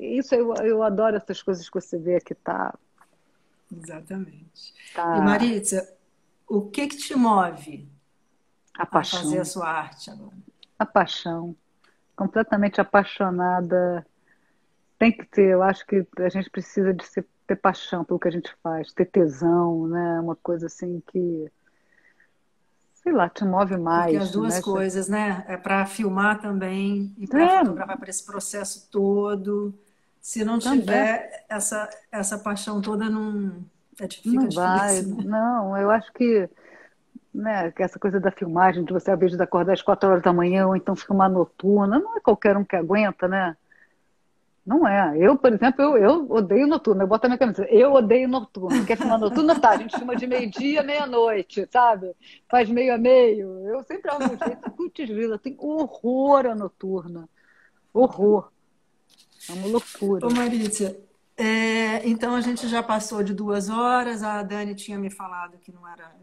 Isso 0.00 0.34
eu, 0.34 0.54
eu 0.54 0.82
adoro 0.82 1.16
essas 1.16 1.42
coisas 1.42 1.68
que 1.68 1.80
você 1.80 1.98
vê 1.98 2.20
que 2.20 2.34
tá. 2.34 2.74
Exatamente. 3.74 4.74
tá... 4.94 5.18
E 5.18 5.20
Maritza, 5.20 5.88
o 6.54 6.68
que, 6.68 6.86
que 6.86 6.96
te 6.98 7.14
move 7.14 7.88
a, 8.76 8.84
paixão. 8.84 9.20
a 9.20 9.22
fazer 9.22 9.38
a 9.38 9.44
sua 9.44 9.68
arte 9.68 10.10
agora? 10.10 10.36
A 10.78 10.84
paixão. 10.84 11.56
Completamente 12.14 12.78
apaixonada. 12.78 14.06
Tem 14.98 15.10
que 15.10 15.24
ter, 15.24 15.48
eu 15.48 15.62
acho 15.62 15.86
que 15.86 16.06
a 16.18 16.28
gente 16.28 16.50
precisa 16.50 16.92
de 16.92 17.06
ser, 17.06 17.26
ter 17.46 17.56
paixão 17.56 18.04
pelo 18.04 18.20
que 18.20 18.28
a 18.28 18.30
gente 18.30 18.54
faz, 18.62 18.92
ter 18.92 19.06
tesão, 19.06 19.86
né? 19.88 20.20
Uma 20.20 20.36
coisa 20.36 20.66
assim 20.66 21.02
que, 21.06 21.50
sei 23.02 23.12
lá, 23.12 23.30
te 23.30 23.44
move 23.46 23.78
mais. 23.78 24.12
Porque 24.12 24.24
as 24.24 24.30
duas 24.30 24.54
né? 24.56 24.60
coisas, 24.60 25.08
né? 25.08 25.44
É 25.48 25.56
para 25.56 25.86
filmar 25.86 26.38
também 26.38 27.14
e 27.16 27.26
para 27.26 27.42
É. 27.42 27.58
fotografar 27.60 27.98
para 27.98 28.10
esse 28.10 28.26
processo 28.26 28.88
todo. 28.90 29.74
Se 30.20 30.44
não 30.44 30.58
Também. 30.58 30.80
tiver 30.80 31.46
essa, 31.48 31.88
essa 32.12 32.38
paixão 32.38 32.80
toda, 32.82 33.08
não. 33.08 33.64
É, 34.00 34.08
fica 34.08 34.30
Não 34.30 34.48
difícil. 34.48 34.60
vai, 34.62 35.02
né? 35.02 35.24
não, 35.24 35.76
eu 35.76 35.90
acho 35.90 36.12
que, 36.12 36.48
né, 37.34 37.70
que 37.72 37.82
essa 37.82 37.98
coisa 37.98 38.18
da 38.18 38.30
filmagem, 38.30 38.84
de 38.84 38.92
você 38.92 39.10
às 39.10 39.18
vezes 39.18 39.40
acordar 39.40 39.74
às 39.74 39.82
quatro 39.82 40.08
horas 40.08 40.22
da 40.22 40.32
manhã 40.32 40.66
ou 40.66 40.76
então 40.76 40.96
filmar 40.96 41.30
noturna, 41.30 41.98
não 41.98 42.16
é 42.16 42.20
qualquer 42.20 42.56
um 42.56 42.64
que 42.64 42.76
aguenta, 42.76 43.28
né? 43.28 43.56
Não 44.64 44.86
é. 44.86 45.16
Eu, 45.18 45.36
por 45.36 45.52
exemplo, 45.52 45.82
eu, 45.82 45.96
eu 45.96 46.30
odeio 46.30 46.68
noturno. 46.68 47.02
Eu 47.02 47.06
boto 47.08 47.26
a 47.26 47.28
minha 47.28 47.38
camisa. 47.38 47.64
Eu 47.64 47.94
odeio 47.94 48.28
noturno. 48.28 48.86
Quer 48.86 48.96
filmar 48.96 49.18
noturno? 49.18 49.60
Tá, 49.60 49.70
a 49.70 49.76
gente 49.76 49.96
filma 49.96 50.14
de 50.14 50.24
meio-dia, 50.24 50.84
meia-noite, 50.84 51.66
sabe? 51.68 52.14
Faz 52.48 52.68
meio 52.70 52.94
a 52.94 52.98
meio. 52.98 53.58
Eu 53.66 53.82
sempre 53.82 54.08
arrumo 54.08 54.34
um 54.34 54.38
jeito. 54.46 54.70
Putz, 54.70 55.08
vida, 55.08 55.34
eu 55.34 55.38
tenho 55.38 55.56
horror 55.58 56.46
a 56.46 56.54
noturna. 56.54 57.28
Horror. 57.92 58.52
É 59.50 59.52
uma 59.52 59.66
loucura. 59.66 60.28
Ô, 60.28 60.30
Marícia, 60.30 60.96
é, 61.42 62.08
então 62.08 62.36
a 62.36 62.40
gente 62.40 62.68
já 62.68 62.82
passou 62.84 63.20
de 63.20 63.34
duas 63.34 63.68
horas. 63.68 64.22
A 64.22 64.44
Dani 64.44 64.76
tinha 64.76 64.96
me 64.96 65.10
falado 65.10 65.58
que 65.58 65.72
não 65.72 65.88
era 65.88 66.14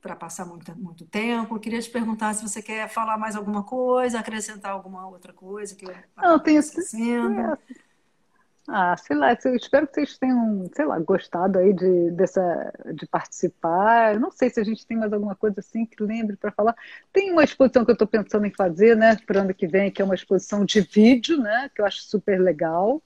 para 0.00 0.14
passar 0.14 0.44
muito, 0.44 0.72
muito 0.78 1.04
tempo. 1.04 1.56
Eu 1.56 1.60
queria 1.60 1.80
te 1.80 1.90
perguntar 1.90 2.32
se 2.34 2.48
você 2.48 2.62
quer 2.62 2.88
falar 2.88 3.18
mais 3.18 3.34
alguma 3.34 3.64
coisa, 3.64 4.20
acrescentar 4.20 4.70
alguma 4.70 5.08
outra 5.08 5.32
coisa 5.32 5.74
que 5.74 5.84
eu 5.84 5.94
Não, 6.16 6.38
tem 6.38 6.56
esquecendo. 6.56 7.40
É. 7.40 7.58
Ah, 8.68 8.96
sei 8.96 9.16
lá, 9.16 9.36
eu 9.44 9.56
espero 9.56 9.88
que 9.88 9.94
vocês 9.94 10.16
tenham, 10.16 10.70
sei 10.72 10.84
lá, 10.84 10.96
gostado 11.00 11.58
aí 11.58 11.72
de, 11.72 12.12
dessa, 12.12 12.72
de 12.94 13.04
participar. 13.06 14.20
Não 14.20 14.30
sei 14.30 14.48
se 14.48 14.60
a 14.60 14.64
gente 14.64 14.86
tem 14.86 14.96
mais 14.96 15.12
alguma 15.12 15.34
coisa 15.34 15.58
assim 15.58 15.84
que 15.84 16.00
lembre 16.00 16.36
para 16.36 16.52
falar. 16.52 16.76
Tem 17.12 17.32
uma 17.32 17.42
exposição 17.42 17.84
que 17.84 17.90
eu 17.90 17.94
estou 17.94 18.06
pensando 18.06 18.46
em 18.46 18.54
fazer, 18.54 18.96
né, 18.96 19.16
para 19.26 19.38
o 19.38 19.40
ano 19.42 19.52
que 19.52 19.66
vem, 19.66 19.90
que 19.90 20.00
é 20.00 20.04
uma 20.04 20.14
exposição 20.14 20.64
de 20.64 20.80
vídeo, 20.82 21.38
né, 21.38 21.68
que 21.74 21.80
eu 21.80 21.86
acho 21.86 22.02
super 22.04 22.40
legal, 22.40 23.02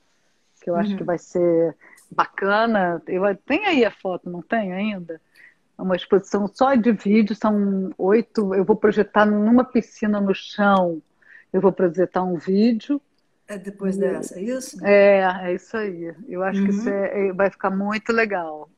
que 0.66 0.70
eu 0.70 0.74
acho 0.74 0.90
Uhum. 0.90 0.96
que 0.96 1.04
vai 1.04 1.16
ser 1.16 1.76
bacana. 2.10 3.00
Eu, 3.06 3.22
tem 3.36 3.64
aí 3.66 3.84
a 3.84 3.90
foto, 3.92 4.28
não 4.28 4.42
tem 4.42 4.72
ainda? 4.72 5.20
É 5.78 5.82
uma 5.82 5.94
exposição 5.94 6.48
só 6.52 6.74
de 6.74 6.90
vídeo, 6.90 7.36
são 7.36 7.92
oito. 7.96 8.52
Eu 8.52 8.64
vou 8.64 8.74
projetar 8.74 9.24
numa 9.24 9.62
piscina 9.62 10.20
no 10.20 10.34
chão, 10.34 11.00
eu 11.52 11.60
vou 11.60 11.70
projetar 11.70 12.24
um 12.24 12.34
vídeo. 12.34 13.00
É 13.46 13.56
depois 13.56 13.96
dessa, 13.96 14.40
é 14.40 14.42
isso? 14.42 14.84
É, 14.84 15.20
é 15.44 15.54
isso 15.54 15.76
aí. 15.76 16.12
Eu 16.26 16.42
acho 16.42 16.60
que 16.64 16.70
Uhum. 16.72 16.78
isso 16.78 16.88
é- 16.88 17.28
é- 17.28 17.32
vai 17.32 17.48
ficar 17.48 17.70
muito 17.70 18.12
legal. 18.12 18.68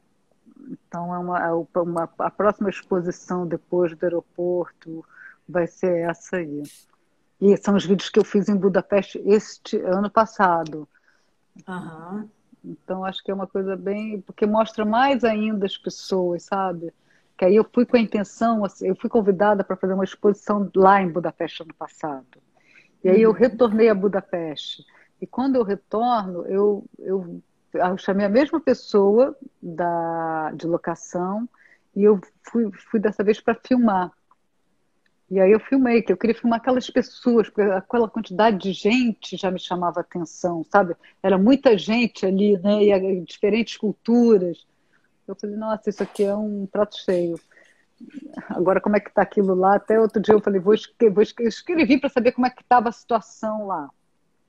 Então, 0.71 1.15
é 1.15 1.19
uma, 1.19 1.39
é 1.47 1.81
uma, 1.81 2.11
a 2.19 2.31
próxima 2.31 2.69
exposição 2.69 3.47
depois 3.47 3.97
do 3.97 4.05
aeroporto 4.05 5.03
vai 5.49 5.67
ser 5.67 6.01
essa 6.01 6.37
aí. 6.37 6.63
E 7.41 7.57
são 7.57 7.77
os 7.77 7.87
vídeos 7.87 8.11
que 8.11 8.19
eu 8.19 8.25
fiz 8.25 8.47
em 8.47 8.57
Budapeste 8.57 9.23
este 9.25 9.79
ano 9.81 10.11
passado. 10.11 10.87
Uhum. 11.67 12.29
Então, 12.65 13.05
acho 13.05 13.23
que 13.23 13.31
é 13.31 13.35
uma 13.35 13.47
coisa 13.47 13.77
bem. 13.77 14.21
Porque 14.21 14.47
mostra 14.47 14.85
mais 14.85 15.25
ainda 15.25 15.67
as 15.67 15.77
pessoas, 15.77 16.45
sabe? 16.45 16.93
Que 17.37 17.45
aí 17.45 17.57
eu 17.57 17.65
fui 17.73 17.87
com 17.87 17.97
a 17.97 18.01
intenção, 18.01 18.65
assim, 18.65 18.89
eu 18.89 18.97
fui 18.97 19.09
convidada 19.09 19.63
para 19.63 19.77
fazer 19.77 19.95
uma 19.95 20.05
exposição 20.05 20.71
lá 20.75 21.01
em 21.01 21.11
Budapeste 21.11 21.63
ano 21.63 21.75
passado. 21.75 22.27
E 23.03 23.09
aí 23.09 23.23
eu 23.23 23.31
uhum. 23.31 23.37
retornei 23.37 23.89
a 23.89 23.95
Budapeste. 23.95 24.85
E 25.21 25.27
quando 25.27 25.57
eu 25.57 25.63
retorno, 25.63 26.45
eu, 26.47 26.85
eu, 26.99 27.41
eu 27.75 27.99
chamei 27.99 28.27
a 28.27 28.31
mesma 28.31 28.61
pessoa 28.61 29.37
da, 29.63 30.53
de 30.53 30.67
locação 30.67 31.49
e 31.95 32.05
eu 32.05 32.21
fui, 32.43 32.71
fui 32.91 33.01
dessa 33.01 33.25
vez 33.25 33.41
para 33.41 33.55
filmar. 33.55 34.13
E 35.31 35.39
aí 35.39 35.53
eu 35.53 35.61
filmei, 35.61 36.01
que 36.01 36.11
eu 36.11 36.17
queria 36.17 36.35
filmar 36.35 36.59
aquelas 36.59 36.89
pessoas, 36.89 37.49
porque 37.49 37.61
aquela 37.61 38.09
quantidade 38.09 38.59
de 38.59 38.73
gente 38.73 39.37
já 39.37 39.51
me 39.51 39.59
chamava 39.59 40.01
atenção, 40.01 40.65
sabe? 40.71 40.97
Era 41.23 41.37
muita 41.37 41.77
gente 41.77 42.25
ali, 42.25 42.57
né? 42.59 42.83
E 42.83 43.21
diferentes 43.21 43.77
culturas. 43.77 44.67
Eu 45.27 45.35
falei, 45.35 45.57
nossa, 45.57 45.91
isso 45.91 46.03
aqui 46.03 46.25
é 46.25 46.35
um 46.35 46.67
prato 46.67 46.97
cheio. 46.97 47.39
Agora, 48.49 48.81
como 48.81 48.97
é 48.97 49.01
que 49.01 49.11
está 49.11 49.21
aquilo 49.21 49.55
lá? 49.55 49.77
Até 49.77 50.01
outro 50.01 50.23
dia 50.23 50.35
eu 50.35 50.41
falei, 50.41 50.61
vou, 50.61 50.73
escrever, 50.73 51.13
vou 51.13 51.23
escrever 51.23 52.01
para 52.01 52.09
saber 52.09 52.33
como 52.33 52.47
é 52.47 52.51
que 52.51 52.63
estava 52.63 52.89
a 52.89 52.93
situação 52.93 53.67
lá. 53.67 53.91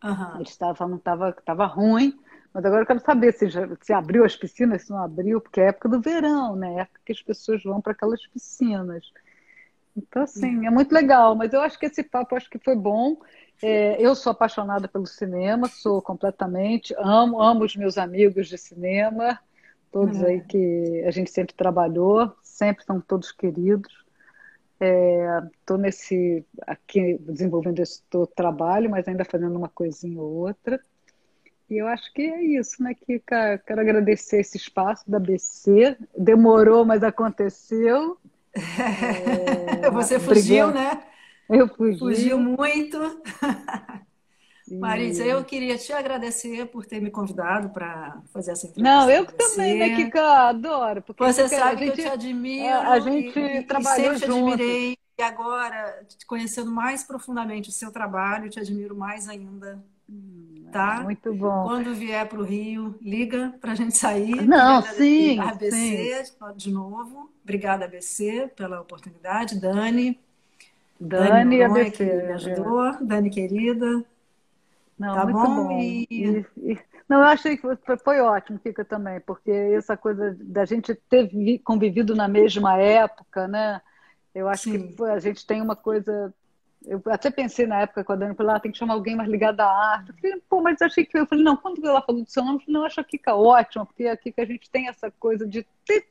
Uhum. 0.02 0.36
Eles 0.38 0.50
estavam, 0.50 0.96
estava 0.96 1.34
tava 1.46 1.66
ruim, 1.66 2.18
mas 2.54 2.64
agora 2.64 2.84
eu 2.84 2.88
quero 2.88 3.02
saber 3.02 3.34
se, 3.34 3.50
já, 3.50 3.68
se 3.82 3.92
abriu 3.92 4.24
as 4.24 4.36
piscinas, 4.36 4.84
se 4.84 4.92
não 4.92 5.04
abriu, 5.04 5.42
porque 5.42 5.60
é 5.60 5.68
época 5.68 5.90
do 5.90 6.00
verão, 6.00 6.56
né? 6.56 6.76
É 6.76 6.80
época 6.82 7.02
que 7.06 7.12
as 7.12 7.22
pessoas 7.22 7.62
vão 7.64 7.82
para 7.82 7.92
aquelas 7.92 8.26
piscinas. 8.28 9.12
Então, 9.96 10.24
assim, 10.24 10.66
é 10.66 10.70
muito 10.70 10.94
legal, 10.94 11.36
mas 11.36 11.54
eu 11.54 11.62
acho 11.62 11.78
que 11.78 11.86
esse 11.86 12.04
papo 12.04 12.36
acho 12.36 12.50
que 12.50 12.60
foi 12.60 12.76
bom. 12.76 13.18
É, 13.62 14.02
eu 14.02 14.16
sou 14.16 14.32
apaixonada 14.32 14.88
pelo 14.88 15.06
cinema, 15.06 15.68
sou 15.68 16.02
completamente, 16.02 16.94
amo, 16.98 17.42
amo 17.42 17.66
os 17.66 17.76
meus 17.76 17.98
amigos 17.98 18.48
de 18.48 18.58
cinema, 18.58 19.38
todos 19.92 20.20
uhum. 20.20 20.26
aí 20.26 20.42
que 20.42 21.04
a 21.06 21.12
gente 21.12 21.30
sempre 21.30 21.54
trabalhou, 21.54 22.34
sempre 22.42 22.86
são 22.86 23.02
todos 23.02 23.32
queridos. 23.32 23.94
Estou 25.60 25.76
é, 25.78 25.82
nesse 25.82 26.46
aqui 26.66 27.18
desenvolvendo 27.20 27.80
esse 27.80 28.02
trabalho, 28.34 28.90
mas 28.90 29.08
ainda 29.08 29.26
fazendo 29.26 29.58
uma 29.58 29.68
coisinha 29.68 30.22
ou 30.22 30.48
outra. 30.48 30.80
E 31.70 31.78
eu 31.78 31.88
acho 31.88 32.12
que 32.14 32.24
é 32.24 32.42
isso, 32.42 32.82
né, 32.82 32.96
Kika? 32.96 33.62
Quero 33.66 33.82
agradecer 33.82 34.40
esse 34.40 34.58
espaço 34.58 35.10
da 35.10 35.20
BC. 35.20 35.98
Demorou, 36.18 36.84
mas 36.84 37.04
aconteceu. 37.04 38.18
É... 38.54 39.89
Você 39.91 40.20
fugiu, 40.20 40.72
né? 40.72 41.04
Eu 41.50 41.68
fugi. 41.68 42.00
Fugiu 42.00 42.39
muito. 42.39 42.97
Marisa, 44.78 45.24
eu 45.24 45.43
queria 45.43 45.78
te 45.78 45.91
agradecer 45.91 46.68
por 46.68 46.86
ter 46.86 47.02
me 47.02 47.10
convidado 47.10 47.70
para 47.70 48.22
fazer 48.32 48.52
essa 48.52 48.68
entrevista. 48.68 48.95
Não, 48.95 49.10
eu 49.10 49.26
também, 49.26 49.80
né, 49.80 49.95
Kika? 49.95 50.22
Adoro. 50.50 51.02
Porque 51.02 51.24
você 51.24 51.47
sabe 51.47 51.86
gente, 51.86 51.95
que 51.95 52.02
eu 52.02 52.06
te 52.06 52.12
admiro. 52.12 52.76
A 52.76 53.00
gente 53.00 53.39
e, 53.39 53.64
trabalhou 53.64 54.14
e 54.14 54.20
sempre 54.20 54.34
te 54.34 54.39
admirei. 54.39 54.97
E 55.18 55.22
agora, 55.22 56.06
conhecendo 56.28 56.72
mais 56.72 57.04
profundamente 57.04 57.70
o 57.70 57.74
seu 57.74 57.91
trabalho, 57.91 58.50
te 58.50 58.60
admiro 58.60 58.95
mais 58.95 59.28
ainda. 59.28 59.84
Tá? 60.72 61.02
Muito 61.04 61.34
bom. 61.34 61.64
Quando 61.64 61.94
vier 61.96 62.28
para 62.28 62.40
o 62.40 62.44
Rio, 62.44 62.96
liga 63.02 63.54
para 63.60 63.72
a 63.72 63.76
gente 63.76 63.98
sair. 63.98 64.46
Não, 64.46 64.82
sim. 64.82 65.40
ABC 65.40 66.26
sim. 66.26 66.34
de 66.56 66.72
novo. 66.72 67.30
Obrigada, 67.44 67.86
ABC, 67.86 68.52
pela 68.56 68.82
oportunidade. 68.82 69.60
Dani. 69.60 70.20
Dani, 71.00 71.30
Dani 71.30 71.64
ABC. 71.64 71.92
Que 71.92 72.04
me 72.04 72.34
ajudou. 72.34 72.96
Dani, 73.02 73.30
querida. 73.30 74.06
Não, 74.98 75.16
tá 75.16 75.24
muito 75.24 75.38
bom. 75.38 75.68
bom. 75.68 75.80
E, 75.80 76.08
e... 76.12 76.80
Não, 77.08 77.20
eu 77.20 77.26
achei 77.26 77.58
que 77.58 77.62
foi, 77.62 77.98
foi 77.98 78.20
ótimo, 78.20 78.60
fica 78.60 78.86
também, 78.86 79.20
porque 79.22 79.50
essa 79.50 79.98
coisa 79.98 80.38
da 80.40 80.66
gente 80.66 80.94
ter 81.10 81.32
convivido 81.64 82.16
na 82.16 82.28
mesma 82.28 82.78
época, 82.78 83.48
né? 83.48 83.82
Eu 84.36 84.48
acho 84.48 84.70
Sim. 84.70 84.90
que 84.90 85.04
a 85.04 85.20
gente 85.20 85.46
tem 85.48 85.62
uma 85.62 85.76
coisa 85.76 86.32
eu 86.86 87.02
até 87.08 87.30
pensei 87.30 87.68
na 87.68 87.82
época 87.82 88.04
com 88.04 88.14
a 88.14 88.16
Dani, 88.16 88.36
falei, 88.36 88.56
ah, 88.56 88.60
tem 88.60 88.72
que 88.72 88.78
chamar 88.78 88.94
alguém 88.94 89.16
mais 89.16 89.30
ligado 89.30 89.60
à 89.60 89.66
arte. 89.66 90.10
Eu 90.10 90.16
falei, 90.16 90.44
pô, 90.50 90.62
mas 90.62 90.82
achei 90.82 91.06
que. 91.06 91.18
Eu 91.18 91.26
falei, 91.26 91.44
não, 91.44 91.58
quando 91.58 91.86
ela 91.86 92.02
falou 92.02 92.24
do 92.24 92.30
seu 92.30 92.44
nome, 92.44 92.58
eu 92.58 92.60
falei, 92.62 92.74
não, 92.74 92.86
acho 92.86 93.02
a 93.02 93.04
Kika 93.04 93.36
ótima, 93.36 93.86
porque 93.86 94.04
é 94.04 94.12
aqui 94.12 94.32
que 94.32 94.42
a 94.42 94.46
gente 94.46 94.70
tem 94.70 94.88
essa 94.88 95.12
coisa 95.12 95.46
de. 95.46 95.66
Ter, 95.86 96.08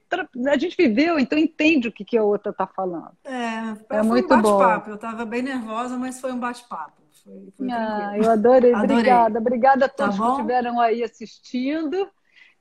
a 0.47 0.59
gente 0.59 0.77
viveu, 0.77 1.19
então 1.19 1.39
entende 1.39 1.89
o 1.89 1.93
que, 1.93 2.05
que 2.05 2.19
a 2.19 2.23
outra 2.23 2.51
está 2.51 2.67
falando. 2.67 3.13
É, 3.25 3.97
é 3.97 4.03
muito 4.03 4.33
um 4.33 4.43
bate-papo. 4.43 4.91
Eu 4.91 4.97
estava 4.97 5.25
bem 5.25 5.43
nervosa, 5.43 5.97
mas 5.97 6.21
foi 6.21 6.33
um 6.33 6.39
bate-papo. 6.39 7.01
Foi, 7.25 7.53
foi 7.57 7.71
ah, 7.71 8.13
eu 8.17 8.31
adorei. 8.31 8.75
adorei. 8.75 8.97
Obrigada. 8.97 9.39
Obrigada 9.39 9.85
a 9.87 9.89
tá 9.89 10.05
todos 10.05 10.19
tá 10.19 10.25
que 10.25 10.31
estiveram 10.33 10.81
aí 10.81 11.03
assistindo. 11.03 12.09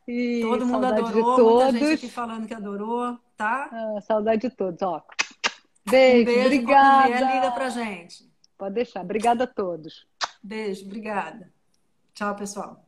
E 0.08 0.40
Todo 0.42 0.66
mundo 0.66 0.86
adorou, 0.86 1.36
todos. 1.36 1.72
muita 1.72 1.80
gente 1.80 1.94
aqui 1.96 2.10
falando 2.10 2.48
que 2.48 2.54
adorou, 2.54 3.20
tá? 3.36 3.70
Ah, 3.70 4.02
saudade 4.02 4.44
de 4.44 4.50
todos, 4.50 4.82
ó. 4.82 5.04
Beijo, 5.90 6.22
um 6.22 6.26
beijo 6.26 6.46
obrigada. 6.46 7.08
Vier, 7.08 7.36
liga 7.36 7.52
pra 7.52 7.70
gente. 7.70 8.32
Pode 8.58 8.76
deixar. 8.76 9.04
Obrigada 9.04 9.44
a 9.44 9.48
todos. 9.48 10.08
Beijo, 10.42 10.86
obrigada. 10.86 11.52
Tchau, 12.14 12.36
pessoal. 12.36 12.87